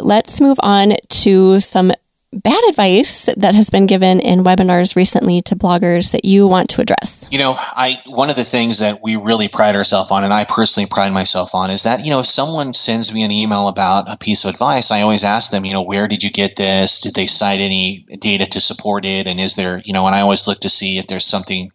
Let's 0.00 0.40
move 0.40 0.58
on 0.62 0.96
to 1.08 1.60
some 1.60 1.92
bad 2.32 2.62
advice 2.68 3.28
that 3.36 3.54
has 3.54 3.70
been 3.70 3.86
given 3.86 4.20
in 4.20 4.44
webinars 4.44 4.94
recently 4.94 5.40
to 5.42 5.56
bloggers 5.56 6.12
that 6.12 6.24
you 6.24 6.46
want 6.46 6.70
to 6.70 6.80
address? 6.80 7.26
You 7.30 7.38
know, 7.38 7.54
I 7.56 7.94
one 8.06 8.30
of 8.30 8.36
the 8.36 8.44
things 8.44 8.78
that 8.78 9.00
we 9.02 9.16
really 9.16 9.48
pride 9.48 9.74
ourselves 9.74 10.10
on 10.10 10.24
and 10.24 10.32
I 10.32 10.44
personally 10.44 10.88
pride 10.88 11.12
myself 11.12 11.54
on 11.54 11.70
is 11.70 11.84
that, 11.84 12.04
you 12.04 12.10
know, 12.10 12.20
if 12.20 12.26
someone 12.26 12.72
sends 12.72 13.12
me 13.12 13.24
an 13.24 13.30
email 13.30 13.68
about 13.68 14.12
a 14.12 14.18
piece 14.18 14.44
of 14.44 14.50
advice, 14.50 14.90
I 14.90 15.02
always 15.02 15.24
ask 15.24 15.50
them, 15.50 15.64
you 15.64 15.72
know, 15.72 15.84
where 15.84 16.08
did 16.08 16.22
you 16.22 16.30
get 16.30 16.56
this? 16.56 17.00
Did 17.00 17.14
they 17.14 17.26
cite 17.26 17.60
any 17.60 18.06
data 18.20 18.46
to 18.46 18.60
support 18.60 19.04
it? 19.04 19.26
And 19.26 19.40
is 19.40 19.56
there, 19.56 19.80
you 19.84 19.92
know, 19.92 20.06
and 20.06 20.14
I 20.14 20.20
always 20.20 20.46
look 20.46 20.60
to 20.60 20.68
see 20.68 20.98
if 20.98 21.06
there's 21.06 21.26
something 21.26 21.70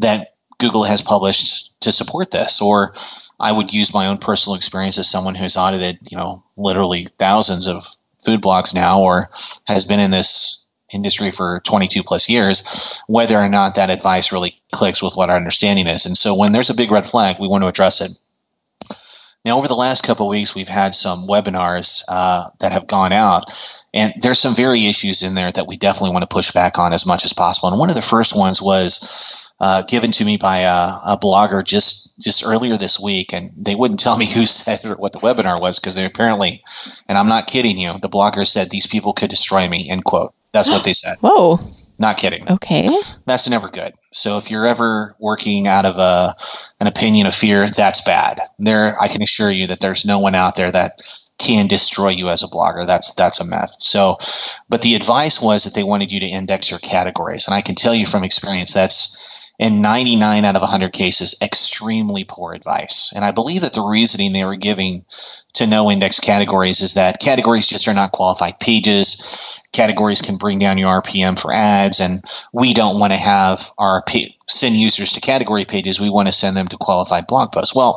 that 0.00 0.34
Google 0.58 0.84
has 0.84 1.02
published 1.02 1.80
to 1.82 1.92
support 1.92 2.30
this. 2.30 2.60
Or 2.60 2.92
I 3.38 3.52
would 3.52 3.72
use 3.72 3.94
my 3.94 4.08
own 4.08 4.18
personal 4.18 4.56
experience 4.56 4.98
as 4.98 5.08
someone 5.08 5.34
who's 5.34 5.56
audited, 5.56 5.98
you 6.10 6.16
know, 6.16 6.42
literally 6.56 7.04
thousands 7.04 7.66
of 7.66 7.86
food 8.24 8.40
blogs 8.40 8.74
now 8.74 9.02
or 9.02 9.28
has 9.66 9.84
been 9.84 10.00
in 10.00 10.10
this 10.10 10.68
industry 10.92 11.30
for 11.30 11.60
22 11.64 12.02
plus 12.02 12.28
years, 12.28 13.02
whether 13.08 13.36
or 13.36 13.48
not 13.48 13.76
that 13.76 13.90
advice 13.90 14.32
really 14.32 14.60
clicks 14.72 15.02
with 15.02 15.14
what 15.14 15.30
our 15.30 15.36
understanding 15.36 15.86
is. 15.86 16.06
And 16.06 16.16
so 16.16 16.36
when 16.36 16.52
there's 16.52 16.70
a 16.70 16.74
big 16.74 16.90
red 16.90 17.06
flag, 17.06 17.36
we 17.40 17.48
want 17.48 17.64
to 17.64 17.68
address 17.68 18.00
it. 18.00 18.10
Now, 19.44 19.58
over 19.58 19.68
the 19.68 19.74
last 19.74 20.04
couple 20.04 20.28
weeks, 20.28 20.56
we've 20.56 20.66
had 20.66 20.92
some 20.92 21.28
webinars 21.28 22.02
uh, 22.08 22.48
that 22.58 22.72
have 22.72 22.88
gone 22.88 23.12
out, 23.12 23.44
and 23.94 24.12
there's 24.20 24.40
some 24.40 24.56
very 24.56 24.86
issues 24.86 25.22
in 25.22 25.36
there 25.36 25.52
that 25.52 25.68
we 25.68 25.76
definitely 25.76 26.10
want 26.10 26.28
to 26.28 26.34
push 26.34 26.50
back 26.50 26.80
on 26.80 26.92
as 26.92 27.06
much 27.06 27.24
as 27.24 27.32
possible. 27.32 27.68
And 27.68 27.78
one 27.78 27.88
of 27.88 27.94
the 27.94 28.02
first 28.02 28.36
ones 28.36 28.60
was 28.60 29.52
uh, 29.60 29.84
given 29.88 30.10
to 30.10 30.24
me 30.24 30.36
by 30.36 30.62
a, 30.62 31.14
a, 31.14 31.18
blogger 31.22 31.64
just 31.64 32.05
just 32.20 32.44
earlier 32.44 32.76
this 32.76 33.00
week, 33.00 33.32
and 33.32 33.50
they 33.64 33.74
wouldn't 33.74 34.00
tell 34.00 34.16
me 34.16 34.26
who 34.26 34.40
said 34.46 34.80
it 34.84 34.90
or 34.90 34.96
what 34.96 35.12
the 35.12 35.18
webinar 35.18 35.60
was 35.60 35.78
because 35.78 35.94
they 35.94 36.04
apparently, 36.04 36.62
and 37.08 37.16
I'm 37.16 37.28
not 37.28 37.46
kidding 37.46 37.78
you, 37.78 37.98
the 37.98 38.08
blogger 38.08 38.46
said 38.46 38.68
these 38.70 38.86
people 38.86 39.12
could 39.12 39.30
destroy 39.30 39.68
me. 39.68 39.88
End 39.90 40.04
quote. 40.04 40.34
That's 40.52 40.70
what 40.70 40.84
they 40.84 40.92
said. 40.92 41.16
Whoa. 41.20 41.58
Not 41.98 42.18
kidding. 42.18 42.50
Okay. 42.50 42.82
That's 43.24 43.48
never 43.48 43.68
good. 43.68 43.92
So 44.12 44.36
if 44.38 44.50
you're 44.50 44.66
ever 44.66 45.16
working 45.18 45.66
out 45.66 45.86
of 45.86 45.96
a 45.96 46.34
an 46.80 46.88
opinion 46.88 47.26
of 47.26 47.34
fear, 47.34 47.66
that's 47.66 48.02
bad. 48.02 48.38
There, 48.58 49.00
I 49.00 49.08
can 49.08 49.22
assure 49.22 49.50
you 49.50 49.68
that 49.68 49.80
there's 49.80 50.04
no 50.04 50.20
one 50.20 50.34
out 50.34 50.56
there 50.56 50.70
that 50.70 51.00
can 51.38 51.66
destroy 51.66 52.08
you 52.08 52.28
as 52.28 52.42
a 52.42 52.48
blogger. 52.48 52.86
That's 52.86 53.14
that's 53.14 53.40
a 53.40 53.46
myth. 53.46 53.76
So, 53.78 54.16
but 54.68 54.82
the 54.82 54.94
advice 54.94 55.40
was 55.40 55.64
that 55.64 55.74
they 55.74 55.84
wanted 55.84 56.12
you 56.12 56.20
to 56.20 56.26
index 56.26 56.70
your 56.70 56.80
categories, 56.80 57.46
and 57.46 57.54
I 57.54 57.60
can 57.60 57.74
tell 57.74 57.94
you 57.94 58.06
from 58.06 58.24
experience 58.24 58.74
that's 58.74 59.15
in 59.58 59.80
99 59.80 60.44
out 60.44 60.56
of 60.56 60.62
100 60.62 60.92
cases, 60.92 61.38
extremely 61.40 62.24
poor 62.24 62.52
advice. 62.52 63.12
And 63.14 63.24
I 63.24 63.32
believe 63.32 63.62
that 63.62 63.72
the 63.72 63.86
reasoning 63.88 64.32
they 64.32 64.44
were 64.44 64.56
giving 64.56 65.04
to 65.54 65.66
no 65.66 65.90
index 65.90 66.20
categories 66.20 66.82
is 66.82 66.94
that 66.94 67.20
categories 67.20 67.66
just 67.66 67.88
are 67.88 67.94
not 67.94 68.12
qualified 68.12 68.60
pages. 68.60 69.62
Categories 69.72 70.20
can 70.20 70.36
bring 70.36 70.58
down 70.58 70.78
your 70.78 71.00
RPM 71.00 71.40
for 71.40 71.52
ads, 71.52 72.00
and 72.00 72.22
we 72.52 72.74
don't 72.74 73.00
want 73.00 73.12
to 73.12 73.18
have 73.18 73.70
our 73.78 74.02
send 74.46 74.74
users 74.74 75.12
to 75.12 75.20
category 75.20 75.64
pages. 75.64 76.00
We 76.00 76.10
want 76.10 76.28
to 76.28 76.32
send 76.32 76.56
them 76.56 76.68
to 76.68 76.76
qualified 76.76 77.26
blog 77.26 77.52
posts. 77.52 77.74
Well, 77.74 77.96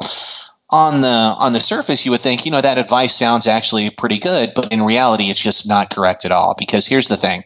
on 0.71 1.01
the 1.01 1.07
on 1.07 1.53
the 1.53 1.59
surface 1.59 2.05
you 2.05 2.11
would 2.11 2.19
think 2.19 2.45
you 2.45 2.51
know 2.51 2.61
that 2.61 2.77
advice 2.77 3.15
sounds 3.15 3.47
actually 3.47 3.89
pretty 3.89 4.19
good 4.19 4.51
but 4.55 4.71
in 4.71 4.83
reality 4.83 5.25
it's 5.25 5.43
just 5.43 5.67
not 5.67 5.89
correct 5.89 6.25
at 6.25 6.31
all 6.31 6.53
because 6.57 6.85
here's 6.85 7.07
the 7.07 7.17
thing 7.17 7.43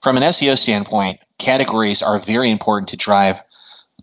from 0.00 0.16
an 0.16 0.22
SEO 0.22 0.56
standpoint 0.56 1.20
categories 1.38 2.02
are 2.02 2.18
very 2.18 2.50
important 2.50 2.90
to 2.90 2.96
drive 2.96 3.40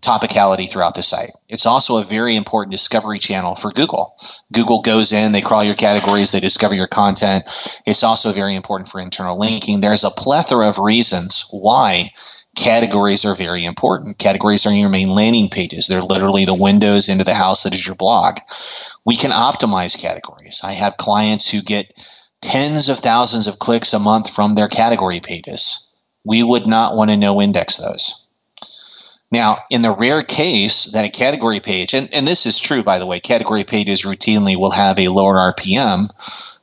topicality 0.00 0.70
throughout 0.70 0.94
the 0.94 1.02
site. 1.02 1.30
It's 1.48 1.66
also 1.66 1.98
a 1.98 2.04
very 2.04 2.36
important 2.36 2.72
discovery 2.72 3.18
channel 3.18 3.54
for 3.54 3.70
Google. 3.70 4.16
Google 4.52 4.80
goes 4.80 5.12
in, 5.12 5.32
they 5.32 5.42
crawl 5.42 5.64
your 5.64 5.74
categories, 5.74 6.32
they 6.32 6.40
discover 6.40 6.74
your 6.74 6.86
content. 6.86 7.44
It's 7.86 8.02
also 8.02 8.32
very 8.32 8.54
important 8.54 8.88
for 8.88 9.00
internal 9.00 9.38
linking. 9.38 9.80
There's 9.80 10.04
a 10.04 10.10
plethora 10.10 10.68
of 10.68 10.78
reasons 10.78 11.48
why 11.50 12.10
categories 12.56 13.24
are 13.24 13.34
very 13.34 13.64
important. 13.64 14.18
Categories 14.18 14.66
are 14.66 14.72
your 14.72 14.88
main 14.88 15.10
landing 15.10 15.48
pages. 15.48 15.86
They're 15.86 16.02
literally 16.02 16.44
the 16.44 16.54
windows 16.54 17.08
into 17.08 17.24
the 17.24 17.34
house 17.34 17.64
that 17.64 17.74
is 17.74 17.86
your 17.86 17.96
blog. 17.96 18.38
We 19.06 19.16
can 19.16 19.30
optimize 19.30 20.00
categories. 20.00 20.60
I 20.64 20.72
have 20.72 20.96
clients 20.96 21.50
who 21.50 21.62
get 21.62 21.92
tens 22.42 22.88
of 22.88 22.98
thousands 22.98 23.46
of 23.46 23.58
clicks 23.58 23.92
a 23.92 23.98
month 23.98 24.30
from 24.30 24.54
their 24.54 24.68
category 24.68 25.20
pages. 25.20 26.02
We 26.24 26.42
would 26.42 26.66
not 26.66 26.96
want 26.96 27.10
to 27.10 27.16
no 27.16 27.40
index 27.40 27.78
those. 27.78 28.30
Now, 29.32 29.58
in 29.70 29.82
the 29.82 29.92
rare 29.92 30.22
case 30.22 30.92
that 30.92 31.04
a 31.04 31.08
category 31.08 31.60
page, 31.60 31.94
and, 31.94 32.12
and 32.12 32.26
this 32.26 32.46
is 32.46 32.58
true, 32.58 32.82
by 32.82 32.98
the 32.98 33.06
way, 33.06 33.20
category 33.20 33.62
pages 33.62 34.04
routinely 34.04 34.56
will 34.56 34.72
have 34.72 34.98
a 34.98 35.08
lower 35.08 35.34
RPM 35.52 36.08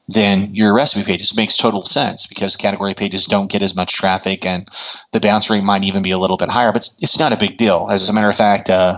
than 0.08 0.54
your 0.54 0.74
recipe 0.74 1.06
pages. 1.06 1.32
It 1.32 1.38
makes 1.38 1.58
total 1.58 1.82
sense 1.82 2.28
because 2.28 2.56
category 2.56 2.94
pages 2.94 3.26
don't 3.26 3.52
get 3.52 3.62
as 3.62 3.76
much 3.76 3.94
traffic 3.94 4.46
and 4.46 4.68
the 5.12 5.20
bounce 5.20 5.50
rate 5.50 5.64
might 5.64 5.84
even 5.84 6.02
be 6.02 6.12
a 6.12 6.18
little 6.18 6.38
bit 6.38 6.50
higher, 6.50 6.72
but 6.72 6.78
it's, 6.78 7.04
it's 7.04 7.20
not 7.20 7.34
a 7.34 7.38
big 7.38 7.58
deal. 7.58 7.90
As 7.92 8.10
a 8.10 8.14
matter 8.14 8.30
of 8.30 8.36
fact, 8.36 8.70
uh, 8.70 8.98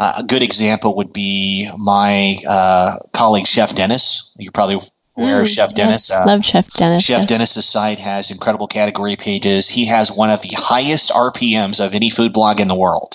a 0.00 0.24
good 0.24 0.42
example 0.42 0.96
would 0.96 1.12
be 1.12 1.68
my 1.78 2.36
uh, 2.48 2.96
colleague, 3.12 3.46
Chef 3.46 3.76
Dennis. 3.76 4.34
You 4.38 4.50
probably 4.50 4.78
aware 5.16 5.40
of 5.40 5.46
mm, 5.46 5.54
Chef 5.54 5.74
Dennis. 5.74 6.10
Yes, 6.10 6.20
uh, 6.20 6.24
love 6.26 6.44
Chef 6.44 6.70
Dennis. 6.72 7.04
Chef. 7.04 7.26
Dennis's 7.26 7.68
site 7.68 8.00
has 8.00 8.30
incredible 8.30 8.66
category 8.66 9.16
pages. 9.16 9.68
He 9.68 9.86
has 9.86 10.10
one 10.10 10.30
of 10.30 10.42
the 10.42 10.54
highest 10.56 11.10
RPMs 11.10 11.84
of 11.84 11.94
any 11.94 12.10
food 12.10 12.32
blog 12.32 12.60
in 12.60 12.68
the 12.68 12.78
world. 12.78 13.14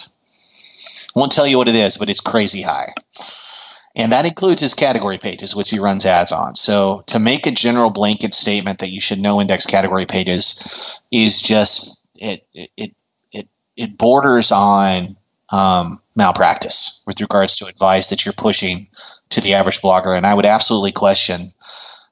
Won't 1.16 1.32
tell 1.32 1.48
you 1.48 1.58
what 1.58 1.68
it 1.68 1.76
is, 1.76 1.98
but 1.98 2.10
it's 2.10 2.22
crazy 2.22 2.62
high. 2.62 2.94
And 3.98 4.12
that 4.12 4.28
includes 4.28 4.62
his 4.62 4.76
category 4.76 5.18
pages, 5.18 5.56
which 5.56 5.72
he 5.72 5.80
runs 5.80 6.06
ads 6.06 6.32
on. 6.32 6.54
So 6.54 7.02
to 7.08 7.20
make 7.20 7.48
a 7.48 7.52
general 7.52 7.92
blanket 7.92 8.34
statement 8.34 8.80
that 8.80 8.90
you 8.90 9.02
should 9.02 9.20
no 9.20 9.42
index 9.42 9.66
category 9.66 10.06
pages 10.06 11.02
is 11.12 11.42
just 11.42 12.08
it 12.16 12.46
it 12.54 12.94
it 13.32 13.48
it 13.76 13.98
borders 13.98 14.52
on 14.52 15.18
um, 15.52 16.00
malpractice 16.16 17.04
with 17.08 17.22
regards 17.22 17.58
to 17.58 17.66
advice 17.66 18.10
that 18.10 18.26
you're 18.26 18.34
pushing 18.34 18.88
to 19.30 19.42
the 19.42 19.56
average 19.56 19.82
blogger. 19.82 20.16
And 20.16 20.26
I 20.26 20.34
would 20.34 20.46
absolutely 20.46 20.92
question 20.92 21.48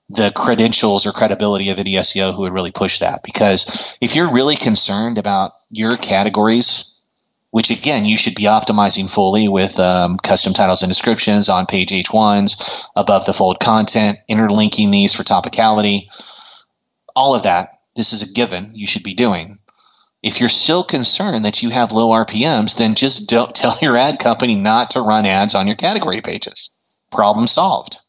the 0.10 0.32
credentials 0.36 1.06
or 1.06 1.12
credibility 1.12 1.70
of 1.70 1.80
any 1.80 1.94
SEO 1.94 2.34
who 2.34 2.42
would 2.42 2.54
really 2.54 2.72
push 2.72 3.00
that. 3.00 3.22
Because 3.24 3.98
if 4.02 4.16
you're 4.16 4.32
really 4.32 4.56
concerned 4.56 5.18
about 5.18 5.52
your 5.70 5.98
categories, 5.98 6.95
which 7.56 7.70
again 7.70 8.04
you 8.04 8.18
should 8.18 8.36
be 8.36 8.44
optimizing 8.44 9.10
fully 9.10 9.48
with 9.48 9.80
um, 9.80 10.18
custom 10.18 10.52
titles 10.52 10.84
and 10.84 10.90
descriptions 10.90 11.48
on 11.48 11.66
page 11.66 11.92
H1s, 11.92 12.88
above 12.98 13.26
the 13.26 13.32
fold 13.32 13.62
content, 13.62 14.18
interlinking 14.28 14.92
these 14.92 15.14
for 15.14 15.24
topicality, 15.24 16.02
all 17.16 17.34
of 17.34 17.44
that. 17.44 17.70
This 17.96 18.12
is 18.12 18.30
a 18.30 18.34
given 18.34 18.72
you 18.74 18.86
should 18.86 19.04
be 19.04 19.14
doing. 19.14 19.58
If 20.22 20.42
you're 20.42 20.50
still 20.50 20.84
concerned 20.84 21.46
that 21.46 21.64
you 21.64 21.70
have 21.70 21.94
low 21.94 22.10
RPMs, 22.10 22.78
then 22.78 22.94
just 22.94 23.30
don't 23.30 23.56
tell 23.62 23.78
your 23.82 23.96
ad 23.96 24.20
company 24.20 24.56
not 24.56 24.90
to 24.90 25.00
run 25.00 25.26
ads 25.26 25.56
on 25.56 25.66
your 25.66 25.78
category 25.78 26.20
pages. 26.20 27.02
Problem 27.10 27.48
solved 27.48 28.02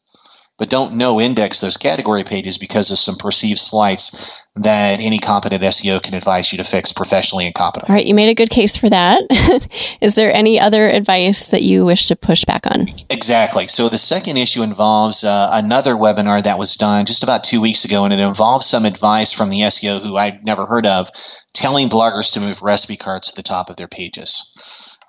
but 0.57 0.69
don't 0.69 0.95
no 0.95 1.21
index 1.21 1.59
those 1.59 1.77
category 1.77 2.23
pages 2.23 2.57
because 2.57 2.91
of 2.91 2.97
some 2.97 3.15
perceived 3.15 3.59
slights 3.59 4.47
that 4.55 4.99
any 5.01 5.19
competent 5.19 5.61
SEO 5.61 6.01
can 6.01 6.15
advise 6.15 6.51
you 6.51 6.57
to 6.57 6.63
fix 6.63 6.91
professionally 6.91 7.45
and 7.45 7.53
competently. 7.53 7.93
All 7.93 7.95
right, 7.95 8.05
you 8.05 8.15
made 8.15 8.29
a 8.29 8.35
good 8.35 8.49
case 8.49 8.75
for 8.75 8.89
that. 8.89 9.21
Is 10.01 10.15
there 10.15 10.33
any 10.33 10.59
other 10.59 10.89
advice 10.89 11.45
that 11.45 11.61
you 11.61 11.85
wish 11.85 12.07
to 12.07 12.15
push 12.15 12.43
back 12.45 12.65
on? 12.65 12.87
Exactly. 13.09 13.67
So 13.67 13.89
the 13.89 13.97
second 13.97 14.37
issue 14.37 14.63
involves 14.63 15.23
uh, 15.23 15.49
another 15.51 15.93
webinar 15.93 16.41
that 16.43 16.57
was 16.57 16.75
done 16.75 17.05
just 17.05 17.23
about 17.23 17.43
two 17.43 17.61
weeks 17.61 17.85
ago, 17.85 18.05
and 18.05 18.13
it 18.13 18.19
involves 18.19 18.65
some 18.65 18.85
advice 18.85 19.33
from 19.33 19.49
the 19.49 19.61
SEO 19.61 20.01
who 20.01 20.17
I'd 20.17 20.45
never 20.45 20.65
heard 20.65 20.87
of, 20.87 21.09
telling 21.53 21.89
bloggers 21.89 22.33
to 22.33 22.39
move 22.39 22.61
recipe 22.61 22.97
cards 22.97 23.31
to 23.31 23.35
the 23.35 23.43
top 23.43 23.69
of 23.69 23.75
their 23.77 23.87
pages. 23.87 24.53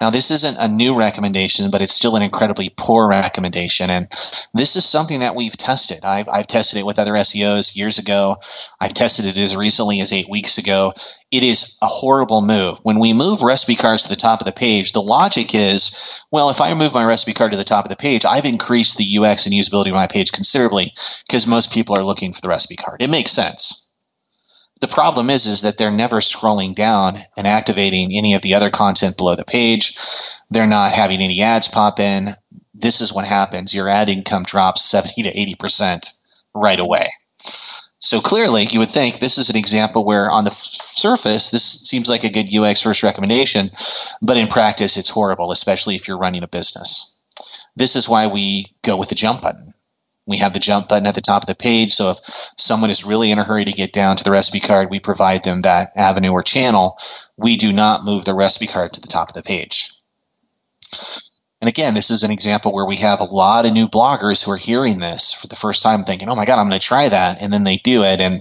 Now, 0.00 0.10
this 0.10 0.30
isn't 0.30 0.58
a 0.58 0.68
new 0.68 0.96
recommendation, 0.96 1.70
but 1.72 1.82
it's 1.82 1.92
still 1.92 2.14
an 2.14 2.22
incredibly 2.22 2.70
poor 2.76 3.08
recommendation. 3.08 3.90
And 3.90 4.06
this 4.54 4.76
is 4.76 4.84
something 4.84 5.20
that 5.20 5.34
we've 5.34 5.56
tested. 5.56 6.04
I've, 6.04 6.28
I've 6.28 6.46
tested 6.46 6.78
it 6.78 6.86
with 6.86 7.00
other 7.00 7.14
SEOs 7.14 7.76
years 7.76 7.98
ago. 7.98 8.36
I've 8.80 8.94
tested 8.94 9.26
it 9.26 9.36
as 9.36 9.56
recently 9.56 10.00
as 10.00 10.12
eight 10.12 10.28
weeks 10.28 10.58
ago. 10.58 10.92
It 11.32 11.42
is 11.42 11.78
a 11.82 11.86
horrible 11.86 12.42
move. 12.42 12.78
When 12.84 13.00
we 13.00 13.12
move 13.12 13.42
recipe 13.42 13.74
cards 13.74 14.04
to 14.04 14.10
the 14.10 14.16
top 14.16 14.40
of 14.40 14.46
the 14.46 14.52
page, 14.52 14.92
the 14.92 15.02
logic 15.02 15.54
is, 15.54 16.22
well, 16.30 16.50
if 16.50 16.60
I 16.60 16.78
move 16.78 16.94
my 16.94 17.04
recipe 17.04 17.32
card 17.32 17.50
to 17.52 17.58
the 17.58 17.64
top 17.64 17.84
of 17.84 17.90
the 17.90 17.96
page, 17.96 18.24
I've 18.24 18.44
increased 18.44 18.98
the 18.98 19.18
UX 19.18 19.46
and 19.46 19.54
usability 19.54 19.88
of 19.88 19.94
my 19.94 20.06
page 20.06 20.30
considerably 20.30 20.92
because 21.26 21.48
most 21.48 21.72
people 21.72 21.98
are 21.98 22.04
looking 22.04 22.32
for 22.32 22.40
the 22.40 22.48
recipe 22.48 22.76
card. 22.76 23.02
It 23.02 23.10
makes 23.10 23.32
sense 23.32 23.87
the 24.80 24.88
problem 24.88 25.30
is 25.30 25.46
is 25.46 25.62
that 25.62 25.76
they're 25.76 25.90
never 25.90 26.16
scrolling 26.16 26.74
down 26.74 27.18
and 27.36 27.46
activating 27.46 28.16
any 28.16 28.34
of 28.34 28.42
the 28.42 28.54
other 28.54 28.70
content 28.70 29.16
below 29.16 29.34
the 29.34 29.44
page. 29.44 29.96
They're 30.50 30.66
not 30.66 30.92
having 30.92 31.20
any 31.20 31.42
ads 31.42 31.68
pop 31.68 32.00
in. 32.00 32.28
This 32.74 33.00
is 33.00 33.12
what 33.12 33.26
happens. 33.26 33.74
Your 33.74 33.88
ad 33.88 34.08
income 34.08 34.44
drops 34.44 34.82
70 34.82 35.24
to 35.24 35.32
80% 35.32 36.20
right 36.54 36.78
away. 36.78 37.08
So 38.00 38.20
clearly 38.20 38.66
you 38.70 38.78
would 38.78 38.90
think 38.90 39.18
this 39.18 39.38
is 39.38 39.50
an 39.50 39.56
example 39.56 40.04
where 40.06 40.30
on 40.30 40.44
the 40.44 40.50
surface 40.50 41.50
this 41.50 41.64
seems 41.64 42.08
like 42.08 42.24
a 42.24 42.30
good 42.30 42.46
ux 42.56 42.82
first 42.82 43.02
recommendation 43.02 43.68
but 44.22 44.36
in 44.36 44.46
practice 44.46 44.96
it's 44.96 45.10
horrible 45.10 45.52
especially 45.52 45.94
if 45.96 46.08
you're 46.08 46.18
running 46.18 46.42
a 46.42 46.48
business. 46.48 47.22
This 47.76 47.96
is 47.96 48.08
why 48.08 48.28
we 48.28 48.66
go 48.82 48.96
with 48.96 49.08
the 49.08 49.14
jump 49.14 49.42
button 49.42 49.72
we 50.28 50.38
have 50.38 50.52
the 50.52 50.60
jump 50.60 50.88
button 50.88 51.06
at 51.06 51.14
the 51.14 51.22
top 51.22 51.42
of 51.42 51.46
the 51.46 51.54
page. 51.54 51.92
So 51.92 52.10
if 52.10 52.18
someone 52.58 52.90
is 52.90 53.06
really 53.06 53.30
in 53.32 53.38
a 53.38 53.44
hurry 53.44 53.64
to 53.64 53.72
get 53.72 53.92
down 53.92 54.16
to 54.16 54.24
the 54.24 54.30
recipe 54.30 54.60
card, 54.60 54.88
we 54.90 55.00
provide 55.00 55.42
them 55.42 55.62
that 55.62 55.92
avenue 55.96 56.32
or 56.32 56.42
channel. 56.42 56.98
We 57.38 57.56
do 57.56 57.72
not 57.72 58.04
move 58.04 58.24
the 58.24 58.34
recipe 58.34 58.66
card 58.66 58.92
to 58.92 59.00
the 59.00 59.08
top 59.08 59.30
of 59.30 59.34
the 59.34 59.42
page. 59.42 59.90
And 61.60 61.68
again, 61.68 61.94
this 61.94 62.10
is 62.10 62.22
an 62.22 62.30
example 62.30 62.72
where 62.72 62.86
we 62.86 62.96
have 62.96 63.20
a 63.20 63.34
lot 63.34 63.66
of 63.66 63.72
new 63.72 63.88
bloggers 63.88 64.44
who 64.44 64.52
are 64.52 64.56
hearing 64.56 65.00
this 65.00 65.32
for 65.32 65.48
the 65.48 65.56
first 65.56 65.82
time 65.82 66.02
thinking, 66.02 66.28
oh 66.28 66.36
my 66.36 66.44
God, 66.44 66.60
I'm 66.60 66.68
going 66.68 66.78
to 66.78 66.86
try 66.86 67.08
that. 67.08 67.42
And 67.42 67.52
then 67.52 67.64
they 67.64 67.78
do 67.78 68.02
it 68.04 68.20
and 68.20 68.40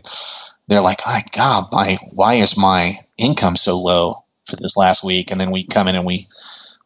they're 0.68 0.82
like, 0.82 1.00
oh 1.08 1.12
my 1.12 1.22
God, 1.36 1.64
my, 1.72 1.98
why 2.16 2.36
is 2.36 2.58
my 2.58 2.94
income 3.18 3.56
so 3.56 3.82
low 3.82 4.14
for 4.46 4.58
this 4.58 4.78
last 4.78 5.04
week? 5.04 5.32
And 5.32 5.40
then 5.40 5.52
we 5.52 5.64
come 5.64 5.88
in 5.88 5.96
and 5.96 6.06
we, 6.06 6.26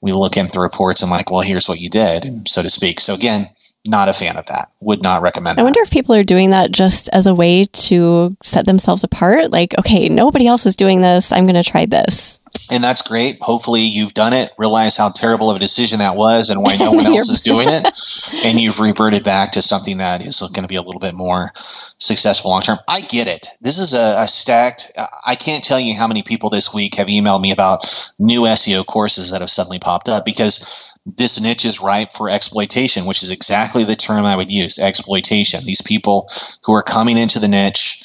we 0.02 0.14
look 0.14 0.38
into 0.38 0.54
the 0.54 0.62
reports 0.62 1.02
and 1.02 1.12
like, 1.12 1.32
well, 1.32 1.42
here's 1.42 1.68
what 1.68 1.82
you 1.82 1.90
did, 1.90 2.24
so 2.48 2.62
to 2.62 2.70
speak. 2.70 3.00
So 3.02 3.14
again, 3.14 3.48
not 3.86 4.10
a 4.10 4.14
fan 4.14 4.38
of 4.38 4.46
that. 4.48 4.70
Would 4.82 5.04
not 5.04 5.22
recommend. 5.22 5.60
I 5.60 5.64
wonder 5.64 5.82
if 5.82 5.92
people 5.92 6.16
are 6.16 6.24
doing 6.24 6.52
that 6.52 6.72
just 6.72 7.10
as 7.10 7.28
a 7.28 7.36
way 7.36 7.66
to 7.66 8.36
set 8.44 8.66
themselves 8.66 9.04
apart. 9.04 9.52
Like, 9.52 9.78
okay, 9.80 10.10
nobody 10.10 10.48
else 10.48 10.66
is 10.66 10.76
doing 10.76 11.02
this. 11.02 11.32
I'm 11.32 11.46
going 11.46 11.56
to 11.56 11.64
try 11.64 11.86
this 11.86 12.40
and 12.72 12.84
that's 12.84 13.02
great. 13.02 13.38
Hopefully, 13.42 13.82
you've 13.82 14.14
done 14.14 14.34
it, 14.34 14.50
realize 14.58 14.96
how 14.96 15.10
terrible 15.10 15.50
of 15.50 15.58
a 15.58 15.60
decision 15.60 16.00
that 16.00 16.16
was, 16.16 16.50
and 16.50 16.62
why 16.62 16.76
no 16.78 16.92
one 16.92 17.06
else 17.08 17.30
is 17.30 17.42
doing 17.42 17.68
it, 17.70 17.86
and 18.46 18.60
you've 18.60 18.80
reverted 18.80 19.24
back 19.24 19.54
to 19.54 19.62
something 19.62 19.98
that 19.98 20.26
is 20.26 20.40
going 20.40 20.64
to 20.64 20.68
be 20.68 20.76
a 20.76 20.82
little 20.82 21.00
bit 21.00 21.14
more 21.14 21.52
successful 21.56 22.52
long 22.52 22.62
term. 22.62 22.78
I 22.88 23.02
get 23.02 23.28
it. 23.28 23.48
This 23.62 23.80
is 23.80 23.94
a, 23.94 24.22
a, 24.22 24.28
stacked. 24.28 24.92
I 25.26 25.36
can't 25.36 25.64
tell 25.64 25.80
you 25.80 25.96
how 25.96 26.08
many 26.08 26.24
people 26.24 26.50
this 26.50 26.74
week 26.74 26.96
have 26.96 27.08
emailed 27.08 27.42
me 27.42 27.52
about 27.52 27.84
new 28.18 28.42
SEO 28.42 28.86
courses 28.86 29.32
that 29.32 29.42
have 29.42 29.50
suddenly 29.50 29.80
popped 29.80 30.10
up 30.10 30.26
because 30.26 30.94
this 31.06 31.42
niche 31.42 31.66
is 31.66 31.82
ripe 31.82 32.12
for 32.12 32.30
exploitation, 32.30 33.06
which 33.06 33.24
is 33.24 33.32
exactly 33.32 33.84
the 33.84 33.96
term 33.96 34.26
I 34.26 34.38
would 34.38 34.52
use: 34.52 34.80
exploitation. 34.80 35.66
These 35.66 35.82
people 35.82 36.30
who 36.64 36.74
are 36.74 36.84
coming 36.84 37.18
into 37.18 37.40
the 37.40 37.48
niche 37.48 38.02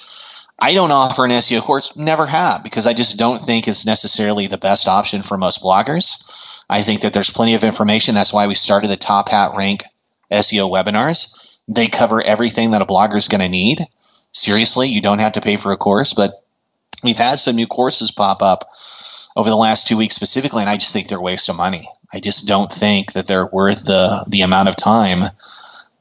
I 0.59 0.73
don't 0.73 0.91
offer 0.91 1.25
an 1.25 1.31
SEO 1.33 1.61
course, 1.63 1.97
never 1.97 2.25
have, 2.25 2.65
because 2.65 2.87
I 2.87 2.95
just 2.95 3.19
don't 3.19 3.39
think 3.39 3.69
it's 3.69 3.85
necessarily 3.85 4.47
the 4.47 4.57
best 4.57 4.89
option 4.89 5.23
for 5.23 5.37
most 5.37 5.63
bloggers. 5.63 6.65
I 6.69 6.81
think 6.81 7.03
that 7.03 7.13
there's 7.13 7.31
plenty 7.31 7.55
of 7.55 7.65
information. 7.65 8.15
That's 8.15 8.33
why 8.33 8.47
we 8.47 8.55
started 8.55 8.89
the 8.89 8.97
Top 8.97 9.29
Hat 9.29 9.53
Rank 9.57 9.85
SEO 10.31 10.71
webinars. 10.73 11.63
They 11.69 11.89
cover 11.89 12.23
everything 12.23 12.71
that 12.71 12.83
a 12.83 12.87
blogger 12.87 13.17
is 13.17 13.29
going 13.29 13.43
to 13.43 13.49
need. 13.49 13.81
Seriously, 14.33 14.89
you 14.89 15.03
don't 15.03 15.19
have 15.19 15.33
to 15.33 15.41
pay 15.41 15.57
for 15.57 15.73
a 15.73 15.77
course, 15.77 16.15
but 16.15 16.31
we've 17.05 17.19
had 17.19 17.39
some 17.39 17.57
new 17.57 17.67
courses 17.67 18.11
pop 18.11 18.41
up 18.43 18.65
over 19.37 19.51
the 19.51 19.57
last 19.57 19.87
two 19.87 19.99
weeks 19.99 20.15
specifically, 20.15 20.63
and 20.63 20.71
I 20.71 20.77
just 20.77 20.93
think 20.93 21.09
they're 21.09 21.19
a 21.19 21.23
waste 21.23 21.51
of 21.51 21.57
money. 21.57 21.87
I 22.13 22.21
just 22.21 22.49
don't 22.49 22.73
think 22.73 23.13
that 23.13 23.27
they're 23.27 23.47
worth 23.47 23.85
the 23.85 24.27
the 24.31 24.43
amount 24.43 24.69
of 24.69 24.77
time 24.77 25.21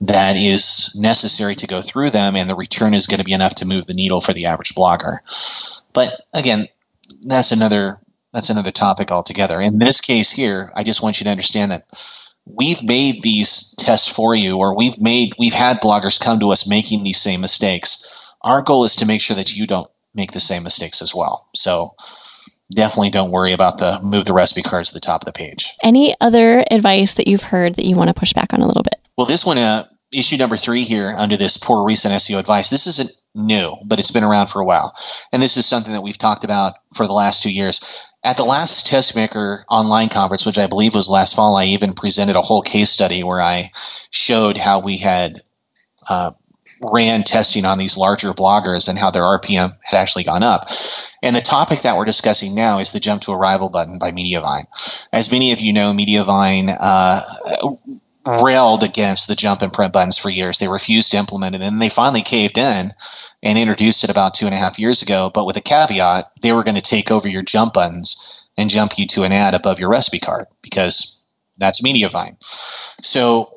that 0.02 0.36
is 0.36 0.96
necessary 1.00 1.56
to 1.56 1.68
go 1.68 1.82
through 1.82 2.10
them, 2.10 2.36
and 2.36 2.50
the 2.50 2.56
return 2.56 2.94
is 2.94 3.08
going 3.08 3.20
to 3.20 3.26
be 3.26 3.34
enough 3.34 3.56
to 3.56 3.68
move 3.68 3.86
the 3.86 3.94
needle 3.94 4.22
for 4.22 4.34
the 4.34 4.48
average 4.48 4.76
blogger. 4.76 5.20
But 5.94 6.22
again, 6.34 6.68
that's 7.28 7.52
another 7.52 7.92
that's 8.34 8.50
another 8.50 8.72
topic 8.72 9.12
altogether. 9.12 9.62
In 9.62 9.80
this 9.80 10.02
case 10.02 10.30
here, 10.30 10.72
I 10.76 10.84
just 10.84 11.02
want 11.02 11.20
you 11.20 11.24
to 11.26 11.32
understand 11.32 11.72
that 11.72 11.86
we've 12.46 12.84
made 12.84 13.22
these 13.22 13.74
tests 13.76 14.14
for 14.14 14.36
you, 14.36 14.58
or 14.58 14.76
we've 14.76 15.02
made 15.02 15.34
we've 15.40 15.54
had 15.54 15.82
bloggers 15.82 16.22
come 16.22 16.40
to 16.40 16.52
us 16.52 16.68
making 16.68 17.04
these 17.04 17.22
same 17.22 17.42
mistakes. 17.42 18.36
Our 18.42 18.62
goal 18.62 18.84
is 18.84 18.98
to 18.98 19.08
make 19.08 19.22
sure 19.22 19.38
that 19.38 19.56
you 19.56 19.66
don't 19.66 19.90
make 20.14 20.32
the 20.32 20.40
same 20.40 20.64
mistakes 20.64 21.02
as 21.02 21.16
well. 21.16 21.48
So 21.56 21.96
definitely 22.74 23.12
don't 23.12 23.32
worry 23.32 23.54
about 23.54 23.78
the 23.78 24.00
move 24.04 24.26
the 24.26 24.34
recipe 24.34 24.62
cards 24.62 24.90
to 24.90 24.96
the 24.96 25.00
top 25.00 25.22
of 25.22 25.26
the 25.26 25.32
page. 25.32 25.74
Any 25.82 26.16
other 26.20 26.64
advice 26.70 27.16
that 27.16 27.28
you've 27.28 27.44
heard 27.44 27.76
that 27.76 27.86
you 27.86 27.96
want 27.96 28.10
to 28.10 28.14
push 28.14 28.34
back 28.34 28.54
on 28.54 28.62
a 28.62 28.68
little 28.68 28.84
bit? 28.84 29.05
Well, 29.18 29.28
this 29.28 29.46
one, 29.46 29.58
uh, 29.58 29.84
issue 30.12 30.38
number 30.38 30.56
three 30.56 30.84
here 30.84 31.14
under 31.18 31.38
this 31.38 31.58
poor 31.58 31.86
recent 31.86 32.14
SEO 32.14 32.40
advice. 32.40 32.70
This 32.70 32.88
isn't 32.88 33.12
new, 33.36 33.76
but 33.88 34.00
it's 34.00 34.12
been 34.12 34.24
around 34.24 34.48
for 34.48 34.62
a 34.62 34.66
while. 34.66 34.94
And 35.32 35.42
this 35.42 35.58
is 35.58 35.66
something 35.66 35.94
that 35.94 36.02
we've 36.02 36.18
talked 36.18 36.44
about 36.44 36.74
for 36.94 37.06
the 37.06 37.14
last 37.14 37.44
two 37.44 37.54
years. 37.54 38.10
At 38.24 38.38
the 38.38 38.44
last 38.46 38.88
Tastemaker 38.88 39.64
online 39.70 40.10
conference, 40.10 40.46
which 40.46 40.58
I 40.58 40.68
believe 40.68 40.96
was 40.96 41.10
last 41.10 41.36
fall, 41.36 41.56
I 41.56 41.66
even 41.66 41.94
presented 41.94 42.36
a 42.36 42.42
whole 42.42 42.62
case 42.62 42.90
study 42.90 43.24
where 43.24 43.42
I 43.42 43.72
showed 44.12 44.58
how 44.58 44.82
we 44.82 44.98
had 44.98 45.34
uh, 46.10 46.32
ran 46.94 47.24
testing 47.24 47.66
on 47.66 47.78
these 47.78 47.98
larger 47.98 48.32
bloggers 48.32 48.90
and 48.90 48.98
how 48.98 49.12
their 49.12 49.24
RPM 49.24 49.72
had 49.84 49.98
actually 49.98 50.24
gone 50.24 50.44
up. 50.44 50.68
And 51.22 51.36
the 51.36 51.42
topic 51.42 51.82
that 51.82 51.98
we're 51.98 52.06
discussing 52.06 52.56
now 52.56 52.80
is 52.80 52.92
the 52.92 53.00
jump 53.00 53.24
to 53.24 53.32
arrival 53.32 53.70
button 53.70 53.98
by 54.00 54.12
Mediavine. 54.12 54.66
As 55.12 55.32
many 55.32 55.52
of 55.52 55.60
you 55.60 55.74
know, 55.74 55.94
Mediavine 55.94 56.76
uh, 56.80 57.22
railed 58.26 58.84
against 58.84 59.28
the 59.28 59.36
jump 59.36 59.62
and 59.62 59.72
print 59.72 59.94
buttons 59.94 60.18
for 60.18 60.30
years. 60.30 60.58
They 60.58 60.68
refused 60.68 61.12
to 61.12 61.18
implement 61.18 61.56
it, 61.56 61.62
and 61.62 61.82
they 61.82 61.90
finally 61.90 62.22
caved 62.22 62.58
in 62.58 62.90
and 63.44 63.58
introduced 63.60 64.04
it 64.04 64.10
about 64.10 64.34
two 64.34 64.46
and 64.46 64.56
a 64.56 64.58
half 64.58 64.80
years 64.80 65.02
ago. 65.02 65.32
But 65.34 65.46
with 65.46 65.58
a 65.58 65.62
caveat, 65.62 66.26
they 66.42 66.52
were 66.52 66.64
going 66.64 66.76
to 66.76 66.82
take 66.82 67.12
over 67.12 67.28
your 67.28 67.44
jump 67.44 67.74
buttons 67.74 68.50
and 68.58 68.70
jump 68.70 68.98
you 68.98 69.08
to 69.08 69.24
an 69.24 69.32
ad 69.32 69.54
above 69.54 69.80
your 69.80 69.90
recipe 69.90 70.20
card 70.20 70.48
because 70.64 71.28
that's 71.58 71.82
Mediavine. 71.82 72.36
So 72.44 73.48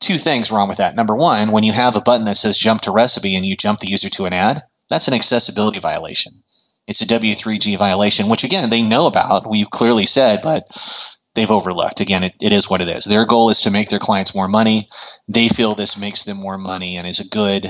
two 0.00 0.14
things 0.14 0.52
wrong 0.52 0.68
with 0.68 0.78
that. 0.78 0.96
Number 0.96 1.14
one, 1.14 1.50
when 1.50 1.64
you 1.64 1.72
have 1.72 1.96
a 1.96 2.00
button 2.02 2.26
that 2.26 2.36
says 2.36 2.58
jump 2.58 2.82
to 2.82 2.92
recipe 2.92 3.36
and 3.36 3.44
you 3.44 3.56
jump 3.56 3.80
the 3.80 3.88
user 3.88 4.08
to 4.10 4.26
an 4.26 4.32
ad, 4.32 4.62
that's 4.88 5.08
an 5.08 5.14
accessibility 5.14 5.80
violation. 5.80 6.32
It's 6.86 7.00
a 7.00 7.06
W3C 7.06 7.78
violation, 7.78 8.28
which 8.28 8.44
again, 8.44 8.68
they 8.68 8.82
know 8.82 9.06
about. 9.06 9.48
We've 9.48 9.70
clearly 9.70 10.06
said, 10.06 10.40
but 10.42 10.64
they've 11.34 11.50
overlooked. 11.50 12.00
Again, 12.00 12.24
it, 12.24 12.32
it 12.40 12.52
is 12.52 12.68
what 12.68 12.80
it 12.80 12.88
is. 12.88 13.04
Their 13.04 13.24
goal 13.24 13.50
is 13.50 13.62
to 13.62 13.70
make 13.70 13.88
their 13.88 13.98
clients 13.98 14.34
more 14.34 14.48
money. 14.48 14.86
They 15.28 15.48
feel 15.48 15.74
this 15.74 16.00
makes 16.00 16.24
them 16.24 16.36
more 16.36 16.58
money 16.58 16.96
and 16.96 17.06
is 17.06 17.20
a 17.20 17.28
good 17.28 17.66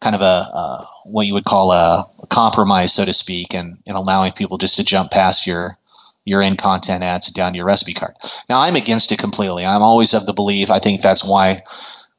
kind 0.00 0.16
of 0.16 0.22
a 0.22 0.46
uh, 0.54 0.84
what 1.06 1.26
you 1.26 1.34
would 1.34 1.44
call 1.44 1.72
a, 1.72 2.04
a 2.22 2.26
compromise, 2.28 2.92
so 2.92 3.04
to 3.04 3.12
speak, 3.12 3.54
and, 3.54 3.74
and 3.86 3.96
allowing 3.96 4.32
people 4.32 4.58
just 4.58 4.76
to 4.76 4.84
jump 4.84 5.10
past 5.10 5.46
your 5.46 5.78
your 6.24 6.42
end 6.42 6.58
content 6.58 7.02
ads 7.02 7.30
down 7.30 7.52
to 7.52 7.58
your 7.58 7.66
recipe 7.66 7.92
card. 7.92 8.14
Now, 8.48 8.60
I'm 8.60 8.76
against 8.76 9.12
it 9.12 9.18
completely. 9.18 9.66
I'm 9.66 9.82
always 9.82 10.14
of 10.14 10.26
the 10.26 10.32
belief. 10.32 10.70
I 10.70 10.78
think 10.78 11.02
that's 11.02 11.22
why 11.28 11.62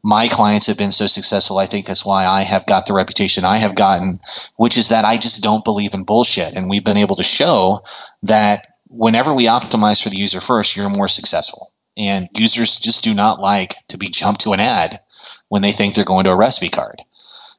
my 0.04 0.28
clients 0.28 0.68
have 0.68 0.78
been 0.78 0.92
so 0.92 1.08
successful. 1.08 1.58
I 1.58 1.66
think 1.66 1.88
that's 1.88 2.06
why 2.06 2.26
I 2.28 2.44
have 2.44 2.68
got 2.68 2.86
the 2.86 2.94
reputation 2.94 3.44
I 3.44 3.58
have 3.58 3.74
gotten, 3.74 4.20
which 4.56 4.78
is 4.78 4.90
that 4.90 5.06
I 5.06 5.18
just 5.18 5.42
don't 5.42 5.66
believe 5.66 5.96
in 5.96 6.04
bullshit. 6.04 6.56
And 6.56 6.70
we've 6.70 6.84
been 6.84 6.98
able 6.98 7.16
to 7.16 7.24
show 7.24 7.80
that 8.24 8.68
whenever 8.90 9.34
we 9.34 9.46
optimize 9.46 10.02
for 10.02 10.10
the 10.10 10.18
user 10.18 10.42
first, 10.42 10.76
you're 10.76 10.90
more 10.90 11.08
successful. 11.08 11.70
And 11.98 12.28
users 12.36 12.80
just 12.80 13.04
do 13.04 13.14
not 13.14 13.40
like 13.40 13.74
to 13.90 13.98
be 13.98 14.10
jumped 14.10 14.42
to 14.42 14.54
an 14.54 14.60
ad 14.60 15.00
when 15.48 15.62
they 15.62 15.72
think 15.72 15.94
they're 15.94 16.04
going 16.04 16.26
to 16.26 16.32
a 16.32 16.38
recipe 16.38 16.70
card. 16.70 17.02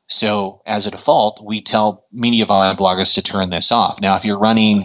So 0.09 0.61
as 0.67 0.87
a 0.87 0.91
default, 0.91 1.41
we 1.45 1.63
tell 1.63 2.05
Mediavine 2.15 2.77
bloggers 2.77 3.15
to 3.15 3.23
turn 3.23 3.51
this 3.51 3.73
off. 3.73 4.01
Now, 4.01 4.17
if 4.17 4.25
you're 4.25 4.39
running 4.39 4.85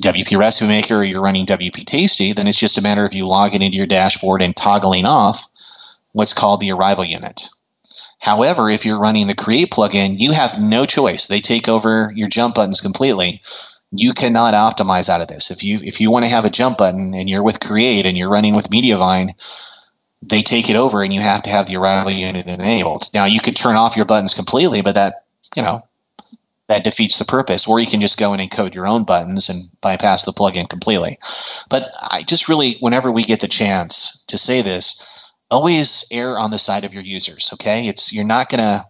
WP 0.00 0.38
Recipe 0.38 0.68
Maker 0.68 0.96
or 0.96 1.02
you're 1.02 1.22
running 1.22 1.46
WP 1.46 1.84
Tasty, 1.84 2.32
then 2.32 2.46
it's 2.46 2.60
just 2.60 2.78
a 2.78 2.82
matter 2.82 3.04
of 3.04 3.14
you 3.14 3.26
logging 3.26 3.62
into 3.62 3.78
your 3.78 3.86
dashboard 3.86 4.42
and 4.42 4.54
toggling 4.54 5.06
off 5.06 5.46
what's 6.12 6.34
called 6.34 6.60
the 6.60 6.72
arrival 6.72 7.04
unit. 7.04 7.48
However, 8.20 8.68
if 8.68 8.84
you're 8.84 9.00
running 9.00 9.26
the 9.26 9.34
Create 9.34 9.70
plugin, 9.70 10.18
you 10.18 10.32
have 10.32 10.60
no 10.60 10.84
choice. 10.84 11.26
They 11.26 11.40
take 11.40 11.68
over 11.68 12.12
your 12.14 12.28
jump 12.28 12.54
buttons 12.54 12.80
completely. 12.80 13.40
You 13.90 14.12
cannot 14.12 14.54
optimize 14.54 15.08
out 15.08 15.22
of 15.22 15.28
this. 15.28 15.50
If 15.50 15.64
you 15.64 15.78
if 15.82 16.00
you 16.00 16.10
want 16.10 16.24
to 16.24 16.30
have 16.30 16.44
a 16.44 16.50
jump 16.50 16.78
button 16.78 17.14
and 17.14 17.28
you're 17.28 17.42
with 17.42 17.60
Create 17.60 18.06
and 18.06 18.16
you're 18.16 18.28
running 18.28 18.54
with 18.54 18.68
Mediavine, 18.68 19.30
they 20.22 20.42
take 20.42 20.68
it 20.68 20.76
over 20.76 21.02
and 21.02 21.12
you 21.12 21.20
have 21.20 21.42
to 21.44 21.50
have 21.50 21.66
the 21.66 21.76
arrival 21.76 22.10
unit 22.10 22.46
enabled. 22.46 23.04
Now 23.14 23.24
you 23.24 23.40
could 23.40 23.56
turn 23.56 23.76
off 23.76 23.96
your 23.96 24.04
buttons 24.04 24.34
completely, 24.34 24.82
but 24.82 24.96
that 24.96 25.24
you 25.56 25.62
know 25.62 25.80
that 26.68 26.84
defeats 26.84 27.18
the 27.18 27.24
purpose. 27.24 27.66
Or 27.66 27.80
you 27.80 27.86
can 27.86 28.00
just 28.00 28.18
go 28.18 28.34
in 28.34 28.40
and 28.40 28.50
code 28.50 28.74
your 28.74 28.86
own 28.86 29.04
buttons 29.04 29.48
and 29.48 29.62
bypass 29.82 30.24
the 30.24 30.32
plugin 30.32 30.68
completely. 30.68 31.18
But 31.70 31.90
I 32.10 32.22
just 32.26 32.48
really, 32.48 32.76
whenever 32.80 33.10
we 33.10 33.24
get 33.24 33.40
the 33.40 33.48
chance 33.48 34.24
to 34.26 34.38
say 34.38 34.62
this, 34.62 35.32
always 35.50 36.06
err 36.12 36.38
on 36.38 36.50
the 36.50 36.58
side 36.58 36.84
of 36.84 36.94
your 36.94 37.02
users. 37.02 37.50
Okay, 37.54 37.86
it's 37.86 38.12
you're 38.12 38.26
not 38.26 38.50
gonna 38.50 38.80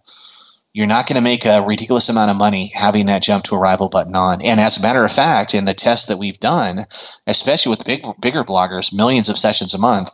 you're 0.79 0.87
not 0.87 1.07
going 1.07 1.17
to 1.17 1.21
make 1.21 1.45
a 1.45 1.61
ridiculous 1.61 2.07
amount 2.07 2.31
of 2.31 2.37
money 2.37 2.71
having 2.73 3.07
that 3.07 3.21
jump 3.21 3.43
to 3.43 3.55
arrival 3.55 3.89
button 3.89 4.15
on. 4.15 4.41
And 4.41 4.61
as 4.61 4.79
a 4.79 4.81
matter 4.81 5.03
of 5.03 5.11
fact, 5.11 5.53
in 5.53 5.65
the 5.65 5.73
tests 5.73 6.07
that 6.07 6.17
we've 6.17 6.39
done, 6.39 6.77
especially 7.27 7.71
with 7.71 7.83
big 7.83 8.05
bigger 8.21 8.43
bloggers, 8.43 8.95
millions 8.95 9.27
of 9.27 9.35
sessions 9.35 9.73
a 9.73 9.77
month, 9.77 10.09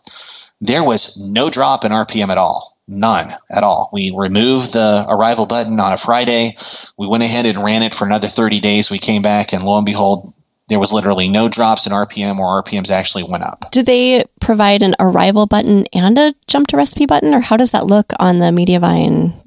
there 0.59 0.84
was 0.84 1.22
no 1.22 1.51
drop 1.51 1.86
in 1.86 1.91
RPM 1.91 2.30
at 2.30 2.39
all. 2.39 2.76
None 2.88 3.30
at 3.51 3.63
all. 3.63 3.91
We 3.93 4.11
removed 4.18 4.74
the 4.74 5.05
arrival 5.07 5.45
button 5.45 5.80
on 5.80 5.93
a 5.93 5.97
Friday. 5.97 6.55
We 6.97 7.07
went 7.07 7.24
ahead 7.24 7.45
and 7.45 7.63
ran 7.63 7.84
it 7.84 7.93
for 7.93 8.07
another 8.07 8.28
30 8.28 8.59
days. 8.59 8.89
We 8.89 8.97
came 8.97 9.22
back, 9.22 9.53
and 9.53 9.63
lo 9.63 9.78
and 9.78 9.86
behold, 9.86 10.26
there 10.68 10.80
was 10.80 10.91
literally 10.91 11.28
no 11.28 11.47
drops 11.47 11.86
in 11.86 11.93
RPM 11.93 12.39
or 12.39 12.63
RPMs 12.63 12.89
actually 12.89 13.26
went 13.30 13.43
up. 13.43 13.70
Do 13.72 13.84
they 13.84 14.26
provide 14.41 14.82
an 14.82 14.95
arrival 14.99 15.45
button 15.45 15.86
and 15.93 16.18
a 16.18 16.34
jump 16.47 16.68
to 16.70 16.78
recipe 16.78 17.05
button, 17.05 17.36
or 17.36 17.41
how 17.41 17.55
does 17.55 17.70
that 17.70 17.86
look 17.86 18.13
on 18.18 18.39
the 18.39 18.47
Mediavine 18.47 19.45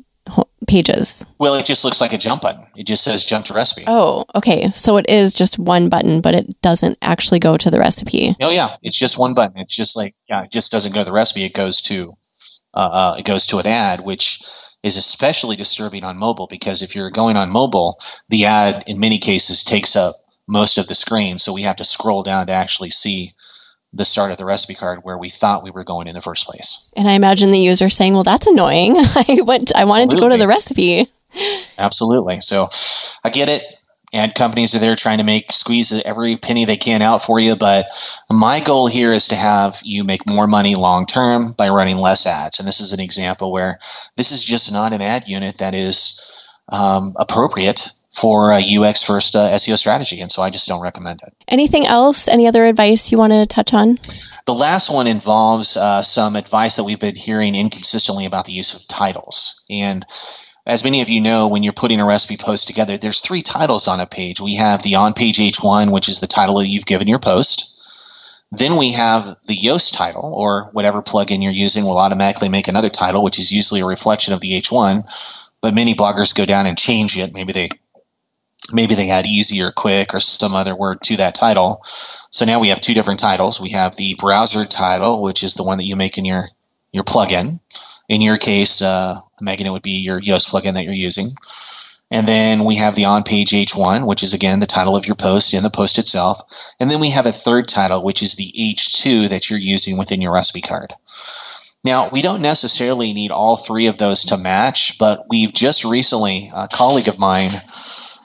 pages? 0.66 1.24
Well, 1.38 1.54
it 1.54 1.66
just 1.66 1.84
looks 1.84 2.00
like 2.00 2.12
a 2.12 2.18
jump 2.18 2.42
button. 2.42 2.64
It 2.76 2.86
just 2.86 3.04
says 3.04 3.24
jump 3.24 3.46
to 3.46 3.54
recipe. 3.54 3.84
Oh, 3.86 4.24
okay. 4.34 4.70
So 4.70 4.96
it 4.96 5.08
is 5.08 5.34
just 5.34 5.58
one 5.58 5.88
button, 5.88 6.20
but 6.20 6.34
it 6.34 6.60
doesn't 6.62 6.98
actually 7.02 7.40
go 7.40 7.56
to 7.56 7.70
the 7.70 7.78
recipe. 7.78 8.36
Oh 8.40 8.50
yeah, 8.50 8.68
it's 8.82 8.98
just 8.98 9.18
one 9.18 9.34
button. 9.34 9.58
It's 9.58 9.74
just 9.74 9.96
like 9.96 10.14
yeah, 10.28 10.44
it 10.44 10.52
just 10.52 10.70
doesn't 10.72 10.94
go 10.94 11.00
to 11.00 11.06
the 11.06 11.12
recipe. 11.12 11.44
It 11.44 11.54
goes 11.54 11.82
to 11.82 12.12
uh, 12.74 12.90
uh, 12.92 13.16
it 13.18 13.24
goes 13.24 13.46
to 13.46 13.58
an 13.58 13.66
ad, 13.66 14.00
which 14.00 14.40
is 14.82 14.96
especially 14.96 15.56
disturbing 15.56 16.04
on 16.04 16.18
mobile 16.18 16.46
because 16.48 16.82
if 16.82 16.94
you're 16.94 17.10
going 17.10 17.36
on 17.36 17.50
mobile, 17.50 17.96
the 18.28 18.44
ad 18.44 18.84
in 18.86 19.00
many 19.00 19.18
cases 19.18 19.64
takes 19.64 19.96
up 19.96 20.14
most 20.48 20.78
of 20.78 20.86
the 20.86 20.94
screen, 20.94 21.38
so 21.38 21.52
we 21.52 21.62
have 21.62 21.76
to 21.76 21.84
scroll 21.84 22.22
down 22.22 22.46
to 22.46 22.52
actually 22.52 22.90
see 22.90 23.32
the 23.92 24.04
start 24.04 24.30
of 24.30 24.36
the 24.36 24.44
recipe 24.44 24.74
card 24.74 25.00
where 25.02 25.16
we 25.16 25.28
thought 25.28 25.64
we 25.64 25.70
were 25.70 25.84
going 25.84 26.08
in 26.08 26.14
the 26.14 26.20
first 26.20 26.46
place. 26.46 26.92
And 26.96 27.08
I 27.08 27.12
imagine 27.12 27.50
the 27.50 27.60
user 27.60 27.88
saying, 27.88 28.14
"Well, 28.14 28.24
that's 28.24 28.46
annoying. 28.46 28.96
I 28.98 29.40
went 29.44 29.74
I 29.74 29.84
wanted 29.84 30.04
Absolutely. 30.04 30.16
to 30.16 30.20
go 30.20 30.28
to 30.28 30.38
the 30.38 30.48
recipe." 30.48 31.12
Absolutely. 31.78 32.40
So 32.40 32.66
I 33.24 33.30
get 33.30 33.48
it. 33.48 33.62
Ad 34.14 34.34
companies 34.34 34.74
are 34.74 34.78
there 34.78 34.96
trying 34.96 35.18
to 35.18 35.24
make 35.24 35.52
squeeze 35.52 35.92
every 36.02 36.36
penny 36.36 36.64
they 36.64 36.78
can 36.78 37.02
out 37.02 37.20
for 37.20 37.38
you, 37.38 37.56
but 37.56 37.84
my 38.30 38.60
goal 38.60 38.86
here 38.86 39.12
is 39.12 39.28
to 39.28 39.34
have 39.34 39.82
you 39.84 40.02
make 40.02 40.26
more 40.26 40.46
money 40.46 40.74
long 40.76 41.04
term 41.04 41.52
by 41.58 41.68
running 41.68 41.98
less 41.98 42.26
ads. 42.26 42.58
And 42.58 42.66
this 42.66 42.80
is 42.80 42.94
an 42.94 43.00
example 43.00 43.52
where 43.52 43.78
this 44.16 44.32
is 44.32 44.42
just 44.42 44.72
not 44.72 44.94
an 44.94 45.02
ad 45.02 45.28
unit 45.28 45.58
that 45.58 45.74
is 45.74 46.27
um, 46.70 47.14
appropriate 47.16 47.92
for 48.10 48.52
a 48.52 48.58
UX 48.58 49.02
first 49.04 49.36
uh, 49.36 49.50
SEO 49.50 49.76
strategy. 49.76 50.20
And 50.20 50.30
so 50.30 50.42
I 50.42 50.50
just 50.50 50.66
don't 50.66 50.82
recommend 50.82 51.20
it. 51.22 51.34
Anything 51.46 51.86
else? 51.86 52.26
Any 52.26 52.46
other 52.46 52.64
advice 52.66 53.12
you 53.12 53.18
want 53.18 53.32
to 53.32 53.46
touch 53.46 53.74
on? 53.74 53.98
The 54.46 54.54
last 54.54 54.92
one 54.92 55.06
involves 55.06 55.76
uh, 55.76 56.02
some 56.02 56.36
advice 56.36 56.76
that 56.76 56.84
we've 56.84 57.00
been 57.00 57.14
hearing 57.14 57.54
inconsistently 57.54 58.24
about 58.24 58.46
the 58.46 58.52
use 58.52 58.74
of 58.74 58.88
titles. 58.88 59.64
And 59.68 60.04
as 60.66 60.84
many 60.84 61.02
of 61.02 61.08
you 61.08 61.20
know, 61.20 61.48
when 61.48 61.62
you're 61.62 61.72
putting 61.72 62.00
a 62.00 62.06
recipe 62.06 62.36
post 62.38 62.66
together, 62.66 62.96
there's 62.96 63.20
three 63.20 63.42
titles 63.42 63.88
on 63.88 64.00
a 64.00 64.06
page. 64.06 64.40
We 64.40 64.56
have 64.56 64.82
the 64.82 64.96
on 64.96 65.12
page 65.12 65.38
H1, 65.38 65.92
which 65.92 66.08
is 66.08 66.20
the 66.20 66.26
title 66.26 66.58
that 66.58 66.68
you've 66.68 66.86
given 66.86 67.08
your 67.08 67.18
post. 67.18 67.77
Then 68.50 68.76
we 68.76 68.92
have 68.92 69.24
the 69.46 69.56
Yoast 69.56 69.94
title, 69.94 70.32
or 70.34 70.70
whatever 70.72 71.02
plugin 71.02 71.42
you're 71.42 71.52
using 71.52 71.84
will 71.84 71.98
automatically 71.98 72.48
make 72.48 72.68
another 72.68 72.88
title, 72.88 73.22
which 73.22 73.38
is 73.38 73.52
usually 73.52 73.80
a 73.80 73.86
reflection 73.86 74.32
of 74.32 74.40
the 74.40 74.52
H1. 74.52 75.52
But 75.60 75.74
many 75.74 75.94
bloggers 75.94 76.34
go 76.34 76.46
down 76.46 76.66
and 76.66 76.78
change 76.78 77.18
it. 77.18 77.34
Maybe 77.34 77.52
they 77.52 77.68
maybe 78.72 78.94
they 78.94 79.10
add 79.10 79.26
easy 79.26 79.62
or 79.62 79.70
quick 79.70 80.14
or 80.14 80.20
some 80.20 80.54
other 80.54 80.74
word 80.76 81.00
to 81.02 81.16
that 81.18 81.34
title. 81.34 81.80
So 81.82 82.44
now 82.44 82.60
we 82.60 82.68
have 82.68 82.80
two 82.80 82.94
different 82.94 83.20
titles. 83.20 83.60
We 83.60 83.70
have 83.70 83.96
the 83.96 84.14
browser 84.18 84.64
title, 84.64 85.22
which 85.22 85.42
is 85.42 85.54
the 85.54 85.64
one 85.64 85.78
that 85.78 85.84
you 85.84 85.96
make 85.96 86.18
in 86.18 86.24
your 86.24 86.44
your 86.92 87.04
plugin. 87.04 87.60
In 88.08 88.22
your 88.22 88.38
case, 88.38 88.80
uh, 88.80 89.16
Megan, 89.42 89.66
it 89.66 89.70
would 89.70 89.82
be 89.82 90.00
your 90.00 90.20
Yoast 90.20 90.50
plugin 90.50 90.74
that 90.74 90.84
you're 90.84 90.94
using. 90.94 91.28
And 92.10 92.26
then 92.26 92.64
we 92.64 92.76
have 92.76 92.94
the 92.94 93.06
on 93.06 93.22
page 93.22 93.50
H1, 93.50 94.08
which 94.08 94.22
is 94.22 94.32
again 94.32 94.60
the 94.60 94.66
title 94.66 94.96
of 94.96 95.06
your 95.06 95.16
post 95.16 95.52
in 95.52 95.62
the 95.62 95.70
post 95.70 95.98
itself. 95.98 96.40
And 96.80 96.90
then 96.90 97.00
we 97.00 97.10
have 97.10 97.26
a 97.26 97.32
third 97.32 97.68
title, 97.68 98.02
which 98.02 98.22
is 98.22 98.36
the 98.36 98.50
H2 98.58 99.30
that 99.30 99.50
you're 99.50 99.58
using 99.58 99.98
within 99.98 100.22
your 100.22 100.32
recipe 100.32 100.62
card. 100.62 100.94
Now, 101.84 102.08
we 102.10 102.22
don't 102.22 102.42
necessarily 102.42 103.12
need 103.12 103.30
all 103.30 103.56
three 103.56 103.86
of 103.86 103.98
those 103.98 104.24
to 104.24 104.36
match, 104.36 104.98
but 104.98 105.26
we've 105.28 105.52
just 105.52 105.84
recently, 105.84 106.50
a 106.54 106.66
colleague 106.66 107.08
of 107.08 107.18
mine 107.18 107.50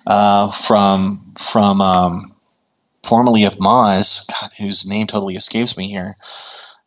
uh, 0.07 0.49
from 0.49 1.17
from 1.37 1.81
um, 1.81 2.35
formerly 3.03 3.43
of 3.43 3.55
Moz, 3.57 4.27
God, 4.31 4.51
whose 4.57 4.87
name 4.87 5.07
totally 5.07 5.35
escapes 5.35 5.77
me 5.77 5.89
here, 5.89 6.15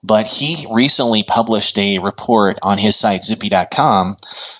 but 0.06 0.26
he 0.26 0.66
recently 0.70 1.22
published 1.22 1.78
a 1.78 1.98
report 1.98 2.58
on 2.62 2.78
his 2.78 2.96
site 2.96 3.22
zyppy.com 3.22 4.16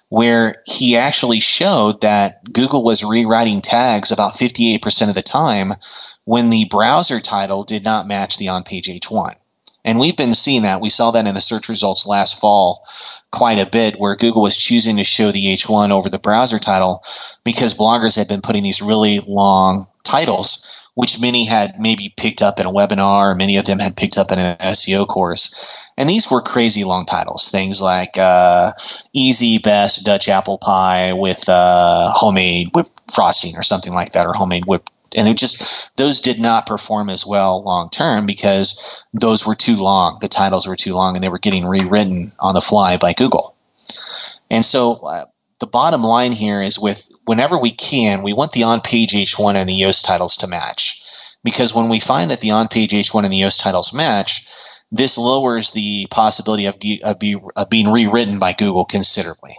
where 0.08 0.62
he 0.66 0.96
actually 0.96 1.40
showed 1.40 2.00
that 2.00 2.40
Google 2.52 2.82
was 2.82 3.04
rewriting 3.04 3.60
tags 3.60 4.12
about 4.12 4.34
58% 4.34 5.08
of 5.08 5.14
the 5.14 5.22
time 5.22 5.72
when 6.24 6.50
the 6.50 6.66
browser 6.68 7.20
title 7.20 7.62
did 7.62 7.84
not 7.84 8.08
match 8.08 8.38
the 8.38 8.48
on 8.48 8.64
page 8.64 8.88
H1. 8.88 9.34
And 9.84 10.00
we've 10.00 10.16
been 10.16 10.34
seeing 10.34 10.62
that. 10.62 10.80
We 10.80 10.88
saw 10.88 11.12
that 11.12 11.28
in 11.28 11.34
the 11.34 11.40
search 11.40 11.68
results 11.68 12.08
last 12.08 12.40
fall 12.40 12.84
quite 13.30 13.60
a 13.60 13.70
bit, 13.70 14.00
where 14.00 14.16
Google 14.16 14.42
was 14.42 14.56
choosing 14.56 14.96
to 14.96 15.04
show 15.04 15.30
the 15.30 15.46
H1 15.54 15.92
over 15.92 16.08
the 16.08 16.18
browser 16.18 16.58
title 16.58 17.04
because 17.44 17.74
bloggers 17.74 18.16
had 18.16 18.26
been 18.26 18.40
putting 18.40 18.64
these 18.64 18.82
really 18.82 19.20
long 19.24 19.86
titles, 20.02 20.75
which 20.96 21.20
many 21.20 21.44
had 21.44 21.78
maybe 21.78 22.12
picked 22.16 22.40
up 22.40 22.58
in 22.58 22.64
a 22.64 22.70
webinar, 22.70 23.32
or 23.32 23.34
many 23.34 23.58
of 23.58 23.66
them 23.66 23.78
had 23.78 23.98
picked 23.98 24.16
up 24.16 24.32
in 24.32 24.38
an 24.38 24.56
SEO 24.56 25.06
course. 25.06 25.86
And 25.98 26.08
these 26.08 26.30
were 26.30 26.40
crazy 26.40 26.84
long 26.84 27.04
titles, 27.04 27.50
things 27.50 27.82
like 27.82 28.16
uh, 28.18 28.72
Easy 29.12 29.58
Best 29.58 30.06
Dutch 30.06 30.30
Apple 30.30 30.56
Pie 30.56 31.12
with 31.12 31.44
uh, 31.48 32.12
homemade 32.14 32.70
whipped 32.74 33.12
frosting 33.12 33.56
or 33.56 33.62
something 33.62 33.92
like 33.92 34.12
that, 34.12 34.24
or 34.24 34.32
homemade 34.32 34.64
whipped 34.66 34.90
and 35.14 35.28
it 35.28 35.36
just 35.36 35.94
those 35.96 36.20
did 36.20 36.40
not 36.40 36.66
perform 36.66 37.10
as 37.10 37.26
well 37.26 37.62
long 37.62 37.90
term 37.90 38.26
because 38.26 39.06
those 39.12 39.46
were 39.46 39.54
too 39.54 39.76
long. 39.76 40.18
The 40.20 40.28
titles 40.28 40.66
were 40.66 40.76
too 40.76 40.94
long, 40.94 41.14
and 41.14 41.22
they 41.22 41.28
were 41.28 41.38
getting 41.38 41.66
rewritten 41.66 42.30
on 42.40 42.54
the 42.54 42.60
fly 42.60 42.96
by 42.96 43.12
Google. 43.12 43.54
And 44.50 44.64
so 44.64 45.06
uh, 45.06 45.24
the 45.58 45.66
bottom 45.66 46.02
line 46.02 46.32
here 46.32 46.60
is 46.60 46.78
with 46.78 47.08
whenever 47.24 47.58
we 47.58 47.70
can, 47.70 48.22
we 48.22 48.32
want 48.32 48.52
the 48.52 48.64
on-page 48.64 49.12
H1 49.12 49.54
and 49.54 49.68
the 49.68 49.80
Yoast 49.80 50.04
titles 50.06 50.38
to 50.38 50.46
match 50.46 51.36
because 51.44 51.74
when 51.74 51.88
we 51.88 52.00
find 52.00 52.30
that 52.30 52.40
the 52.40 52.52
on-page 52.52 52.92
H1 52.92 53.24
and 53.24 53.32
the 53.32 53.40
Yoast 53.40 53.62
titles 53.62 53.94
match, 53.94 54.46
this 54.90 55.18
lowers 55.18 55.70
the 55.70 56.06
possibility 56.10 56.66
of, 56.66 56.76
of, 57.04 57.18
be, 57.18 57.36
of 57.56 57.70
being 57.70 57.90
rewritten 57.90 58.38
by 58.38 58.52
Google 58.52 58.84
considerably. 58.84 59.56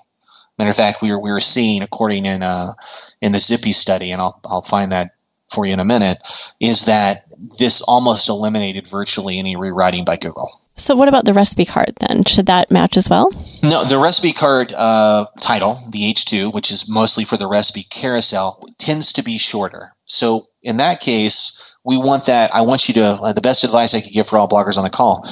Matter 0.57 0.71
of 0.71 0.75
fact, 0.75 1.01
we 1.01 1.11
were, 1.11 1.19
we 1.19 1.31
were 1.31 1.39
seeing, 1.39 1.83
according 1.83 2.25
in 2.25 2.41
uh, 2.41 2.73
in 3.21 3.31
the 3.31 3.37
Zyppy 3.37 3.73
study, 3.73 4.11
and 4.11 4.21
I'll, 4.21 4.39
I'll 4.45 4.61
find 4.61 4.91
that 4.91 5.11
for 5.53 5.65
you 5.65 5.73
in 5.73 5.79
a 5.79 5.85
minute, 5.85 6.17
is 6.59 6.85
that 6.85 7.21
this 7.59 7.81
almost 7.81 8.29
eliminated 8.29 8.87
virtually 8.87 9.37
any 9.37 9.55
rewriting 9.55 10.03
by 10.03 10.17
Google. 10.17 10.49
So, 10.77 10.95
what 10.95 11.07
about 11.07 11.25
the 11.25 11.33
recipe 11.33 11.65
card 11.65 11.93
then? 11.99 12.23
Should 12.23 12.45
that 12.45 12.71
match 12.71 12.97
as 12.97 13.09
well? 13.09 13.29
No, 13.63 13.83
the 13.83 13.99
recipe 14.01 14.33
card 14.33 14.73
uh, 14.75 15.25
title, 15.41 15.79
the 15.91 16.11
H2, 16.13 16.53
which 16.53 16.71
is 16.71 16.89
mostly 16.89 17.25
for 17.25 17.37
the 17.37 17.47
recipe 17.47 17.83
carousel, 17.83 18.63
tends 18.77 19.13
to 19.13 19.23
be 19.23 19.37
shorter. 19.37 19.91
So, 20.05 20.43
in 20.61 20.77
that 20.77 21.01
case, 21.01 21.75
we 21.83 21.97
want 21.97 22.27
that. 22.27 22.53
I 22.53 22.61
want 22.61 22.87
you 22.87 22.95
to, 22.95 23.05
uh, 23.21 23.33
the 23.33 23.41
best 23.41 23.63
advice 23.63 23.93
I 23.93 24.01
could 24.01 24.13
give 24.13 24.27
for 24.27 24.37
all 24.37 24.47
bloggers 24.47 24.77
on 24.77 24.83
the 24.83 24.89
call 24.89 25.23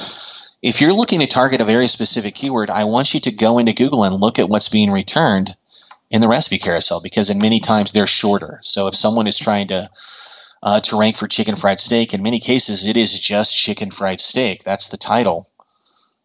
if 0.62 0.80
you're 0.80 0.92
looking 0.92 1.20
to 1.20 1.26
target 1.26 1.60
a 1.60 1.64
very 1.64 1.86
specific 1.86 2.34
keyword, 2.34 2.70
I 2.70 2.84
want 2.84 3.14
you 3.14 3.20
to 3.20 3.32
go 3.32 3.58
into 3.58 3.74
Google 3.74 4.04
and 4.04 4.14
look 4.14 4.38
at 4.38 4.48
what's 4.48 4.68
being 4.68 4.90
returned 4.90 5.50
in 6.10 6.20
the 6.20 6.28
recipe 6.28 6.58
carousel 6.58 7.00
because 7.02 7.30
in 7.30 7.38
many 7.38 7.60
times 7.60 7.92
they're 7.92 8.06
shorter. 8.06 8.58
So 8.62 8.86
if 8.88 8.94
someone 8.94 9.26
is 9.26 9.38
trying 9.38 9.68
to 9.68 9.88
uh, 10.62 10.80
to 10.80 10.98
rank 10.98 11.16
for 11.16 11.28
chicken 11.28 11.56
fried 11.56 11.80
steak, 11.80 12.14
in 12.14 12.22
many 12.22 12.40
cases 12.40 12.86
it 12.86 12.96
is 12.96 13.18
just 13.18 13.56
chicken 13.56 13.90
fried 13.90 14.20
steak. 14.20 14.64
That's 14.64 14.88
the 14.88 14.96
title 14.96 15.46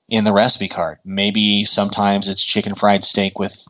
in 0.10 0.24
the 0.24 0.34
recipe 0.34 0.68
card. 0.68 0.98
Maybe 1.06 1.64
sometimes 1.64 2.30
it's 2.30 2.44
chicken 2.44 2.76
fried 2.76 3.04
steak 3.04 3.40
with 3.40 3.66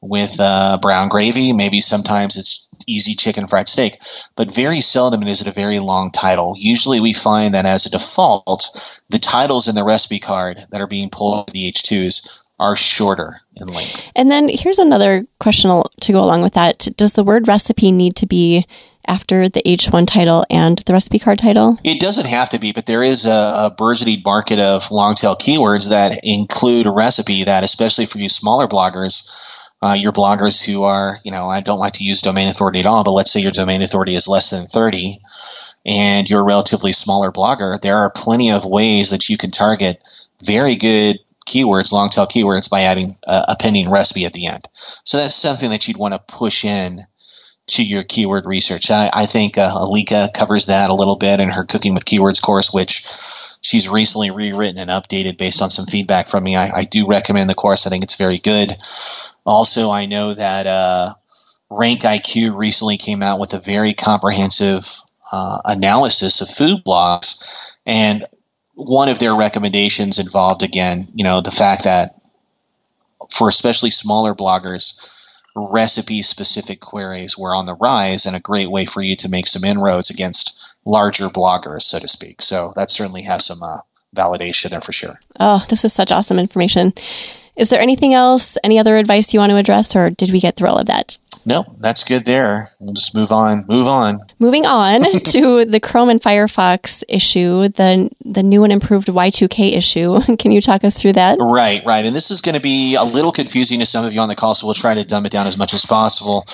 with 0.00 0.36
uh, 0.40 0.78
brown 0.80 1.08
gravy. 1.08 1.52
Maybe 1.52 1.80
sometimes 1.80 2.38
it's 2.38 2.68
easy 2.86 3.14
chicken 3.14 3.46
fried 3.46 3.68
steak, 3.68 3.96
but 4.36 4.54
very 4.54 4.80
seldom 4.80 5.22
is 5.24 5.40
it 5.40 5.48
a 5.48 5.52
very 5.52 5.78
long 5.78 6.10
title. 6.10 6.54
Usually 6.56 7.00
we 7.00 7.12
find 7.12 7.54
that 7.54 7.66
as 7.66 7.86
a 7.86 7.90
default, 7.90 9.00
the 9.10 9.18
titles 9.18 9.68
in 9.68 9.74
the 9.74 9.84
recipe 9.84 10.20
card 10.20 10.58
that 10.70 10.80
are 10.80 10.86
being 10.86 11.10
pulled 11.10 11.48
to 11.48 11.52
the 11.52 11.70
H2s 11.70 12.40
are 12.60 12.74
shorter 12.74 13.40
in 13.56 13.68
length. 13.68 14.12
And 14.16 14.30
then 14.30 14.48
here's 14.48 14.78
another 14.78 15.26
question 15.38 15.82
to 16.00 16.12
go 16.12 16.24
along 16.24 16.42
with 16.42 16.54
that. 16.54 16.88
Does 16.96 17.12
the 17.12 17.24
word 17.24 17.46
recipe 17.46 17.92
need 17.92 18.16
to 18.16 18.26
be 18.26 18.66
after 19.08 19.48
the 19.48 19.62
H1 19.62 20.06
title 20.06 20.44
and 20.50 20.78
the 20.78 20.92
recipe 20.92 21.18
card 21.18 21.38
title? 21.38 21.78
It 21.82 22.00
doesn't 22.00 22.28
have 22.28 22.50
to 22.50 22.60
be, 22.60 22.72
but 22.72 22.86
there 22.86 23.02
is 23.02 23.26
a, 23.26 23.30
a 23.70 23.74
burgeoning 23.76 24.22
market 24.24 24.60
of 24.60 24.90
long 24.92 25.14
tail 25.14 25.34
keywords 25.34 25.88
that 25.88 26.20
include 26.22 26.86
a 26.86 26.92
recipe 26.92 27.44
that, 27.44 27.64
especially 27.64 28.06
for 28.06 28.18
you 28.18 28.28
smaller 28.28 28.66
bloggers, 28.66 29.68
uh, 29.80 29.96
your 29.98 30.12
bloggers 30.12 30.64
who 30.64 30.84
are, 30.84 31.16
you 31.24 31.30
know, 31.30 31.48
I 31.48 31.60
don't 31.60 31.78
like 31.78 31.94
to 31.94 32.04
use 32.04 32.20
domain 32.20 32.48
authority 32.48 32.80
at 32.80 32.86
all, 32.86 33.04
but 33.04 33.12
let's 33.12 33.30
say 33.30 33.40
your 33.40 33.52
domain 33.52 33.82
authority 33.82 34.14
is 34.14 34.28
less 34.28 34.50
than 34.50 34.66
30 34.66 35.18
and 35.86 36.28
you're 36.28 36.42
a 36.42 36.44
relatively 36.44 36.92
smaller 36.92 37.32
blogger, 37.32 37.80
there 37.80 37.96
are 37.96 38.10
plenty 38.14 38.50
of 38.50 38.66
ways 38.66 39.10
that 39.10 39.28
you 39.28 39.36
can 39.38 39.50
target 39.50 40.06
very 40.44 40.76
good 40.76 41.18
keywords, 41.46 41.92
long 41.92 42.10
tail 42.10 42.26
keywords, 42.26 42.68
by 42.68 42.82
adding 42.82 43.14
a, 43.26 43.44
a 43.48 43.56
pending 43.58 43.90
recipe 43.90 44.26
at 44.26 44.32
the 44.32 44.46
end. 44.46 44.62
So 44.72 45.16
that's 45.16 45.34
something 45.34 45.70
that 45.70 45.88
you'd 45.88 45.96
want 45.96 46.14
to 46.14 46.20
push 46.20 46.64
in 46.64 46.98
to 47.68 47.84
your 47.84 48.02
keyword 48.02 48.46
research. 48.46 48.90
I, 48.90 49.10
I 49.12 49.26
think 49.26 49.58
uh, 49.58 49.70
Aleka 49.70 50.32
covers 50.32 50.66
that 50.66 50.90
a 50.90 50.94
little 50.94 51.16
bit 51.16 51.40
in 51.40 51.50
her 51.50 51.64
Cooking 51.64 51.94
with 51.94 52.04
Keywords 52.04 52.42
course, 52.42 52.72
which 52.72 53.04
she's 53.62 53.88
recently 53.88 54.30
rewritten 54.30 54.80
and 54.80 54.90
updated 54.90 55.38
based 55.38 55.62
on 55.62 55.70
some 55.70 55.86
feedback 55.86 56.28
from 56.28 56.44
me. 56.44 56.56
I, 56.56 56.70
I 56.70 56.84
do 56.84 57.06
recommend 57.06 57.48
the 57.48 57.54
course. 57.54 57.86
I 57.86 57.90
think 57.90 58.04
it's 58.04 58.16
very 58.16 58.38
good. 58.38 58.70
Also, 59.44 59.90
I 59.90 60.06
know 60.06 60.34
that 60.34 60.66
uh, 60.66 61.10
Rank 61.70 62.00
IQ 62.00 62.56
recently 62.56 62.96
came 62.96 63.22
out 63.22 63.40
with 63.40 63.54
a 63.54 63.60
very 63.60 63.92
comprehensive 63.92 64.86
uh, 65.30 65.58
analysis 65.64 66.40
of 66.40 66.48
food 66.48 66.82
blogs, 66.84 67.76
and 67.84 68.24
one 68.74 69.08
of 69.08 69.18
their 69.18 69.34
recommendations 69.34 70.18
involved 70.18 70.62
again, 70.62 71.04
you 71.14 71.24
know, 71.24 71.40
the 71.40 71.50
fact 71.50 71.84
that 71.84 72.10
for 73.28 73.48
especially 73.48 73.90
smaller 73.90 74.34
bloggers, 74.34 75.17
recipe 75.58 76.22
specific 76.22 76.80
queries 76.80 77.36
were 77.38 77.54
on 77.54 77.66
the 77.66 77.74
rise 77.74 78.26
and 78.26 78.36
a 78.36 78.40
great 78.40 78.70
way 78.70 78.84
for 78.84 79.00
you 79.00 79.16
to 79.16 79.30
make 79.30 79.46
some 79.46 79.64
inroads 79.64 80.10
against 80.10 80.76
larger 80.84 81.28
bloggers, 81.28 81.82
so 81.82 81.98
to 81.98 82.08
speak. 82.08 82.40
So 82.42 82.72
that 82.76 82.90
certainly 82.90 83.22
has 83.22 83.46
some 83.46 83.62
uh, 83.62 83.78
validation 84.16 84.70
there 84.70 84.80
for 84.80 84.92
sure. 84.92 85.18
Oh, 85.38 85.64
this 85.68 85.84
is 85.84 85.92
such 85.92 86.12
awesome 86.12 86.38
information. 86.38 86.92
Is 87.58 87.70
there 87.70 87.80
anything 87.80 88.14
else, 88.14 88.56
any 88.62 88.78
other 88.78 88.96
advice 88.96 89.34
you 89.34 89.40
want 89.40 89.50
to 89.50 89.56
address, 89.56 89.96
or 89.96 90.10
did 90.10 90.30
we 90.30 90.40
get 90.40 90.56
through 90.56 90.68
all 90.68 90.78
of 90.78 90.86
that? 90.86 91.18
No, 91.44 91.64
that's 91.80 92.04
good 92.04 92.24
there. 92.24 92.66
We'll 92.78 92.94
just 92.94 93.14
move 93.14 93.32
on. 93.32 93.64
Move 93.68 93.86
on. 93.86 94.18
Moving 94.38 94.64
on 94.64 95.02
to 95.32 95.64
the 95.64 95.80
Chrome 95.80 96.08
and 96.08 96.20
Firefox 96.20 97.02
issue, 97.08 97.68
the 97.68 98.10
the 98.24 98.42
new 98.42 98.64
and 98.64 98.72
improved 98.72 99.08
Y2K 99.08 99.76
issue. 99.76 100.20
Can 100.36 100.52
you 100.52 100.60
talk 100.60 100.84
us 100.84 101.00
through 101.00 101.14
that? 101.14 101.38
Right, 101.40 101.84
right. 101.84 102.04
And 102.04 102.14
this 102.14 102.30
is 102.30 102.42
going 102.42 102.54
to 102.54 102.60
be 102.60 102.94
a 102.94 103.02
little 103.02 103.32
confusing 103.32 103.80
to 103.80 103.86
some 103.86 104.04
of 104.04 104.12
you 104.12 104.20
on 104.20 104.28
the 104.28 104.36
call, 104.36 104.54
so 104.54 104.66
we'll 104.66 104.74
try 104.74 104.94
to 104.94 105.04
dumb 105.04 105.26
it 105.26 105.32
down 105.32 105.46
as 105.46 105.58
much 105.58 105.74
as 105.74 105.84
possible. 105.84 106.44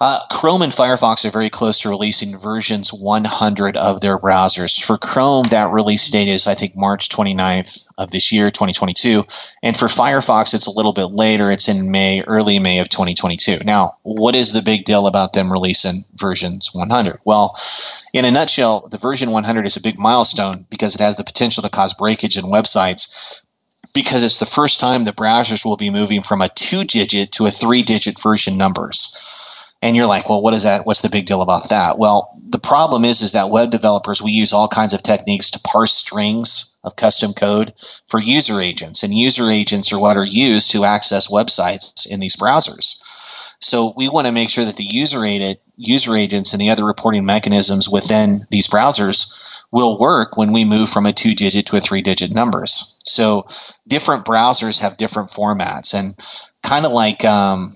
Uh, 0.00 0.18
Chrome 0.28 0.62
and 0.62 0.72
Firefox 0.72 1.24
are 1.24 1.30
very 1.30 1.50
close 1.50 1.80
to 1.80 1.88
releasing 1.88 2.36
versions 2.36 2.90
100 2.90 3.76
of 3.76 4.00
their 4.00 4.18
browsers. 4.18 4.84
For 4.84 4.98
Chrome, 4.98 5.46
that 5.50 5.72
release 5.72 6.10
date 6.10 6.26
is, 6.26 6.48
I 6.48 6.54
think, 6.54 6.72
March 6.76 7.08
29th 7.10 7.90
of 7.96 8.10
this 8.10 8.32
year, 8.32 8.46
2022. 8.46 9.22
And 9.62 9.76
for 9.76 9.86
Firefox, 9.86 10.52
it's 10.52 10.66
a 10.66 10.72
little 10.72 10.94
bit 10.94 11.06
later. 11.06 11.48
It's 11.48 11.68
in 11.68 11.92
May, 11.92 12.22
early 12.22 12.58
May 12.58 12.80
of 12.80 12.88
2022. 12.88 13.58
Now, 13.64 13.98
what 14.02 14.34
is 14.34 14.52
the 14.52 14.62
big 14.62 14.84
deal 14.84 15.06
about 15.06 15.32
them 15.32 15.52
releasing 15.52 16.02
versions 16.16 16.70
100? 16.72 17.20
Well, 17.24 17.56
in 18.12 18.24
a 18.24 18.32
nutshell, 18.32 18.88
the 18.90 18.98
version 18.98 19.30
100 19.30 19.64
is 19.64 19.76
a 19.76 19.82
big 19.82 19.96
milestone 19.96 20.66
because 20.70 20.96
it 20.96 21.02
has 21.02 21.18
the 21.18 21.24
potential 21.24 21.62
to 21.62 21.70
cause 21.70 21.94
breakage 21.94 22.36
in 22.36 22.44
websites 22.44 23.44
because 23.94 24.24
it's 24.24 24.40
the 24.40 24.46
first 24.46 24.80
time 24.80 25.04
the 25.04 25.12
browsers 25.12 25.64
will 25.64 25.76
be 25.76 25.90
moving 25.90 26.20
from 26.20 26.42
a 26.42 26.48
two 26.48 26.82
digit 26.82 27.30
to 27.32 27.46
a 27.46 27.50
three 27.50 27.82
digit 27.82 28.20
version 28.20 28.58
numbers 28.58 29.33
and 29.84 29.94
you're 29.94 30.06
like, 30.06 30.30
well, 30.30 30.40
what 30.40 30.54
is 30.54 30.62
that? 30.62 30.86
What's 30.86 31.02
the 31.02 31.10
big 31.10 31.26
deal 31.26 31.42
about 31.42 31.68
that? 31.68 31.98
Well, 31.98 32.30
the 32.48 32.58
problem 32.58 33.04
is, 33.04 33.20
is 33.20 33.32
that 33.32 33.50
web 33.50 33.70
developers, 33.70 34.22
we 34.22 34.32
use 34.32 34.54
all 34.54 34.66
kinds 34.66 34.94
of 34.94 35.02
techniques 35.02 35.50
to 35.50 35.60
parse 35.60 35.92
strings 35.92 36.78
of 36.82 36.96
custom 36.96 37.34
code 37.34 37.70
for 38.06 38.18
user 38.18 38.62
agents. 38.62 39.02
And 39.02 39.12
user 39.12 39.50
agents 39.50 39.92
are 39.92 40.00
what 40.00 40.16
are 40.16 40.24
used 40.24 40.70
to 40.70 40.86
access 40.86 41.28
websites 41.28 42.10
in 42.10 42.18
these 42.18 42.36
browsers. 42.36 42.96
So 43.62 43.92
we 43.94 44.08
want 44.08 44.26
to 44.26 44.32
make 44.32 44.48
sure 44.48 44.64
that 44.64 44.76
the 44.76 44.84
user, 44.84 45.22
agent, 45.22 45.58
user 45.76 46.16
agents 46.16 46.54
and 46.54 46.62
the 46.62 46.70
other 46.70 46.86
reporting 46.86 47.26
mechanisms 47.26 47.86
within 47.86 48.40
these 48.50 48.68
browsers 48.68 49.66
will 49.70 49.98
work 49.98 50.38
when 50.38 50.54
we 50.54 50.64
move 50.64 50.88
from 50.88 51.04
a 51.04 51.12
two 51.12 51.34
digit 51.34 51.66
to 51.66 51.76
a 51.76 51.80
three 51.80 52.00
digit 52.00 52.34
numbers. 52.34 52.98
So 53.04 53.44
different 53.86 54.24
browsers 54.24 54.80
have 54.80 54.96
different 54.96 55.28
formats 55.28 55.92
and 55.92 56.16
kind 56.62 56.86
of 56.86 56.92
like, 56.92 57.22
um, 57.26 57.74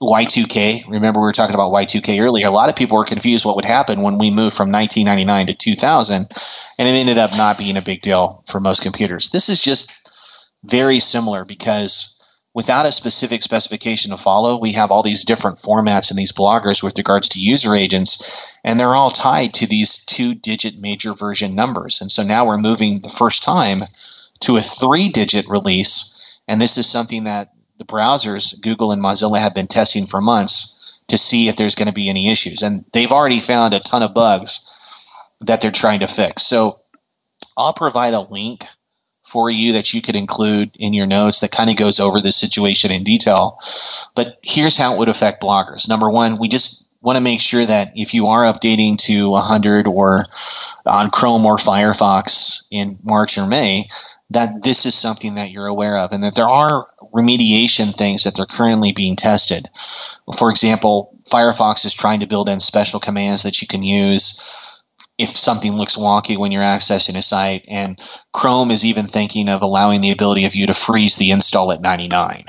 Y2K. 0.00 0.88
Remember, 0.90 1.20
we 1.20 1.26
were 1.26 1.32
talking 1.32 1.54
about 1.54 1.72
Y2K 1.72 2.20
earlier. 2.20 2.46
A 2.46 2.52
lot 2.52 2.68
of 2.68 2.76
people 2.76 2.98
were 2.98 3.04
confused 3.04 3.44
what 3.44 3.56
would 3.56 3.64
happen 3.64 4.02
when 4.02 4.18
we 4.18 4.30
moved 4.30 4.56
from 4.56 4.70
1999 4.70 5.46
to 5.48 5.54
2000, 5.54 6.16
and 6.78 6.88
it 6.88 6.92
ended 6.92 7.18
up 7.18 7.32
not 7.36 7.58
being 7.58 7.76
a 7.76 7.82
big 7.82 8.00
deal 8.00 8.40
for 8.46 8.60
most 8.60 8.82
computers. 8.82 9.30
This 9.30 9.48
is 9.48 9.60
just 9.60 9.94
very 10.64 11.00
similar 11.00 11.44
because 11.44 12.14
without 12.54 12.86
a 12.86 12.92
specific 12.92 13.42
specification 13.42 14.12
to 14.12 14.16
follow, 14.16 14.60
we 14.60 14.72
have 14.72 14.90
all 14.90 15.02
these 15.02 15.24
different 15.24 15.58
formats 15.58 16.10
and 16.10 16.18
these 16.18 16.32
bloggers 16.32 16.82
with 16.82 16.98
regards 16.98 17.30
to 17.30 17.40
user 17.40 17.74
agents, 17.74 18.52
and 18.64 18.78
they're 18.78 18.94
all 18.94 19.10
tied 19.10 19.54
to 19.54 19.66
these 19.66 20.04
two 20.04 20.34
digit 20.34 20.78
major 20.78 21.12
version 21.12 21.54
numbers. 21.54 22.00
And 22.00 22.10
so 22.10 22.22
now 22.22 22.46
we're 22.46 22.58
moving 22.58 23.00
the 23.00 23.08
first 23.08 23.42
time 23.42 23.82
to 24.40 24.56
a 24.56 24.60
three 24.60 25.08
digit 25.08 25.48
release. 25.48 26.40
And 26.46 26.60
this 26.60 26.78
is 26.78 26.88
something 26.88 27.24
that 27.24 27.52
the 27.78 27.84
browsers, 27.84 28.60
Google 28.60 28.92
and 28.92 29.02
Mozilla, 29.02 29.38
have 29.38 29.54
been 29.54 29.66
testing 29.66 30.06
for 30.06 30.20
months 30.20 31.02
to 31.08 31.16
see 31.16 31.48
if 31.48 31.56
there's 31.56 31.74
going 31.74 31.88
to 31.88 31.94
be 31.94 32.08
any 32.08 32.30
issues. 32.30 32.62
And 32.62 32.84
they've 32.92 33.12
already 33.12 33.40
found 33.40 33.74
a 33.74 33.80
ton 33.80 34.02
of 34.02 34.14
bugs 34.14 34.64
that 35.40 35.60
they're 35.60 35.70
trying 35.70 36.00
to 36.00 36.06
fix. 36.06 36.42
So 36.42 36.76
I'll 37.56 37.72
provide 37.72 38.14
a 38.14 38.20
link 38.20 38.64
for 39.22 39.50
you 39.50 39.74
that 39.74 39.92
you 39.92 40.00
could 40.00 40.16
include 40.16 40.68
in 40.78 40.94
your 40.94 41.06
notes 41.06 41.40
that 41.40 41.52
kind 41.52 41.70
of 41.70 41.76
goes 41.76 42.00
over 42.00 42.20
the 42.20 42.32
situation 42.32 42.90
in 42.90 43.04
detail. 43.04 43.58
But 44.16 44.36
here's 44.42 44.76
how 44.76 44.94
it 44.94 44.98
would 44.98 45.08
affect 45.08 45.42
bloggers. 45.42 45.88
Number 45.88 46.08
one, 46.08 46.38
we 46.40 46.48
just 46.48 46.96
want 47.02 47.16
to 47.16 47.24
make 47.24 47.40
sure 47.40 47.64
that 47.64 47.92
if 47.94 48.14
you 48.14 48.26
are 48.28 48.44
updating 48.44 48.96
to 48.98 49.30
100 49.30 49.86
or 49.86 50.22
on 50.86 51.10
Chrome 51.10 51.44
or 51.46 51.56
Firefox 51.56 52.66
in 52.70 52.96
March 53.04 53.38
or 53.38 53.46
May, 53.46 53.86
that 54.30 54.62
this 54.62 54.84
is 54.86 54.94
something 54.94 55.36
that 55.36 55.50
you're 55.50 55.66
aware 55.66 55.96
of 55.96 56.12
and 56.12 56.22
that 56.22 56.34
there 56.34 56.48
are 56.48 56.86
remediation 57.14 57.94
things 57.94 58.24
that 58.24 58.36
they're 58.36 58.46
currently 58.46 58.92
being 58.92 59.16
tested. 59.16 59.66
For 60.36 60.50
example, 60.50 61.14
Firefox 61.30 61.84
is 61.84 61.94
trying 61.94 62.20
to 62.20 62.28
build 62.28 62.48
in 62.48 62.60
special 62.60 63.00
commands 63.00 63.44
that 63.44 63.62
you 63.62 63.68
can 63.68 63.82
use 63.82 64.84
if 65.16 65.28
something 65.28 65.72
looks 65.72 65.96
wonky 65.96 66.38
when 66.38 66.52
you're 66.52 66.62
accessing 66.62 67.16
a 67.16 67.22
site, 67.22 67.64
and 67.68 67.98
Chrome 68.32 68.70
is 68.70 68.84
even 68.84 69.04
thinking 69.04 69.48
of 69.48 69.62
allowing 69.62 70.00
the 70.00 70.12
ability 70.12 70.44
of 70.44 70.54
you 70.54 70.68
to 70.68 70.74
freeze 70.74 71.16
the 71.16 71.32
install 71.32 71.72
at 71.72 71.82
99 71.82 72.44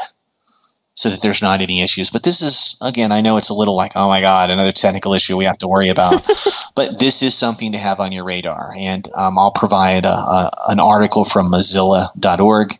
so 0.99 1.07
that 1.07 1.21
there's 1.21 1.41
not 1.41 1.61
any 1.61 1.81
issues. 1.81 2.09
But 2.09 2.23
this 2.23 2.41
is, 2.41 2.77
again, 2.81 3.13
I 3.13 3.21
know 3.21 3.37
it's 3.37 3.51
a 3.51 3.53
little 3.53 3.73
like, 3.77 3.93
oh 3.95 4.09
my 4.09 4.19
God, 4.19 4.49
another 4.49 4.73
technical 4.73 5.13
issue 5.13 5.37
we 5.37 5.45
have 5.45 5.59
to 5.59 5.69
worry 5.69 5.87
about. 5.87 6.11
but 6.75 6.99
this 6.99 7.23
is 7.23 7.33
something 7.33 7.71
to 7.71 7.77
have 7.77 8.01
on 8.01 8.11
your 8.11 8.25
radar. 8.25 8.73
And 8.77 9.07
um, 9.15 9.39
I'll 9.39 9.53
provide 9.53 10.03
a, 10.03 10.09
a, 10.09 10.51
an 10.67 10.81
article 10.81 11.23
from 11.23 11.53
Mozilla.org 11.53 12.73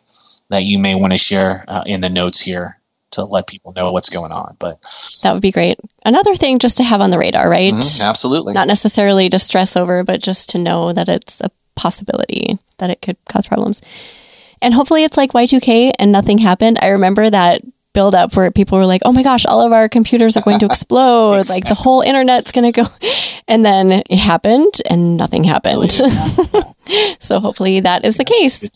that 0.50 0.64
you 0.64 0.78
may 0.78 0.96
want 0.96 1.14
to 1.14 1.18
share 1.18 1.64
uh, 1.66 1.82
in 1.86 2.02
the 2.02 2.10
notes 2.10 2.38
here 2.38 2.78
to 3.12 3.24
let 3.24 3.46
people 3.46 3.72
know 3.74 3.90
what's 3.90 4.10
going 4.10 4.32
on. 4.32 4.54
But 4.60 4.74
that 5.22 5.32
would 5.32 5.40
be 5.40 5.50
great. 5.50 5.80
Another 6.04 6.36
thing 6.36 6.58
just 6.58 6.76
to 6.76 6.84
have 6.84 7.00
on 7.00 7.10
the 7.10 7.18
radar, 7.18 7.48
right? 7.48 7.72
Mm-hmm, 7.72 8.06
absolutely. 8.06 8.52
Not 8.52 8.68
necessarily 8.68 9.30
to 9.30 9.38
stress 9.38 9.78
over, 9.78 10.04
but 10.04 10.20
just 10.20 10.50
to 10.50 10.58
know 10.58 10.92
that 10.92 11.08
it's 11.08 11.40
a 11.40 11.50
possibility 11.74 12.58
that 12.76 12.90
it 12.90 13.00
could 13.00 13.16
cause 13.30 13.46
problems. 13.46 13.80
And 14.60 14.74
hopefully 14.74 15.04
it's 15.04 15.16
like 15.16 15.32
Y2K 15.32 15.92
and 15.98 16.12
nothing 16.12 16.36
happened. 16.36 16.78
I 16.82 16.88
remember 16.88 17.30
that 17.30 17.62
build 17.92 18.14
up 18.14 18.36
where 18.36 18.50
people 18.50 18.78
were 18.78 18.86
like, 18.86 19.02
"Oh 19.04 19.12
my 19.12 19.22
gosh, 19.22 19.46
all 19.46 19.64
of 19.64 19.72
our 19.72 19.88
computers 19.88 20.36
are 20.36 20.42
going 20.42 20.58
to 20.60 20.66
explode! 20.72 21.38
exactly. 21.38 21.60
Like 21.60 21.68
the 21.68 21.74
whole 21.74 22.00
internet's 22.00 22.52
going 22.52 22.72
to 22.72 22.82
go." 22.82 22.88
And 23.48 23.64
then 23.66 23.90
it 23.90 24.16
happened, 24.16 24.80
and 24.88 25.16
nothing 25.16 25.42
happened. 25.42 25.90
so 27.18 27.40
hopefully 27.40 27.80
that 27.80 28.04
is 28.04 28.16
the 28.16 28.24
case. 28.24 28.70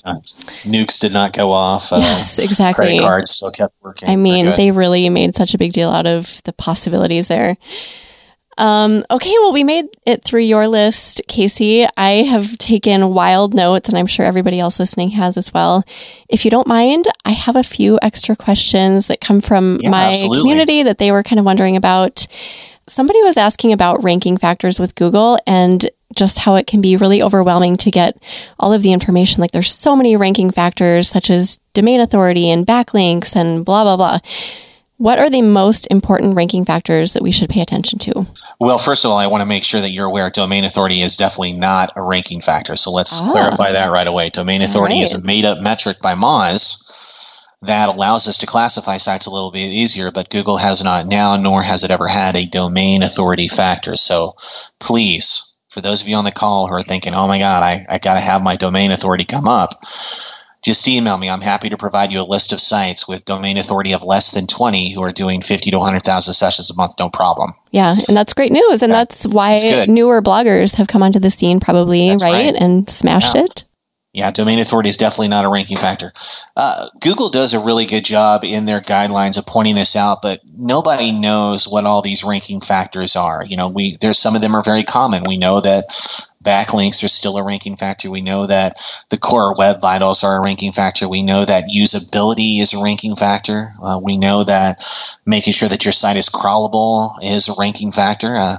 Nukes 0.64 1.00
did 1.00 1.12
not 1.12 1.32
go 1.32 1.52
off. 1.52 1.92
Uh, 1.92 1.98
yes, 2.00 2.40
exactly. 2.40 2.86
Credit 2.86 3.00
cards 3.02 3.30
still 3.30 3.52
kept 3.52 3.76
working. 3.82 4.08
I 4.08 4.16
mean, 4.16 4.46
they 4.46 4.72
really 4.72 5.08
made 5.10 5.36
such 5.36 5.54
a 5.54 5.58
big 5.58 5.72
deal 5.72 5.90
out 5.90 6.08
of 6.08 6.42
the 6.42 6.52
possibilities 6.52 7.28
there. 7.28 7.56
Um, 8.56 9.04
okay, 9.10 9.32
well, 9.40 9.52
we 9.52 9.64
made 9.64 9.86
it 10.06 10.24
through 10.24 10.42
your 10.42 10.68
list, 10.68 11.20
Casey. 11.28 11.86
I 11.96 12.22
have 12.22 12.56
taken 12.58 13.14
wild 13.14 13.54
notes, 13.54 13.88
and 13.88 13.98
I'm 13.98 14.06
sure 14.06 14.24
everybody 14.24 14.60
else 14.60 14.78
listening 14.78 15.10
has 15.10 15.36
as 15.36 15.52
well. 15.52 15.84
If 16.28 16.44
you 16.44 16.50
don't 16.50 16.68
mind, 16.68 17.06
I 17.24 17.32
have 17.32 17.56
a 17.56 17.62
few 17.62 17.98
extra 18.02 18.36
questions 18.36 19.08
that 19.08 19.20
come 19.20 19.40
from 19.40 19.80
yeah, 19.82 19.90
my 19.90 20.10
absolutely. 20.10 20.38
community 20.38 20.82
that 20.84 20.98
they 20.98 21.10
were 21.10 21.22
kind 21.22 21.38
of 21.38 21.44
wondering 21.44 21.76
about. 21.76 22.26
Somebody 22.86 23.22
was 23.22 23.36
asking 23.36 23.72
about 23.72 24.04
ranking 24.04 24.36
factors 24.36 24.78
with 24.78 24.94
Google 24.94 25.38
and 25.46 25.88
just 26.14 26.38
how 26.38 26.54
it 26.54 26.66
can 26.66 26.80
be 26.80 26.96
really 26.96 27.22
overwhelming 27.22 27.76
to 27.78 27.90
get 27.90 28.16
all 28.58 28.72
of 28.72 28.82
the 28.82 28.92
information. 28.92 29.40
Like 29.40 29.52
there's 29.52 29.74
so 29.74 29.96
many 29.96 30.16
ranking 30.16 30.50
factors, 30.50 31.08
such 31.08 31.30
as 31.30 31.58
domain 31.72 32.00
authority 32.00 32.50
and 32.50 32.66
backlinks 32.66 33.34
and 33.34 33.64
blah, 33.64 33.82
blah, 33.84 33.96
blah. 33.96 34.18
What 34.96 35.18
are 35.18 35.28
the 35.28 35.42
most 35.42 35.88
important 35.90 36.36
ranking 36.36 36.64
factors 36.64 37.14
that 37.14 37.22
we 37.22 37.32
should 37.32 37.50
pay 37.50 37.60
attention 37.60 37.98
to? 38.00 38.26
Well, 38.60 38.78
first 38.78 39.04
of 39.04 39.10
all, 39.10 39.18
I 39.18 39.26
want 39.26 39.42
to 39.42 39.48
make 39.48 39.64
sure 39.64 39.80
that 39.80 39.90
you're 39.90 40.06
aware 40.06 40.30
domain 40.30 40.64
authority 40.64 41.00
is 41.00 41.16
definitely 41.16 41.54
not 41.54 41.92
a 41.96 42.06
ranking 42.06 42.40
factor. 42.40 42.76
So 42.76 42.92
let's 42.92 43.20
ah. 43.20 43.32
clarify 43.32 43.72
that 43.72 43.90
right 43.90 44.06
away. 44.06 44.30
Domain 44.30 44.62
authority 44.62 45.00
right. 45.00 45.04
is 45.04 45.24
a 45.24 45.26
made 45.26 45.44
up 45.44 45.60
metric 45.60 45.98
by 46.00 46.14
Moz 46.14 46.84
that 47.62 47.88
allows 47.88 48.28
us 48.28 48.38
to 48.38 48.46
classify 48.46 48.98
sites 48.98 49.26
a 49.26 49.30
little 49.30 49.50
bit 49.50 49.70
easier, 49.70 50.10
but 50.10 50.30
Google 50.30 50.56
has 50.56 50.84
not 50.84 51.06
now, 51.06 51.36
nor 51.36 51.62
has 51.62 51.82
it 51.82 51.90
ever 51.90 52.06
had 52.06 52.36
a 52.36 52.46
domain 52.46 53.02
authority 53.02 53.48
factor. 53.48 53.96
So 53.96 54.32
please, 54.78 55.58
for 55.68 55.80
those 55.80 56.02
of 56.02 56.08
you 56.08 56.16
on 56.16 56.24
the 56.24 56.32
call 56.32 56.68
who 56.68 56.74
are 56.74 56.82
thinking, 56.82 57.14
oh 57.14 57.26
my 57.26 57.40
God, 57.40 57.62
I, 57.62 57.80
I 57.88 57.98
got 57.98 58.14
to 58.14 58.20
have 58.20 58.44
my 58.44 58.56
domain 58.56 58.92
authority 58.92 59.24
come 59.24 59.48
up, 59.48 59.70
just 60.64 60.88
email 60.88 61.16
me. 61.16 61.28
I'm 61.28 61.42
happy 61.42 61.68
to 61.68 61.76
provide 61.76 62.12
you 62.12 62.22
a 62.22 62.24
list 62.24 62.52
of 62.52 62.60
sites 62.60 63.06
with 63.06 63.24
domain 63.24 63.58
authority 63.58 63.92
of 63.92 64.02
less 64.02 64.32
than 64.32 64.46
20 64.46 64.94
who 64.94 65.02
are 65.02 65.12
doing 65.12 65.42
50 65.42 65.70
to 65.70 65.78
100,000 65.78 66.32
sessions 66.32 66.70
a 66.70 66.74
month, 66.74 66.94
no 66.98 67.10
problem. 67.10 67.52
Yeah, 67.70 67.94
and 68.08 68.16
that's 68.16 68.32
great 68.32 68.50
news. 68.50 68.82
And 68.82 68.92
that's 68.92 69.26
why 69.26 69.56
newer 69.86 70.22
bloggers 70.22 70.74
have 70.76 70.88
come 70.88 71.02
onto 71.02 71.18
the 71.18 71.30
scene, 71.30 71.60
probably, 71.60 72.10
right? 72.10 72.22
right? 72.22 72.54
And 72.54 72.88
smashed 72.88 73.34
yeah. 73.34 73.44
it. 73.44 73.68
Yeah, 74.14 74.30
domain 74.30 74.60
authority 74.60 74.88
is 74.90 74.96
definitely 74.96 75.28
not 75.28 75.44
a 75.44 75.48
ranking 75.48 75.76
factor. 75.76 76.12
Uh, 76.56 76.86
Google 77.00 77.30
does 77.30 77.52
a 77.52 77.64
really 77.64 77.84
good 77.84 78.04
job 78.04 78.44
in 78.44 78.64
their 78.64 78.80
guidelines 78.80 79.38
of 79.38 79.44
pointing 79.44 79.74
this 79.74 79.96
out, 79.96 80.22
but 80.22 80.40
nobody 80.56 81.10
knows 81.10 81.66
what 81.66 81.84
all 81.84 82.00
these 82.00 82.22
ranking 82.22 82.60
factors 82.60 83.16
are. 83.16 83.44
You 83.44 83.56
know, 83.56 83.72
we 83.74 83.96
there's 84.00 84.20
some 84.20 84.36
of 84.36 84.40
them 84.40 84.54
are 84.54 84.62
very 84.62 84.84
common. 84.84 85.24
We 85.26 85.36
know 85.36 85.60
that 85.60 86.28
backlinks 86.44 87.02
are 87.02 87.08
still 87.08 87.36
a 87.36 87.44
ranking 87.44 87.76
factor. 87.76 88.10
We 88.10 88.22
know 88.22 88.46
that 88.46 88.78
the 89.10 89.18
core 89.18 89.54
web 89.56 89.80
vitals 89.80 90.22
are 90.24 90.36
a 90.36 90.42
ranking 90.42 90.72
factor. 90.72 91.08
We 91.08 91.22
know 91.22 91.44
that 91.44 91.64
usability 91.74 92.60
is 92.60 92.74
a 92.74 92.82
ranking 92.82 93.16
factor. 93.16 93.68
Uh, 93.82 94.00
we 94.02 94.16
know 94.16 94.44
that 94.44 94.84
making 95.26 95.54
sure 95.54 95.68
that 95.68 95.84
your 95.84 95.92
site 95.92 96.16
is 96.16 96.28
crawlable 96.28 97.10
is 97.22 97.48
a 97.48 97.54
ranking 97.58 97.92
factor. 97.92 98.36
Uh, 98.36 98.58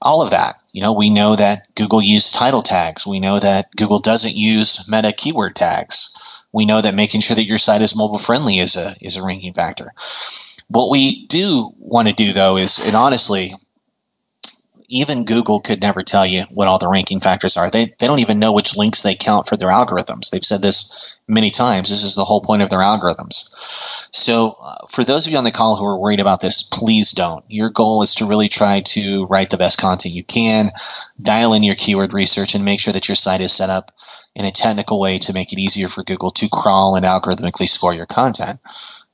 all 0.00 0.22
of 0.22 0.30
that. 0.30 0.54
You 0.72 0.82
know, 0.82 0.94
we 0.94 1.10
know 1.10 1.34
that 1.34 1.74
Google 1.74 2.02
uses 2.02 2.32
title 2.32 2.62
tags. 2.62 3.06
We 3.06 3.18
know 3.18 3.38
that 3.38 3.74
Google 3.76 4.00
doesn't 4.00 4.34
use 4.36 4.88
meta 4.90 5.12
keyword 5.12 5.56
tags. 5.56 6.46
We 6.52 6.66
know 6.66 6.80
that 6.80 6.94
making 6.94 7.22
sure 7.22 7.36
that 7.36 7.44
your 7.44 7.58
site 7.58 7.82
is 7.82 7.96
mobile 7.96 8.18
friendly 8.18 8.58
is 8.58 8.76
a 8.76 8.94
is 9.00 9.16
a 9.16 9.24
ranking 9.24 9.52
factor. 9.52 9.90
What 10.68 10.90
we 10.90 11.26
do 11.26 11.70
want 11.78 12.08
to 12.08 12.14
do 12.14 12.32
though 12.32 12.56
is, 12.56 12.86
and 12.86 12.96
honestly, 12.96 13.50
even 14.88 15.24
Google 15.24 15.60
could 15.60 15.80
never 15.80 16.02
tell 16.02 16.26
you 16.26 16.44
what 16.54 16.68
all 16.68 16.78
the 16.78 16.88
ranking 16.88 17.20
factors 17.20 17.56
are. 17.56 17.70
They, 17.70 17.86
they 17.98 18.06
don't 18.06 18.20
even 18.20 18.38
know 18.38 18.52
which 18.52 18.76
links 18.76 19.02
they 19.02 19.14
count 19.14 19.46
for 19.46 19.56
their 19.56 19.70
algorithms. 19.70 20.30
They've 20.30 20.44
said 20.44 20.62
this 20.62 21.20
many 21.28 21.50
times. 21.50 21.88
This 21.88 22.04
is 22.04 22.14
the 22.14 22.24
whole 22.24 22.40
point 22.40 22.62
of 22.62 22.70
their 22.70 22.80
algorithms. 22.80 24.14
So, 24.14 24.54
uh, 24.62 24.86
for 24.88 25.04
those 25.04 25.26
of 25.26 25.32
you 25.32 25.38
on 25.38 25.44
the 25.44 25.50
call 25.50 25.76
who 25.76 25.86
are 25.86 25.98
worried 25.98 26.20
about 26.20 26.40
this, 26.40 26.62
please 26.62 27.12
don't. 27.12 27.44
Your 27.48 27.70
goal 27.70 28.02
is 28.02 28.16
to 28.16 28.28
really 28.28 28.48
try 28.48 28.80
to 28.80 29.26
write 29.26 29.50
the 29.50 29.58
best 29.58 29.80
content 29.80 30.14
you 30.14 30.24
can, 30.24 30.70
dial 31.20 31.52
in 31.54 31.62
your 31.62 31.74
keyword 31.74 32.12
research, 32.12 32.54
and 32.54 32.64
make 32.64 32.80
sure 32.80 32.92
that 32.92 33.08
your 33.08 33.16
site 33.16 33.40
is 33.40 33.52
set 33.52 33.70
up 33.70 33.90
in 34.34 34.44
a 34.44 34.50
technical 34.50 35.00
way 35.00 35.18
to 35.18 35.32
make 35.32 35.52
it 35.52 35.58
easier 35.58 35.88
for 35.88 36.04
Google 36.04 36.30
to 36.30 36.48
crawl 36.48 36.96
and 36.96 37.04
algorithmically 37.04 37.68
score 37.68 37.94
your 37.94 38.06
content. 38.06 38.58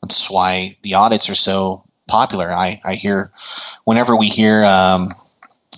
That's 0.03 0.31
why 0.31 0.73
the 0.83 0.95
audits 0.95 1.31
are 1.31 1.35
so 1.35 1.83
popular. 2.09 2.53
I, 2.53 2.79
I 2.85 2.95
hear, 2.95 3.31
whenever 3.85 4.17
we 4.17 4.29
hear, 4.29 4.65
um, 4.65 5.09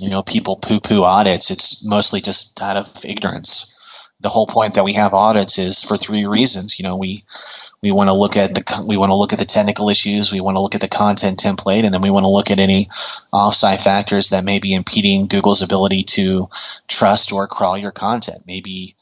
you 0.01 0.11
know, 0.11 0.22
people 0.22 0.57
poo 0.57 0.80
poo 0.80 1.03
audits, 1.05 1.51
it's 1.51 1.86
mostly 1.86 2.20
just 2.20 2.61
out 2.61 2.76
of 2.76 3.05
ignorance. 3.05 4.11
The 4.20 4.28
whole 4.28 4.47
point 4.47 4.74
that 4.74 4.84
we 4.84 4.95
have 4.95 5.12
audits 5.12 5.59
is 5.59 5.84
for 5.84 5.97
three 5.97 6.26
reasons. 6.26 6.78
You 6.78 6.84
know, 6.84 6.99
we 6.99 7.22
we 7.82 7.92
want 7.92 8.09
to 8.09 8.14
look 8.14 8.36
at 8.36 8.55
the 8.55 8.84
we 8.88 8.97
want 8.97 9.11
to 9.11 9.16
look 9.16 9.32
at 9.32 9.38
the 9.38 9.45
technical 9.45 9.90
issues, 9.90 10.32
we 10.32 10.40
want 10.40 10.57
to 10.57 10.61
look 10.61 10.74
at 10.74 10.80
the 10.80 10.88
content 10.88 11.38
template, 11.38 11.84
and 11.84 11.92
then 11.92 12.01
we 12.01 12.11
want 12.11 12.24
to 12.24 12.30
look 12.30 12.51
at 12.51 12.59
any 12.61 12.86
offsite 13.34 13.82
factors 13.82 14.30
that 14.30 14.45
may 14.45 14.59
be 14.61 14.74
impeding 14.74 15.26
Google's 15.26 15.62
ability 15.62 16.05
to 16.05 16.49
trust 16.88 17.32
or 17.32 17.47
crawl 17.47 17.76
your 17.76 17.92
content. 17.92 18.45
Maybe 18.47 18.95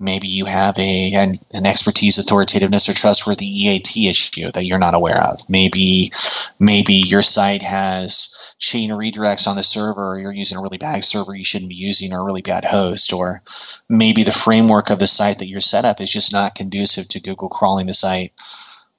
maybe 0.00 0.28
you 0.28 0.46
have 0.46 0.78
a 0.78 1.12
an, 1.14 1.34
an, 1.52 1.66
expertise 1.66 2.18
authoritativeness 2.18 2.88
or 2.88 2.94
trustworthy 2.94 3.46
eat 3.46 3.94
issue 3.96 4.50
that 4.50 4.64
you're 4.64 4.78
not 4.78 4.94
aware 4.94 5.22
of 5.22 5.38
maybe 5.50 6.10
maybe 6.58 6.94
your 6.94 7.20
site 7.20 7.62
has 7.62 8.39
chain 8.60 8.90
redirects 8.90 9.48
on 9.48 9.56
the 9.56 9.62
server 9.62 10.12
or 10.12 10.18
you're 10.20 10.32
using 10.32 10.58
a 10.58 10.62
really 10.62 10.78
bad 10.78 11.02
server 11.02 11.34
you 11.34 11.44
shouldn't 11.44 11.70
be 11.70 11.76
using 11.76 12.12
or 12.12 12.20
a 12.20 12.24
really 12.24 12.42
bad 12.42 12.64
host 12.64 13.12
or 13.12 13.42
maybe 13.88 14.22
the 14.22 14.30
framework 14.30 14.90
of 14.90 14.98
the 14.98 15.06
site 15.06 15.38
that 15.38 15.48
you're 15.48 15.60
set 15.60 15.86
up 15.86 16.00
is 16.00 16.12
just 16.12 16.32
not 16.32 16.54
conducive 16.54 17.08
to 17.08 17.20
google 17.20 17.48
crawling 17.48 17.86
the 17.86 17.94
site 17.94 18.32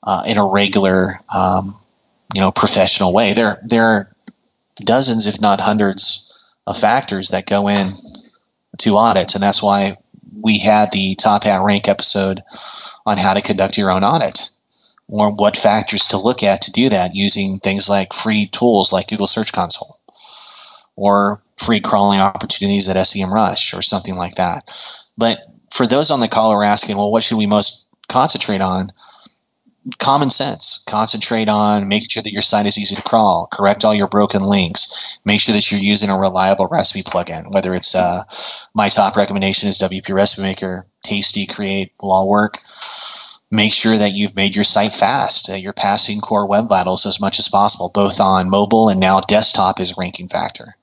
uh, 0.03 0.23
in 0.25 0.37
a 0.37 0.45
regular 0.45 1.11
um, 1.33 1.75
you 2.33 2.41
know 2.41 2.51
professional 2.51 3.13
way. 3.13 3.33
There 3.33 3.57
there 3.67 3.83
are 3.83 4.07
dozens 4.77 5.27
if 5.27 5.41
not 5.41 5.59
hundreds 5.59 6.55
of 6.65 6.77
factors 6.77 7.29
that 7.29 7.45
go 7.45 7.67
in 7.67 7.87
to 8.79 8.97
audits 8.97 9.35
and 9.35 9.43
that's 9.43 9.61
why 9.61 9.95
we 10.41 10.59
had 10.59 10.91
the 10.91 11.15
top 11.15 11.43
hat 11.43 11.61
rank 11.65 11.87
episode 11.87 12.39
on 13.05 13.17
how 13.17 13.33
to 13.33 13.41
conduct 13.41 13.77
your 13.77 13.91
own 13.91 14.03
audit 14.03 14.49
or 15.11 15.35
what 15.35 15.57
factors 15.57 16.07
to 16.07 16.17
look 16.17 16.41
at 16.41 16.63
to 16.63 16.71
do 16.71 16.89
that 16.89 17.15
using 17.15 17.57
things 17.57 17.89
like 17.89 18.13
free 18.13 18.47
tools 18.47 18.93
like 18.93 19.09
Google 19.09 19.27
Search 19.27 19.51
Console 19.51 19.95
or 20.95 21.37
free 21.57 21.81
crawling 21.81 22.19
opportunities 22.19 22.89
at 22.89 22.95
SEMrush 22.95 23.77
or 23.77 23.81
something 23.81 24.15
like 24.15 24.35
that. 24.35 24.63
But 25.17 25.39
for 25.71 25.85
those 25.85 26.11
on 26.11 26.19
the 26.19 26.27
call 26.27 26.51
who 26.51 26.59
are 26.59 26.63
asking, 26.63 26.97
well, 26.97 27.11
what 27.11 27.23
should 27.23 27.37
we 27.37 27.45
most 27.45 27.89
concentrate 28.07 28.61
on? 28.61 28.91
common 29.97 30.29
sense. 30.29 30.83
Concentrate 30.87 31.49
on 31.49 31.87
making 31.87 32.09
sure 32.09 32.23
that 32.23 32.31
your 32.31 32.41
site 32.41 32.65
is 32.65 32.77
easy 32.77 32.95
to 32.95 33.01
crawl. 33.01 33.47
Correct 33.51 33.83
all 33.83 33.95
your 33.95 34.07
broken 34.07 34.43
links. 34.43 35.19
Make 35.25 35.41
sure 35.41 35.55
that 35.55 35.71
you're 35.71 35.79
using 35.79 36.09
a 36.09 36.19
reliable 36.19 36.67
recipe 36.67 37.03
plugin. 37.03 37.53
Whether 37.53 37.73
it's 37.73 37.95
uh, 37.95 38.23
my 38.75 38.89
top 38.89 39.15
recommendation 39.15 39.69
is 39.69 39.79
WP 39.79 40.13
Recipe 40.13 40.43
Maker, 40.43 40.85
Tasty, 41.03 41.47
Create 41.47 41.91
will 42.01 42.11
all 42.11 42.29
work. 42.29 42.57
Make 43.51 43.73
sure 43.73 43.95
that 43.95 44.13
you've 44.13 44.35
made 44.35 44.55
your 44.55 44.63
site 44.63 44.93
fast. 44.93 45.47
That 45.47 45.61
you're 45.61 45.73
passing 45.73 46.21
core 46.21 46.47
web 46.47 46.69
vitals 46.69 47.05
as 47.05 47.19
much 47.19 47.39
as 47.39 47.49
possible, 47.49 47.91
both 47.93 48.19
on 48.21 48.49
mobile 48.49 48.89
and 48.89 48.99
now 48.99 49.19
desktop 49.19 49.79
is 49.79 49.91
a 49.91 49.95
ranking 49.99 50.29
factor. 50.29 50.75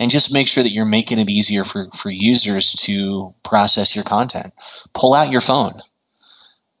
And 0.00 0.10
just 0.10 0.32
make 0.32 0.46
sure 0.46 0.62
that 0.62 0.70
you're 0.70 0.84
making 0.84 1.18
it 1.18 1.30
easier 1.30 1.64
for, 1.64 1.84
for 1.90 2.10
users 2.10 2.72
to 2.84 3.30
process 3.42 3.96
your 3.96 4.04
content. 4.04 4.52
Pull 4.94 5.14
out 5.14 5.32
your 5.32 5.40
phone 5.40 5.72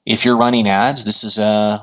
if 0.08 0.24
you're 0.24 0.38
running 0.38 0.66
ads, 0.66 1.04
this 1.04 1.22
is 1.22 1.38
a 1.38 1.78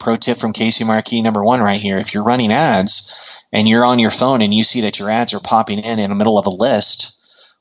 pro 0.00 0.16
tip 0.16 0.36
from 0.36 0.52
Casey 0.52 0.82
Markee 0.82 1.22
number 1.22 1.44
one 1.44 1.60
right 1.60 1.80
here. 1.80 1.96
If 1.96 2.12
you're 2.12 2.24
running 2.24 2.50
ads 2.50 3.40
and 3.52 3.68
you're 3.68 3.84
on 3.84 4.00
your 4.00 4.10
phone 4.10 4.42
and 4.42 4.52
you 4.52 4.64
see 4.64 4.80
that 4.80 4.98
your 4.98 5.08
ads 5.08 5.32
are 5.32 5.38
popping 5.40 5.78
in 5.78 6.00
in 6.00 6.10
the 6.10 6.16
middle 6.16 6.38
of 6.38 6.46
a 6.46 6.50
list, 6.50 7.17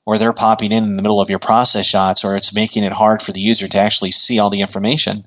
or 0.07 0.17
they're 0.17 0.31
popping 0.31 0.71
in 0.71 0.85
in 0.85 0.95
the 0.95 1.03
middle 1.03 1.19
of 1.19 1.29
your 1.29 1.37
process 1.37 1.85
shots, 1.85 2.23
or 2.23 2.37
it's 2.37 2.55
making 2.55 2.85
it 2.85 2.93
hard 2.93 3.21
for 3.21 3.33
the 3.33 3.41
user 3.41 3.67
to 3.67 3.77
actually 3.77 4.11
see 4.11 4.39
all 4.39 4.49
the 4.49 4.61
information, 4.61 5.17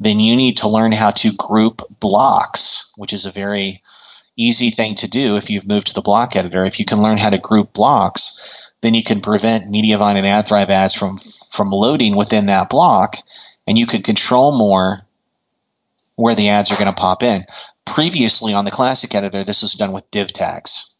then 0.00 0.18
you 0.18 0.36
need 0.36 0.56
to 0.56 0.70
learn 0.70 0.90
how 0.90 1.10
to 1.10 1.36
group 1.36 1.82
blocks, 2.00 2.94
which 2.96 3.12
is 3.12 3.26
a 3.26 3.30
very 3.30 3.82
easy 4.34 4.70
thing 4.70 4.94
to 4.94 5.10
do 5.10 5.36
if 5.36 5.50
you've 5.50 5.68
moved 5.68 5.88
to 5.88 5.94
the 5.94 6.00
block 6.00 6.34
editor. 6.34 6.64
If 6.64 6.78
you 6.78 6.86
can 6.86 7.02
learn 7.02 7.18
how 7.18 7.28
to 7.28 7.36
group 7.36 7.74
blocks, 7.74 8.72
then 8.80 8.94
you 8.94 9.02
can 9.02 9.20
prevent 9.20 9.70
Mediavine 9.70 10.16
and 10.16 10.26
AdThrive 10.26 10.70
ads 10.70 10.94
from 10.94 11.18
from 11.50 11.68
loading 11.68 12.16
within 12.16 12.46
that 12.46 12.70
block 12.70 13.16
and 13.66 13.76
you 13.76 13.86
can 13.86 14.02
control 14.02 14.56
more 14.56 14.98
where 16.16 16.34
the 16.34 16.48
ads 16.48 16.72
are 16.72 16.76
going 16.76 16.92
to 16.92 17.00
pop 17.00 17.22
in. 17.22 17.42
Previously 17.84 18.54
on 18.54 18.64
the 18.64 18.70
classic 18.70 19.14
editor, 19.14 19.44
this 19.44 19.62
was 19.62 19.74
done 19.74 19.92
with 19.92 20.10
div 20.10 20.32
tags. 20.32 20.95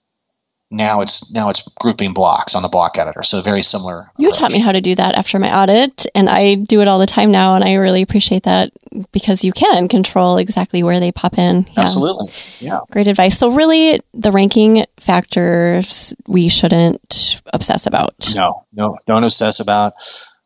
Now 0.70 1.00
it's 1.00 1.32
now 1.32 1.48
it's 1.48 1.62
grouping 1.80 2.12
blocks 2.12 2.54
on 2.54 2.62
the 2.62 2.68
block 2.68 2.98
editor. 2.98 3.22
So 3.22 3.40
very 3.40 3.62
similar 3.62 4.04
you 4.18 4.28
approach. 4.28 4.38
taught 4.38 4.52
me 4.52 4.60
how 4.60 4.72
to 4.72 4.80
do 4.80 4.94
that 4.94 5.14
after 5.14 5.38
my 5.38 5.62
audit 5.62 6.06
and 6.14 6.28
i 6.28 6.54
do 6.54 6.80
it 6.80 6.88
all 6.88 6.98
the 6.98 7.06
time 7.06 7.30
now 7.30 7.54
and 7.54 7.64
i 7.64 7.74
really 7.74 8.02
appreciate 8.02 8.42
that 8.44 8.72
because 9.12 9.44
you 9.44 9.52
can 9.52 9.88
control 9.88 10.38
exactly 10.38 10.82
where 10.82 11.00
they 11.00 11.12
pop 11.12 11.38
in. 11.38 11.66
Yeah. 11.72 11.80
absolutely. 11.82 12.32
Yeah. 12.60 12.80
Great 12.90 13.08
advice. 13.08 13.38
So 13.38 13.50
really 13.50 14.00
the 14.14 14.32
ranking 14.32 14.86
factors 14.98 16.14
we 16.26 16.48
shouldn't 16.48 17.40
obsess 17.52 17.86
about. 17.86 18.14
No 18.34 18.64
no 18.72 18.96
don't 19.06 19.24
obsess 19.24 19.60
about 19.60 19.92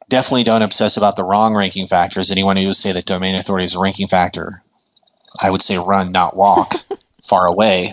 definitely 0.09 0.45
don't 0.45 0.63
obsess 0.63 0.97
about 0.97 1.17
the 1.17 1.25
wrong 1.25 1.55
ranking 1.55 1.87
factors. 1.87 2.31
Anyone 2.31 2.57
who 2.57 2.67
would 2.67 2.77
say 2.77 2.93
that 2.93 3.07
domain 3.07 3.37
authority 3.37 3.65
is 3.65 3.75
a 3.75 3.81
ranking 3.81 4.07
factor 4.09 4.61
i 5.43 5.51
would 5.51 5.63
say 5.63 5.79
run 5.79 6.13
not 6.13 6.37
walk 6.37 6.75
far 7.23 7.47
away 7.47 7.93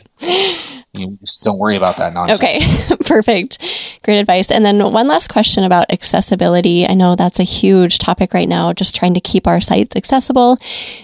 you 0.97 1.17
just 1.21 1.43
don't 1.43 1.59
worry 1.59 1.75
about 1.75 1.97
that 1.97 2.13
nonsense. 2.13 2.41
Okay, 2.41 2.95
perfect. 3.05 3.59
Great 4.03 4.19
advice. 4.19 4.51
And 4.51 4.65
then 4.65 4.79
one 4.91 5.07
last 5.07 5.29
question 5.29 5.63
about 5.63 5.91
accessibility. 5.91 6.85
I 6.85 6.93
know 6.93 7.15
that's 7.15 7.39
a 7.39 7.43
huge 7.43 7.97
topic 7.97 8.33
right 8.33 8.47
now, 8.47 8.73
just 8.73 8.95
trying 8.95 9.13
to 9.13 9.21
keep 9.21 9.47
our 9.47 9.61
sites 9.61 9.95
accessible. 9.95 10.57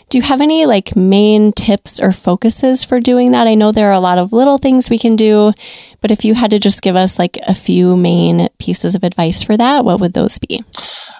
Do 0.10 0.18
you 0.18 0.24
have 0.24 0.42
any 0.42 0.66
like 0.66 0.96
main 0.96 1.52
tips 1.52 2.00
or 2.00 2.12
focuses 2.12 2.84
for 2.84 3.00
doing 3.00 3.32
that? 3.32 3.48
I 3.48 3.56
know 3.56 3.72
there 3.72 3.90
are 3.90 3.94
a 3.94 4.00
lot 4.00 4.18
of 4.18 4.34
little 4.34 4.58
things 4.58 4.90
we 4.90 5.00
can 5.00 5.16
do, 5.16 5.54
but 6.02 6.12
if 6.12 6.26
you 6.26 6.34
had 6.34 6.52
to 6.52 6.60
just 6.60 6.82
give 6.82 6.96
us 6.96 7.18
like 7.18 7.38
a 7.48 7.56
few 7.56 7.96
main 7.96 8.50
pieces 8.60 8.96
of 8.96 9.04
advice 9.04 9.42
for 9.42 9.56
that, 9.58 9.86
what 9.86 10.00
would 10.00 10.14
those 10.14 10.38
be? 10.40 10.64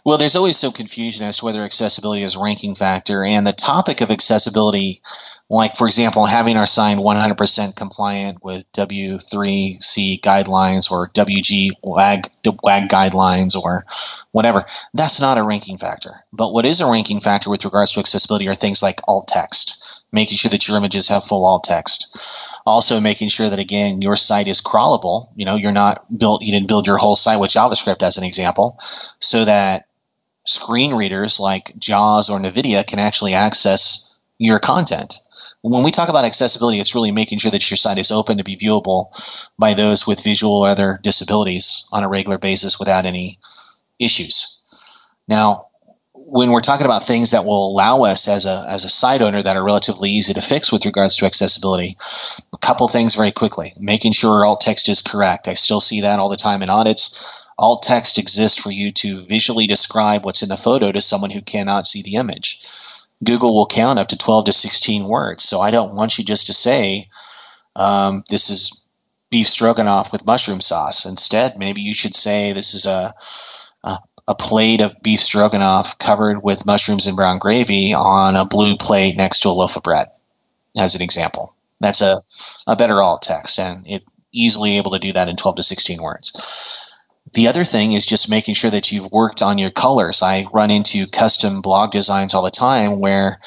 Well, 0.06 0.18
there's 0.18 0.36
always 0.36 0.58
some 0.58 0.74
confusion 0.74 1.26
as 1.26 1.38
to 1.38 1.46
whether 1.46 1.62
accessibility 1.62 2.24
is 2.24 2.36
a 2.36 2.44
ranking 2.44 2.76
factor. 2.76 3.24
And 3.24 3.48
the 3.48 3.54
topic 3.54 4.02
of 4.02 4.12
accessibility, 4.12 5.00
like 5.50 5.78
for 5.78 5.88
example, 5.88 6.26
having 6.26 6.58
our 6.58 6.66
sign 6.66 6.98
100% 6.98 7.76
compliant 7.76 8.40
with 8.44 8.63
W3C 8.74 10.20
guidelines 10.22 10.92
or 10.92 11.10
WG 11.10 11.72
WAG, 11.84 12.28
WAG 12.64 12.90
guidelines 12.90 13.56
or 13.56 13.86
whatever, 14.32 14.66
that's 14.94 15.22
not 15.22 15.38
a 15.38 15.44
ranking 15.44 15.78
factor. 15.78 16.12
But 16.32 16.54
what 16.54 16.66
is 16.66 16.82
a 16.82 16.90
ranking 16.90 17.20
factor 17.20 17.50
with 17.50 17.66
regards 17.66 17.94
to 17.94 18.00
accessibility 18.00 18.48
are 18.48 18.56
things 18.56 18.82
like 18.82 19.00
alt 19.08 19.28
text, 19.28 20.06
making 20.12 20.38
sure 20.38 20.52
that 20.52 20.68
your 20.68 20.78
images 20.78 21.10
have 21.10 21.24
full 21.24 21.46
alt 21.46 21.64
text. 21.64 22.58
Also 22.66 23.00
making 23.00 23.30
sure 23.30 23.50
that 23.50 23.60
again 23.60 24.02
your 24.02 24.16
site 24.16 24.48
is 24.48 24.62
crawlable. 24.62 25.28
You 25.36 25.46
know, 25.46 25.56
you're 25.56 25.72
not 25.72 26.04
built 26.20 26.44
you 26.44 26.52
didn't 26.52 26.68
build 26.68 26.88
your 26.88 26.98
whole 26.98 27.16
site 27.16 27.40
with 27.40 27.52
JavaScript 27.52 28.04
as 28.04 28.18
an 28.18 28.24
example, 28.24 28.78
so 29.20 29.46
that 29.46 29.86
screen 30.46 30.96
readers 30.96 31.40
like 31.40 31.72
JAWS 31.80 32.30
or 32.30 32.40
NVDA 32.40 32.86
can 32.86 33.00
actually 33.00 33.34
access 33.34 34.20
your 34.38 34.60
content. 34.60 35.20
When 35.64 35.84
we 35.84 35.92
talk 35.92 36.10
about 36.10 36.26
accessibility, 36.26 36.80
it's 36.80 36.96
really 36.96 37.12
making 37.12 37.40
sure 37.40 37.52
that 37.52 37.72
your 37.72 37.78
site 37.78 37.98
is 37.98 38.12
open 38.12 38.38
to 38.38 38.44
be 38.44 38.58
viewable 38.58 39.08
by 39.58 39.74
those 39.74 40.06
with 40.06 40.24
visual 40.24 40.58
or 40.58 40.70
other 40.70 41.00
disabilities 41.02 41.88
on 41.92 42.04
a 42.04 42.10
regular 42.10 42.38
basis 42.38 42.80
without 42.80 43.06
any 43.06 43.38
issues. 43.98 45.14
Now, 45.28 45.68
when 46.14 46.52
we're 46.52 46.60
talking 46.60 46.86
about 46.86 47.04
things 47.04 47.32
that 47.32 47.46
will 47.46 47.72
allow 47.72 48.04
us 48.04 48.28
as 48.28 48.46
a, 48.46 48.66
as 48.68 48.86
a 48.86 48.90
site 48.90 49.22
owner 49.22 49.42
that 49.42 49.56
are 49.56 49.64
relatively 49.64 50.10
easy 50.10 50.34
to 50.34 50.42
fix 50.42 50.72
with 50.72 50.86
regards 50.86 51.18
to 51.18 51.26
accessibility, 51.26 51.96
a 52.54 52.58
couple 52.58 52.88
things 52.88 53.16
very 53.16 53.32
quickly. 53.32 53.72
Making 53.80 54.12
sure 54.12 54.46
alt 54.46 54.62
text 54.62 54.90
is 54.90 55.02
correct. 55.02 55.48
I 55.48 55.54
still 55.54 55.80
see 55.80 56.02
that 56.02 56.20
all 56.20 56.30
the 56.30 56.36
time 56.36 56.62
in 56.62 56.70
audits 56.70 57.44
alt 57.58 57.84
text 57.84 58.18
exists 58.18 58.62
for 58.62 58.72
you 58.72 58.92
to 58.92 59.22
visually 59.26 59.68
describe 59.68 60.26
what's 60.26 60.44
in 60.44 60.50
the 60.50 60.58
photo 60.58 60.92
to 60.92 61.02
someone 61.02 61.30
who 61.30 61.42
cannot 61.42 61.88
see 61.88 62.02
the 62.02 62.16
image. 62.16 62.60
Google 63.24 63.54
will 63.54 63.66
count 63.66 64.00
up 64.00 64.10
to 64.10 64.18
12 64.18 64.46
to 64.46 64.52
16 64.52 65.08
words. 65.08 65.44
So 65.44 65.60
I 65.60 65.72
don't 65.72 65.96
want 65.96 66.18
you 66.18 66.24
just 66.24 66.48
to 66.48 66.54
say, 66.54 67.08
um, 67.76 68.24
this 68.30 68.50
is 68.50 68.88
beef 69.30 69.48
stroganoff 69.48 70.12
with 70.12 70.28
mushroom 70.28 70.62
sauce. 70.62 71.06
Instead, 71.06 71.54
maybe 71.58 71.82
you 71.82 71.94
should 71.94 72.16
say, 72.16 72.54
this 72.54 72.76
is 72.76 72.86
a, 72.86 73.14
a, 73.84 73.98
a 74.28 74.36
plate 74.36 74.82
of 74.82 75.02
beef 75.02 75.20
stroganoff 75.20 75.98
covered 75.98 76.40
with 76.44 76.66
mushrooms 76.66 77.08
and 77.08 77.16
brown 77.16 77.40
gravy 77.40 77.94
on 77.94 78.36
a 78.36 78.46
blue 78.46 78.78
plate 78.78 79.18
next 79.18 79.42
to 79.42 79.50
a 79.50 79.52
loaf 79.52 79.76
of 79.76 79.84
bread, 79.84 80.08
as 80.78 80.96
an 80.96 81.02
example. 81.02 81.56
That's 81.80 82.02
a, 82.02 82.18
a 82.72 82.76
better 82.76 83.02
alt 83.02 83.24
text, 83.24 83.60
and 83.60 83.88
it 83.88 84.04
easily 84.32 84.78
able 84.78 84.92
to 84.92 85.00
do 85.00 85.14
that 85.14 85.30
in 85.30 85.36
12 85.36 85.58
to 85.58 85.64
16 85.64 86.02
words. 86.02 86.93
The 87.34 87.48
other 87.48 87.64
thing 87.66 87.94
is 87.94 88.06
just 88.06 88.30
making 88.30 88.54
sure 88.54 88.70
that 88.70 88.92
you've 88.92 89.12
worked 89.12 89.42
on 89.42 89.58
your 89.58 89.72
colors. 89.72 90.22
I 90.22 90.46
run 90.54 90.70
into 90.70 91.08
custom 91.08 91.62
blog 91.62 91.92
designs 91.92 92.36
all 92.36 92.44
the 92.44 92.52
time 92.52 93.00
where 93.00 93.40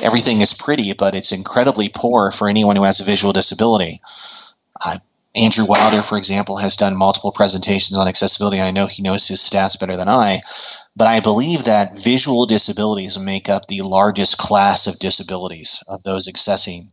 everything 0.00 0.40
is 0.40 0.54
pretty, 0.54 0.94
but 0.94 1.14
it's 1.14 1.32
incredibly 1.32 1.90
poor 1.90 2.30
for 2.30 2.48
anyone 2.48 2.76
who 2.76 2.84
has 2.84 3.00
a 3.00 3.04
visual 3.04 3.34
disability. 3.34 4.00
Uh, 4.82 4.98
Andrew 5.36 5.66
Wilder, 5.66 6.00
for 6.00 6.16
example, 6.16 6.56
has 6.56 6.76
done 6.76 6.96
multiple 6.96 7.30
presentations 7.30 7.98
on 7.98 8.08
accessibility. 8.08 8.62
I 8.62 8.70
know 8.70 8.86
he 8.86 9.02
knows 9.02 9.28
his 9.28 9.40
stats 9.40 9.78
better 9.78 9.96
than 9.96 10.08
I, 10.08 10.40
but 10.96 11.06
I 11.06 11.20
believe 11.20 11.64
that 11.64 11.98
visual 11.98 12.46
disabilities 12.46 13.18
make 13.18 13.50
up 13.50 13.66
the 13.66 13.82
largest 13.82 14.38
class 14.38 14.86
of 14.86 14.98
disabilities 14.98 15.84
of 15.90 16.02
those 16.02 16.26
accessing 16.28 16.90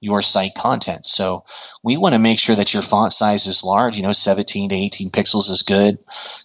your 0.00 0.20
site 0.20 0.54
content. 0.54 1.06
So 1.06 1.44
we 1.82 1.96
want 1.96 2.14
to 2.14 2.18
make 2.18 2.38
sure 2.38 2.54
that 2.54 2.74
your 2.74 2.82
font 2.82 3.12
size 3.12 3.46
is 3.46 3.64
large, 3.64 3.96
you 3.96 4.02
know, 4.02 4.12
17 4.12 4.68
to 4.68 4.74
18 4.74 5.08
pixels 5.08 5.50
is 5.50 5.62
good. 5.62 5.98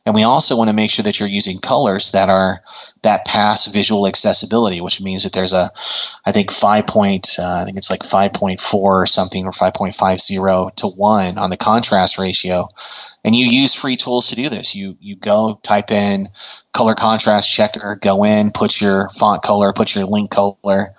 And 0.06 0.16
we 0.16 0.24
also 0.24 0.58
want 0.58 0.70
to 0.70 0.76
make 0.76 0.90
sure 0.90 1.04
that 1.04 1.20
you're 1.20 1.28
using 1.28 1.60
colors 1.60 2.14
that 2.14 2.30
are 2.30 2.62
that 3.02 3.26
pass 3.26 3.68
visual 3.68 4.08
accessibility, 4.08 4.80
which 4.80 5.02
means 5.02 5.24
that 5.24 5.34
there's 5.34 5.54
a, 5.54 5.70
I 6.26 6.32
think 6.32 6.52
5 6.52 6.88
point, 6.88 7.36
uh, 7.38 7.62
I 7.62 7.66
think 7.66 7.78
it's 7.78 7.90
like 7.90 8.02
5.4 8.02 8.74
or 8.74 9.06
something 9.06 9.46
or 9.46 9.52
5.50 9.52 10.76
to 10.76 10.88
1 10.88 11.38
on 11.38 11.50
the 11.50 11.58
contrast 11.58 12.18
ratio. 12.18 12.68
And 13.26 13.36
you 13.36 13.46
use 13.46 13.76
free 13.76 13.98
tools 13.98 14.30
to 14.30 14.36
do 14.36 14.48
this. 14.48 14.76
You, 14.76 14.96
you 15.02 15.18
go 15.18 15.60
type 15.62 15.92
in 15.92 16.28
color 16.72 16.96
contrast 16.96 17.52
checker, 17.52 17.98
go 18.02 18.24
in, 18.24 18.52
put 18.54 18.80
your 18.80 19.10
font 19.10 19.42
color, 19.42 19.74
put 19.74 19.96
your 19.96 20.06
link 20.06 20.30
color, 20.32 20.94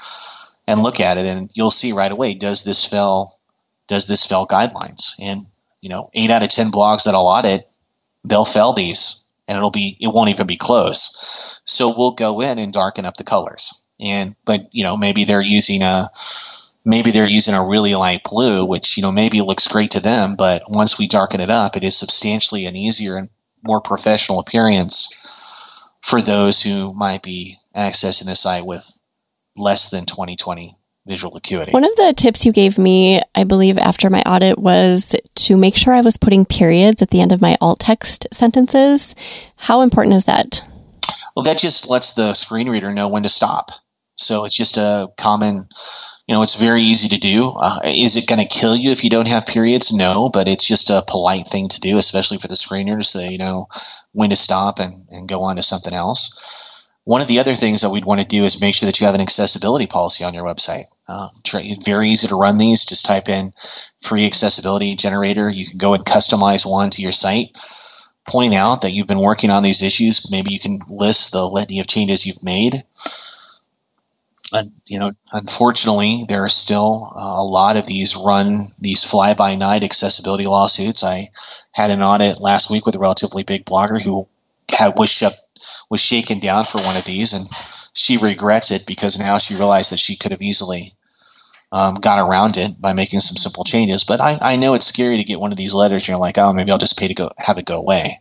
and 0.71 0.83
look 0.83 1.01
at 1.01 1.19
it, 1.19 1.27
and 1.27 1.51
you'll 1.55 1.71
see 1.71 1.93
right 1.93 2.11
away 2.11 2.35
does 2.35 2.65
this 2.65 2.85
fail 2.85 3.33
does 3.89 4.07
this 4.07 4.25
fail 4.25 4.47
guidelines? 4.47 5.15
And 5.21 5.41
you 5.81 5.89
know, 5.89 6.09
eight 6.15 6.31
out 6.31 6.43
of 6.43 6.49
ten 6.49 6.71
blogs 6.71 7.05
that 7.05 7.15
I'll 7.15 7.27
audit, 7.27 7.69
they'll 8.29 8.45
fail 8.45 8.73
these, 8.73 9.33
and 9.49 9.57
it'll 9.57 9.71
be 9.71 9.97
it 10.01 10.13
won't 10.13 10.31
even 10.31 10.47
be 10.47 10.57
close. 10.57 11.61
So 11.65 11.95
we'll 11.97 12.13
go 12.13 12.41
in 12.41 12.59
and 12.59 12.73
darken 12.73 13.05
up 13.05 13.17
the 13.17 13.25
colors, 13.25 13.87
and 13.99 14.35
but 14.45 14.69
you 14.73 14.85
know 14.85 14.97
maybe 14.97 15.25
they're 15.25 15.43
using 15.43 15.83
a 15.83 16.05
maybe 16.85 17.11
they're 17.11 17.29
using 17.29 17.55
a 17.55 17.67
really 17.69 17.95
light 17.95 18.23
blue, 18.25 18.67
which 18.67 18.97
you 18.97 19.03
know 19.03 19.13
maybe 19.13 19.41
looks 19.41 19.69
great 19.69 19.93
to 19.93 20.01
them, 20.01 20.37
but 20.39 20.63
once 20.69 20.99
we 20.99 21.09
darken 21.09 21.41
it 21.41 21.51
up, 21.51 21.77
it 21.77 21.85
is 21.85 21.97
substantially 21.97 22.67
an 22.67 22.77
easier 22.77 23.17
and 23.17 23.29
more 23.65 23.81
professional 23.81 24.41
appearance 24.41 25.97
for 26.01 26.21
those 26.23 26.63
who 26.63 26.97
might 26.97 27.23
be 27.23 27.57
accessing 27.77 28.27
the 28.27 28.35
site 28.35 28.65
with 28.65 29.00
less 29.57 29.91
than 29.91 30.07
2020 30.07 30.77
visual 31.07 31.37
acuity. 31.37 31.73
One 31.73 31.85
of 31.85 31.97
the 31.97 32.15
tips 32.17 32.45
you 32.45 32.53
gave 32.53 32.79
me, 32.79 33.23
I 33.35 33.45
believe, 33.45 33.79
after 33.79 34.11
my 34.11 34.23
audit 34.23 34.59
was 34.59 35.15
to 35.37 35.57
make 35.57 35.77
sure 35.77 35.95
I 35.95 36.03
was 36.03 36.17
putting 36.17 36.45
periods 36.45 37.03
at 37.03 37.11
the 37.11 37.21
end 37.21 37.33
of 37.33 37.41
my 37.41 37.57
alt 37.61 37.81
text 37.81 38.27
sentences. 38.33 39.15
How 39.57 39.81
important 39.81 40.17
is 40.17 40.27
that? 40.27 40.63
Well, 41.35 41.45
that 41.45 41.59
just 41.59 41.89
lets 41.89 42.15
the 42.15 42.35
screen 42.35 42.69
reader 42.69 42.93
know 42.93 43.11
when 43.11 43.23
to 43.23 43.29
stop. 43.29 43.71
So 44.17 44.45
it's 44.45 44.57
just 44.57 44.77
a 44.77 45.09
common, 45.17 45.65
you 46.27 46.35
know, 46.35 46.43
it's 46.43 46.61
very 46.61 46.83
easy 46.83 47.09
to 47.09 47.19
do. 47.19 47.55
Uh, 47.59 47.81
is 47.85 48.17
it 48.17 48.29
going 48.29 48.41
to 48.41 48.47
kill 48.47 48.77
you 48.77 48.91
if 48.91 49.03
you 49.03 49.09
don't 49.09 49.29
have 49.29 49.47
periods? 49.47 49.93
No, 49.93 50.31
but 50.31 50.47
it's 50.47 50.69
just 50.69 50.91
a 50.91 51.03
polite 51.09 51.47
thing 51.47 51.69
to 51.69 51.81
do, 51.81 51.97
especially 51.97 52.37
for 52.37 52.49
the 52.49 52.57
screen 52.57 52.89
reader, 52.89 53.03
so 53.03 53.21
you 53.21 53.39
know 53.39 53.67
when 54.13 54.31
to 54.31 54.37
stop 54.37 54.79
and, 54.79 54.93
and 55.11 55.29
go 55.29 55.43
on 55.43 55.57
to 55.57 55.63
something 55.63 55.95
else. 55.95 56.80
One 57.11 57.21
of 57.21 57.27
the 57.27 57.41
other 57.41 57.55
things 57.55 57.81
that 57.81 57.91
we'd 57.91 58.05
want 58.05 58.21
to 58.21 58.27
do 58.29 58.45
is 58.45 58.61
make 58.61 58.73
sure 58.73 58.87
that 58.87 59.01
you 59.01 59.07
have 59.07 59.17
an 59.17 59.21
accessibility 59.21 59.89
policy 59.89 60.23
on 60.23 60.33
your 60.33 60.45
website. 60.45 60.85
Um, 61.09 61.29
very 61.85 62.11
easy 62.11 62.29
to 62.29 62.37
run 62.37 62.57
these. 62.57 62.85
Just 62.85 63.05
type 63.05 63.29
in 63.29 63.51
free 63.99 64.27
accessibility 64.27 64.95
generator. 64.95 65.51
You 65.51 65.67
can 65.67 65.79
go 65.79 65.95
and 65.95 66.05
customize 66.05 66.65
one 66.65 66.91
to 66.91 67.03
your 67.03 67.11
site. 67.11 67.49
Point 68.29 68.55
out 68.55 68.83
that 68.83 68.93
you've 68.93 69.09
been 69.09 69.21
working 69.21 69.51
on 69.51 69.65
these 69.65 69.83
issues. 69.83 70.31
Maybe 70.31 70.53
you 70.53 70.61
can 70.61 70.79
list 70.89 71.33
the 71.33 71.45
litany 71.45 71.81
of 71.81 71.89
changes 71.89 72.27
you've 72.27 72.45
made. 72.45 72.75
And, 74.53 74.69
you 74.87 75.01
know, 75.01 75.11
unfortunately, 75.33 76.27
there 76.29 76.45
are 76.45 76.49
still 76.49 77.11
uh, 77.13 77.41
a 77.41 77.43
lot 77.43 77.77
of 77.77 77.89
these 77.89 78.17
run 78.17 78.61
these 78.81 79.03
fly 79.03 79.35
by 79.35 79.57
night 79.57 79.83
accessibility 79.83 80.47
lawsuits. 80.47 81.03
I 81.03 81.31
had 81.73 81.91
an 81.91 82.03
audit 82.03 82.41
last 82.41 82.71
week 82.71 82.87
with 82.87 82.95
a 82.95 83.01
relatively 83.01 83.43
big 83.43 83.65
blogger 83.65 84.01
who 84.01 84.29
had 84.73 84.97
was 84.97 85.13
shut 85.13 85.35
was 85.91 86.01
shaken 86.01 86.39
down 86.39 86.65
for 86.65 86.79
one 86.79 86.97
of 86.97 87.05
these, 87.05 87.33
and 87.33 87.47
she 87.95 88.17
regrets 88.17 88.71
it 88.71 88.87
because 88.87 89.19
now 89.19 89.39
she 89.39 89.55
realized 89.55 89.93
that 89.93 89.99
she 89.99 90.17
could 90.17 90.33
have 90.33 90.43
easily 90.43 90.93
um, 91.73 91.95
got 91.95 92.19
around 92.19 92.57
it 92.57 92.71
by 92.83 92.93
making 92.93 93.21
some 93.21 93.37
simple 93.37 93.65
changes. 93.65 94.05
But 94.05 94.21
I, 94.21 94.39
I 94.41 94.57
know 94.57 94.75
it's 94.75 94.87
scary 94.87 95.19
to 95.19 95.25
get 95.25 95.41
one 95.41 95.53
of 95.53 95.57
these 95.57 95.75
letters. 95.75 96.03
And 96.03 96.09
you're 96.09 96.19
like, 96.19 96.39
oh, 96.39 96.53
maybe 96.53 96.71
I'll 96.71 96.79
just 96.79 96.99
pay 96.99 97.09
to 97.09 97.15
go 97.15 97.31
have 97.39 97.59
it 97.59 97.67
go 97.67 97.81
away. 97.81 98.21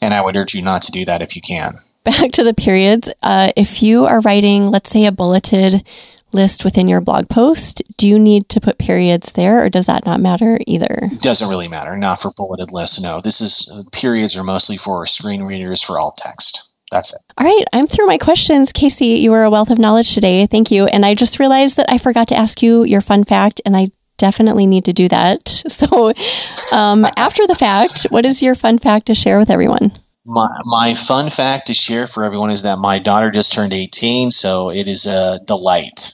And 0.00 0.14
I 0.14 0.22
would 0.22 0.36
urge 0.36 0.54
you 0.54 0.62
not 0.62 0.82
to 0.82 0.92
do 0.92 1.04
that 1.06 1.22
if 1.22 1.36
you 1.36 1.42
can. 1.42 1.72
Back 2.04 2.32
to 2.32 2.44
the 2.44 2.54
periods. 2.54 3.10
Uh, 3.22 3.52
if 3.56 3.82
you 3.82 4.06
are 4.06 4.20
writing, 4.20 4.70
let's 4.70 4.90
say, 4.90 5.04
a 5.04 5.12
bulleted 5.12 5.84
list 6.32 6.64
within 6.64 6.88
your 6.88 7.00
blog 7.00 7.28
post, 7.28 7.82
do 7.96 8.08
you 8.08 8.18
need 8.18 8.48
to 8.50 8.60
put 8.60 8.78
periods 8.78 9.32
there 9.32 9.64
or 9.64 9.68
does 9.68 9.86
that 9.86 10.06
not 10.06 10.20
matter 10.20 10.58
either? 10.66 11.10
Doesn't 11.18 11.48
really 11.48 11.68
matter. 11.68 11.96
Not 11.96 12.20
for 12.20 12.30
bulleted 12.36 12.72
lists. 12.72 13.00
No, 13.00 13.20
this 13.20 13.40
is 13.40 13.88
periods 13.92 14.36
are 14.36 14.44
mostly 14.44 14.76
for 14.76 15.04
screen 15.06 15.42
readers 15.42 15.82
for 15.82 15.98
alt 15.98 16.16
text. 16.16 16.67
That's 16.90 17.12
it. 17.12 17.20
All 17.36 17.46
right, 17.46 17.64
I'm 17.72 17.86
through 17.86 18.06
my 18.06 18.18
questions. 18.18 18.72
Casey, 18.72 19.18
you 19.18 19.30
were 19.30 19.44
a 19.44 19.50
wealth 19.50 19.70
of 19.70 19.78
knowledge 19.78 20.14
today. 20.14 20.46
Thank 20.46 20.70
you. 20.70 20.86
And 20.86 21.04
I 21.04 21.14
just 21.14 21.38
realized 21.38 21.76
that 21.76 21.90
I 21.90 21.98
forgot 21.98 22.28
to 22.28 22.36
ask 22.36 22.62
you 22.62 22.84
your 22.84 23.00
fun 23.00 23.24
fact, 23.24 23.60
and 23.66 23.76
I 23.76 23.90
definitely 24.16 24.66
need 24.66 24.84
to 24.86 24.92
do 24.92 25.08
that. 25.08 25.62
So, 25.78 26.12
um, 26.72 27.06
after 27.16 27.46
the 27.46 27.54
fact, 27.54 28.06
what 28.10 28.26
is 28.26 28.42
your 28.42 28.54
fun 28.54 28.78
fact 28.78 29.06
to 29.06 29.14
share 29.14 29.38
with 29.38 29.48
everyone? 29.48 29.92
My, 30.24 30.48
my 30.64 30.94
fun 30.94 31.30
fact 31.30 31.68
to 31.68 31.74
share 31.74 32.06
for 32.06 32.24
everyone 32.24 32.50
is 32.50 32.64
that 32.64 32.78
my 32.78 32.98
daughter 32.98 33.30
just 33.30 33.52
turned 33.52 33.72
18, 33.72 34.30
so 34.30 34.70
it 34.70 34.88
is 34.88 35.06
a 35.06 35.38
delight. 35.44 36.12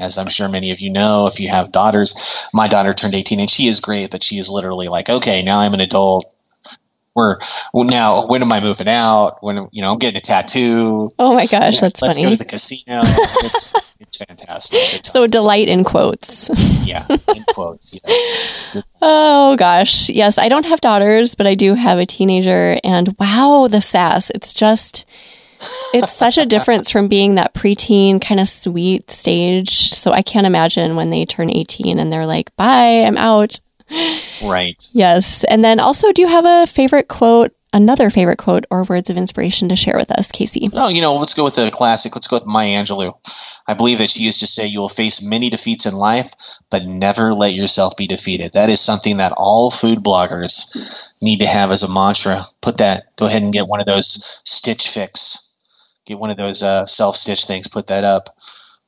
As 0.00 0.16
I'm 0.16 0.30
sure 0.30 0.48
many 0.48 0.70
of 0.70 0.80
you 0.80 0.92
know, 0.92 1.26
if 1.26 1.40
you 1.40 1.48
have 1.48 1.72
daughters, 1.72 2.48
my 2.54 2.68
daughter 2.68 2.94
turned 2.94 3.14
18 3.14 3.40
and 3.40 3.50
she 3.50 3.66
is 3.66 3.80
great, 3.80 4.10
but 4.10 4.22
she 4.22 4.38
is 4.38 4.50
literally 4.50 4.88
like, 4.88 5.10
okay, 5.10 5.42
now 5.42 5.58
I'm 5.58 5.74
an 5.74 5.80
adult 5.80 6.24
we're 7.14 7.38
well, 7.74 7.84
now 7.88 8.26
when 8.26 8.42
am 8.42 8.52
I 8.52 8.60
moving 8.60 8.88
out? 8.88 9.38
When 9.42 9.68
you 9.70 9.82
know 9.82 9.92
I'm 9.92 9.98
getting 9.98 10.16
a 10.16 10.20
tattoo. 10.20 11.12
Oh 11.18 11.34
my 11.34 11.46
gosh, 11.46 11.80
that's 11.80 12.00
Let's 12.00 12.16
funny. 12.16 12.24
go 12.24 12.30
to 12.30 12.38
the 12.38 12.44
casino. 12.44 13.00
it's, 13.04 13.74
it's 14.00 14.16
fantastic. 14.24 15.04
So 15.12 15.26
delight 15.26 15.68
in 15.68 15.84
quotes. 15.84 16.48
yeah, 16.86 17.06
in 17.34 17.44
quotes. 17.52 18.00
Yes. 18.04 18.82
Oh 19.02 19.56
gosh, 19.56 20.08
yes. 20.08 20.38
I 20.38 20.48
don't 20.48 20.66
have 20.66 20.80
daughters, 20.80 21.34
but 21.34 21.46
I 21.46 21.54
do 21.54 21.74
have 21.74 21.98
a 21.98 22.06
teenager, 22.06 22.78
and 22.82 23.14
wow, 23.18 23.68
the 23.70 23.82
sass! 23.82 24.30
It's 24.30 24.52
just. 24.54 25.04
It's 25.94 26.12
such 26.12 26.38
a 26.38 26.44
difference 26.44 26.90
from 26.90 27.06
being 27.06 27.36
that 27.36 27.54
preteen 27.54 28.20
kind 28.20 28.40
of 28.40 28.48
sweet 28.48 29.12
stage. 29.12 29.92
So 29.92 30.10
I 30.10 30.20
can't 30.20 30.44
imagine 30.44 30.96
when 30.96 31.10
they 31.10 31.24
turn 31.24 31.50
18 31.50 32.00
and 32.00 32.12
they're 32.12 32.26
like, 32.26 32.54
bye, 32.56 33.04
I'm 33.04 33.16
out. 33.16 33.60
Right. 34.42 34.82
Yes. 34.92 35.44
And 35.44 35.64
then 35.64 35.78
also, 35.80 36.12
do 36.12 36.22
you 36.22 36.28
have 36.28 36.44
a 36.44 36.66
favorite 36.66 37.08
quote, 37.08 37.54
another 37.72 38.10
favorite 38.10 38.38
quote 38.38 38.64
or 38.70 38.84
words 38.84 39.08
of 39.08 39.16
inspiration 39.16 39.68
to 39.68 39.76
share 39.76 39.96
with 39.96 40.10
us, 40.10 40.32
Casey? 40.32 40.68
Oh, 40.72 40.88
you 40.88 41.00
know, 41.00 41.16
let's 41.16 41.34
go 41.34 41.44
with 41.44 41.54
the 41.54 41.70
classic. 41.70 42.14
Let's 42.14 42.28
go 42.28 42.36
with 42.36 42.46
Maya 42.46 42.82
Angelou. 42.82 43.12
I 43.66 43.74
believe 43.74 43.98
that 43.98 44.10
she 44.10 44.24
used 44.24 44.40
to 44.40 44.46
say, 44.46 44.66
You 44.66 44.80
will 44.80 44.88
face 44.88 45.22
many 45.22 45.50
defeats 45.50 45.86
in 45.86 45.94
life, 45.94 46.34
but 46.70 46.84
never 46.84 47.34
let 47.34 47.54
yourself 47.54 47.96
be 47.96 48.06
defeated. 48.06 48.54
That 48.54 48.70
is 48.70 48.80
something 48.80 49.18
that 49.18 49.34
all 49.36 49.70
food 49.70 49.98
bloggers 49.98 51.22
need 51.22 51.40
to 51.40 51.46
have 51.46 51.70
as 51.70 51.82
a 51.82 51.92
mantra. 51.92 52.40
Put 52.60 52.78
that, 52.78 53.04
go 53.16 53.26
ahead 53.26 53.42
and 53.42 53.52
get 53.52 53.66
one 53.66 53.80
of 53.80 53.86
those 53.86 54.40
Stitch 54.44 54.88
Fix. 54.88 55.48
Get 56.04 56.18
one 56.18 56.30
of 56.30 56.36
those 56.36 56.64
uh, 56.64 56.84
self 56.84 57.14
stitch 57.14 57.44
things, 57.44 57.68
put 57.68 57.86
that 57.86 58.02
up 58.02 58.30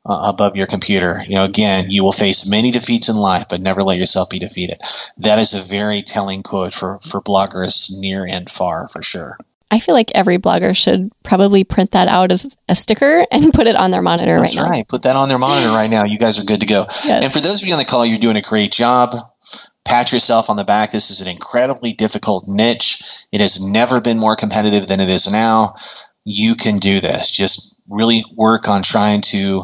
uh, 0.06 0.32
above 0.34 0.56
your 0.56 0.66
computer. 0.66 1.16
You 1.26 1.36
know, 1.36 1.44
again, 1.44 1.86
you 1.88 2.04
will 2.04 2.12
face 2.12 2.48
many 2.48 2.70
defeats 2.70 3.08
in 3.08 3.16
life, 3.16 3.46
but 3.48 3.60
never 3.60 3.82
let 3.82 3.98
yourself 3.98 4.30
be 4.30 4.38
defeated. 4.38 4.78
That 5.18 5.38
is 5.38 5.54
a 5.54 5.62
very 5.62 6.02
telling 6.02 6.42
quote 6.42 6.74
for, 6.74 6.98
for 7.00 7.22
bloggers 7.22 7.90
near 7.98 8.26
and 8.26 8.48
far, 8.48 8.88
for 8.88 9.02
sure. 9.02 9.38
I 9.70 9.80
feel 9.80 9.94
like 9.94 10.12
every 10.14 10.38
blogger 10.38 10.76
should 10.76 11.10
probably 11.24 11.64
print 11.64 11.92
that 11.92 12.06
out 12.06 12.30
as 12.30 12.54
a 12.68 12.76
sticker 12.76 13.26
and 13.32 13.52
put 13.52 13.66
it 13.66 13.74
on 13.74 13.90
their 13.90 14.02
monitor 14.02 14.38
That's 14.38 14.56
right 14.56 14.62
now. 14.62 14.70
right. 14.70 14.88
Put 14.88 15.02
that 15.02 15.16
on 15.16 15.28
their 15.28 15.38
monitor 15.38 15.70
right 15.70 15.90
now. 15.90 16.04
You 16.04 16.18
guys 16.18 16.38
are 16.38 16.44
good 16.44 16.60
to 16.60 16.66
go. 16.66 16.84
Yes. 17.04 17.24
And 17.24 17.32
for 17.32 17.40
those 17.40 17.62
of 17.62 17.66
you 17.66 17.74
on 17.74 17.80
the 17.80 17.84
call, 17.84 18.06
you're 18.06 18.20
doing 18.20 18.36
a 18.36 18.42
great 18.42 18.70
job. 18.70 19.14
Pat 19.84 20.12
yourself 20.12 20.48
on 20.48 20.56
the 20.56 20.64
back. 20.64 20.92
This 20.92 21.10
is 21.10 21.22
an 21.22 21.28
incredibly 21.28 21.92
difficult 21.92 22.44
niche. 22.46 23.02
It 23.32 23.40
has 23.40 23.60
never 23.60 24.00
been 24.00 24.18
more 24.18 24.36
competitive 24.36 24.86
than 24.86 25.00
it 25.00 25.08
is 25.08 25.30
now. 25.32 25.74
You 26.24 26.54
can 26.54 26.78
do 26.78 27.00
this. 27.00 27.30
Just 27.30 27.82
really 27.90 28.22
work 28.36 28.68
on 28.68 28.82
trying 28.82 29.20
to 29.20 29.62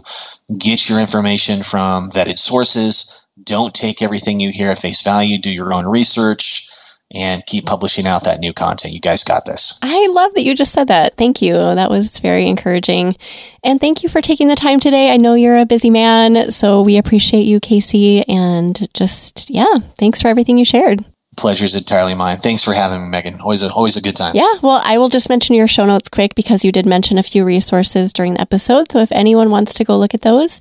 get 0.58 0.88
your 0.88 1.00
information 1.00 1.62
from 1.62 2.11
vetted 2.11 2.38
sources. 2.38 3.26
Don't 3.42 3.72
take 3.72 4.02
everything 4.02 4.40
you 4.40 4.50
hear 4.50 4.68
at 4.70 4.78
face 4.78 5.02
value. 5.02 5.38
Do 5.38 5.50
your 5.50 5.72
own 5.72 5.86
research 5.86 6.66
and 7.12 7.44
keep 7.44 7.64
publishing 7.64 8.06
out 8.06 8.24
that 8.24 8.38
new 8.38 8.52
content. 8.52 8.94
You 8.94 9.00
guys 9.00 9.24
got 9.24 9.44
this. 9.44 9.80
I 9.82 10.06
love 10.08 10.34
that 10.34 10.44
you 10.44 10.54
just 10.54 10.72
said 10.72 10.88
that. 10.88 11.16
Thank 11.16 11.42
you. 11.42 11.54
That 11.54 11.90
was 11.90 12.18
very 12.20 12.46
encouraging. 12.46 13.16
And 13.64 13.80
thank 13.80 14.02
you 14.02 14.08
for 14.08 14.20
taking 14.20 14.46
the 14.48 14.54
time 14.54 14.78
today. 14.78 15.11
I 15.11 15.16
know 15.16 15.34
you're 15.34 15.58
a 15.58 15.66
busy 15.66 15.90
man, 15.90 16.52
so 16.52 16.82
we 16.82 16.98
appreciate 16.98 17.46
you, 17.46 17.58
Casey. 17.58 18.22
And 18.28 18.88
just, 18.94 19.50
yeah, 19.50 19.74
thanks 19.98 20.22
for 20.22 20.28
everything 20.28 20.56
you 20.56 20.64
shared. 20.64 21.04
Pleasure's 21.36 21.74
entirely 21.74 22.14
mine. 22.14 22.36
Thanks 22.36 22.64
for 22.64 22.74
having 22.74 23.02
me, 23.02 23.08
Megan. 23.08 23.40
Always 23.40 23.62
a, 23.62 23.72
always 23.72 23.96
a 23.96 24.02
good 24.02 24.16
time. 24.16 24.34
Yeah, 24.34 24.52
well, 24.62 24.82
I 24.84 24.98
will 24.98 25.08
just 25.08 25.28
mention 25.28 25.54
your 25.54 25.68
show 25.68 25.86
notes 25.86 26.08
quick 26.08 26.34
because 26.34 26.64
you 26.64 26.72
did 26.72 26.86
mention 26.86 27.18
a 27.18 27.22
few 27.22 27.44
resources 27.44 28.12
during 28.12 28.34
the 28.34 28.40
episode. 28.40 28.90
So 28.90 28.98
if 28.98 29.12
anyone 29.12 29.50
wants 29.50 29.72
to 29.74 29.84
go 29.84 29.96
look 29.96 30.12
at 30.12 30.22
those, 30.22 30.60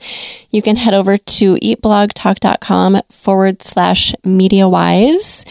you 0.51 0.61
can 0.61 0.75
head 0.75 0.93
over 0.93 1.17
to 1.17 1.55
eatblogtalk.com 1.55 3.01
forward 3.11 3.61
slash 3.63 4.13
media 4.23 4.69
wise. 4.69 5.43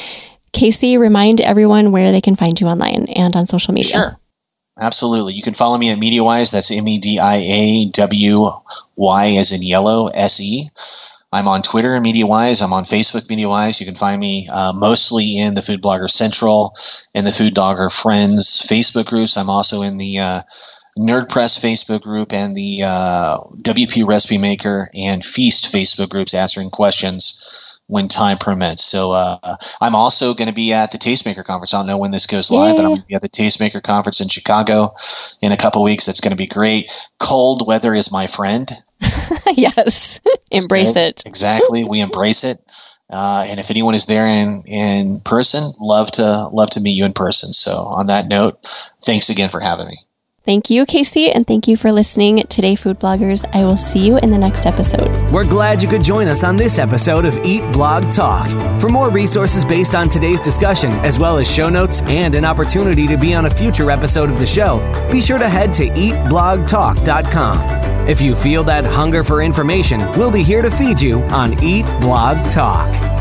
Casey, 0.52 0.96
remind 0.96 1.40
everyone 1.40 1.92
where 1.92 2.10
they 2.10 2.20
can 2.20 2.36
find 2.36 2.58
you 2.58 2.68
online 2.68 3.06
and 3.08 3.36
on 3.36 3.46
social 3.46 3.74
media. 3.74 3.90
Sure. 3.90 4.10
Absolutely. 4.80 5.34
You 5.34 5.42
can 5.42 5.54
follow 5.54 5.76
me 5.76 5.90
at 5.90 5.98
MediaWyse. 5.98 6.52
That's 6.52 6.70
M 6.70 6.86
E 6.86 7.00
D 7.00 7.18
I 7.18 7.36
A 7.36 7.88
W 7.90 8.46
Y 8.96 9.30
as 9.32 9.52
in 9.52 9.62
yellow, 9.62 10.06
S 10.06 10.40
E. 10.40 10.68
I'm 11.30 11.48
on 11.48 11.62
Twitter, 11.62 11.90
MediaWyse. 11.90 12.62
I'm 12.62 12.72
on 12.72 12.84
Facebook, 12.84 13.28
MediaWyse. 13.28 13.80
You 13.80 13.86
can 13.86 13.94
find 13.94 14.18
me 14.18 14.48
uh, 14.50 14.72
mostly 14.74 15.38
in 15.38 15.54
the 15.54 15.62
Food 15.62 15.82
Blogger 15.82 16.08
Central 16.08 16.74
and 17.14 17.26
the 17.26 17.30
Food 17.30 17.54
Blogger 17.54 17.92
Friends 17.92 18.66
Facebook 18.66 19.06
groups. 19.06 19.36
I'm 19.36 19.50
also 19.50 19.82
in 19.82 19.98
the 19.98 20.18
uh, 20.18 20.40
NerdPress 20.98 21.62
Facebook 21.62 22.02
group 22.02 22.32
and 22.32 22.56
the 22.56 22.82
uh, 22.84 23.38
WP 23.62 24.06
Recipe 24.06 24.38
Maker 24.38 24.88
and 24.94 25.22
Feast 25.22 25.72
Facebook 25.72 26.08
groups 26.08 26.32
answering 26.32 26.70
questions 26.70 27.57
when 27.88 28.06
time 28.06 28.36
permits. 28.36 28.84
So 28.84 29.12
uh, 29.12 29.56
I'm 29.80 29.94
also 29.94 30.34
going 30.34 30.48
to 30.48 30.54
be 30.54 30.72
at 30.72 30.92
the 30.92 30.98
Tastemaker 30.98 31.44
Conference. 31.44 31.74
I 31.74 31.78
don't 31.78 31.86
know 31.86 31.98
when 31.98 32.10
this 32.10 32.26
goes 32.26 32.50
live, 32.50 32.76
but 32.76 32.84
I'm 32.84 32.90
going 32.90 33.00
to 33.00 33.06
be 33.06 33.14
at 33.14 33.22
the 33.22 33.28
Tastemaker 33.28 33.82
Conference 33.82 34.20
in 34.20 34.28
Chicago 34.28 34.94
in 35.42 35.52
a 35.52 35.56
couple 35.56 35.82
weeks. 35.82 36.06
That's 36.06 36.20
going 36.20 36.32
to 36.32 36.36
be 36.36 36.46
great. 36.46 36.90
Cold 37.18 37.66
weather 37.66 37.94
is 37.94 38.12
my 38.12 38.26
friend. 38.26 38.68
yes. 39.56 40.20
Embrace 40.50 40.96
it. 40.96 41.22
Exactly. 41.26 41.84
We 41.84 42.00
embrace 42.00 42.44
it. 42.44 42.58
Uh, 43.10 43.46
and 43.48 43.58
if 43.58 43.70
anyone 43.70 43.94
is 43.94 44.04
there 44.04 44.26
in, 44.26 44.62
in 44.66 45.20
person, 45.24 45.62
love 45.80 46.10
to 46.12 46.48
love 46.52 46.68
to 46.70 46.80
meet 46.80 46.92
you 46.92 47.06
in 47.06 47.14
person. 47.14 47.54
So 47.54 47.72
on 47.72 48.08
that 48.08 48.28
note, 48.28 48.66
thanks 49.00 49.30
again 49.30 49.48
for 49.48 49.60
having 49.60 49.86
me. 49.86 49.96
Thank 50.48 50.70
you, 50.70 50.86
Casey, 50.86 51.30
and 51.30 51.46
thank 51.46 51.68
you 51.68 51.76
for 51.76 51.92
listening 51.92 52.42
today, 52.46 52.74
food 52.74 52.98
bloggers. 52.98 53.44
I 53.54 53.64
will 53.64 53.76
see 53.76 54.06
you 54.06 54.16
in 54.16 54.30
the 54.30 54.38
next 54.38 54.64
episode. 54.64 55.10
We're 55.30 55.44
glad 55.44 55.82
you 55.82 55.90
could 55.90 56.02
join 56.02 56.26
us 56.26 56.42
on 56.42 56.56
this 56.56 56.78
episode 56.78 57.26
of 57.26 57.36
Eat 57.44 57.60
Blog 57.74 58.10
Talk. 58.10 58.48
For 58.80 58.88
more 58.88 59.10
resources 59.10 59.62
based 59.62 59.94
on 59.94 60.08
today's 60.08 60.40
discussion, 60.40 60.88
as 61.04 61.18
well 61.18 61.36
as 61.36 61.54
show 61.54 61.68
notes 61.68 62.00
and 62.04 62.34
an 62.34 62.46
opportunity 62.46 63.06
to 63.08 63.18
be 63.18 63.34
on 63.34 63.44
a 63.44 63.50
future 63.50 63.90
episode 63.90 64.30
of 64.30 64.38
the 64.38 64.46
show, 64.46 64.78
be 65.12 65.20
sure 65.20 65.36
to 65.36 65.50
head 65.50 65.74
to 65.74 65.90
eatblogtalk.com. 65.90 68.08
If 68.08 68.22
you 68.22 68.34
feel 68.34 68.64
that 68.64 68.86
hunger 68.86 69.22
for 69.22 69.42
information, 69.42 70.00
we'll 70.12 70.32
be 70.32 70.42
here 70.42 70.62
to 70.62 70.70
feed 70.70 70.98
you 70.98 71.18
on 71.24 71.62
Eat 71.62 71.84
Blog 72.00 72.38
Talk. 72.50 73.17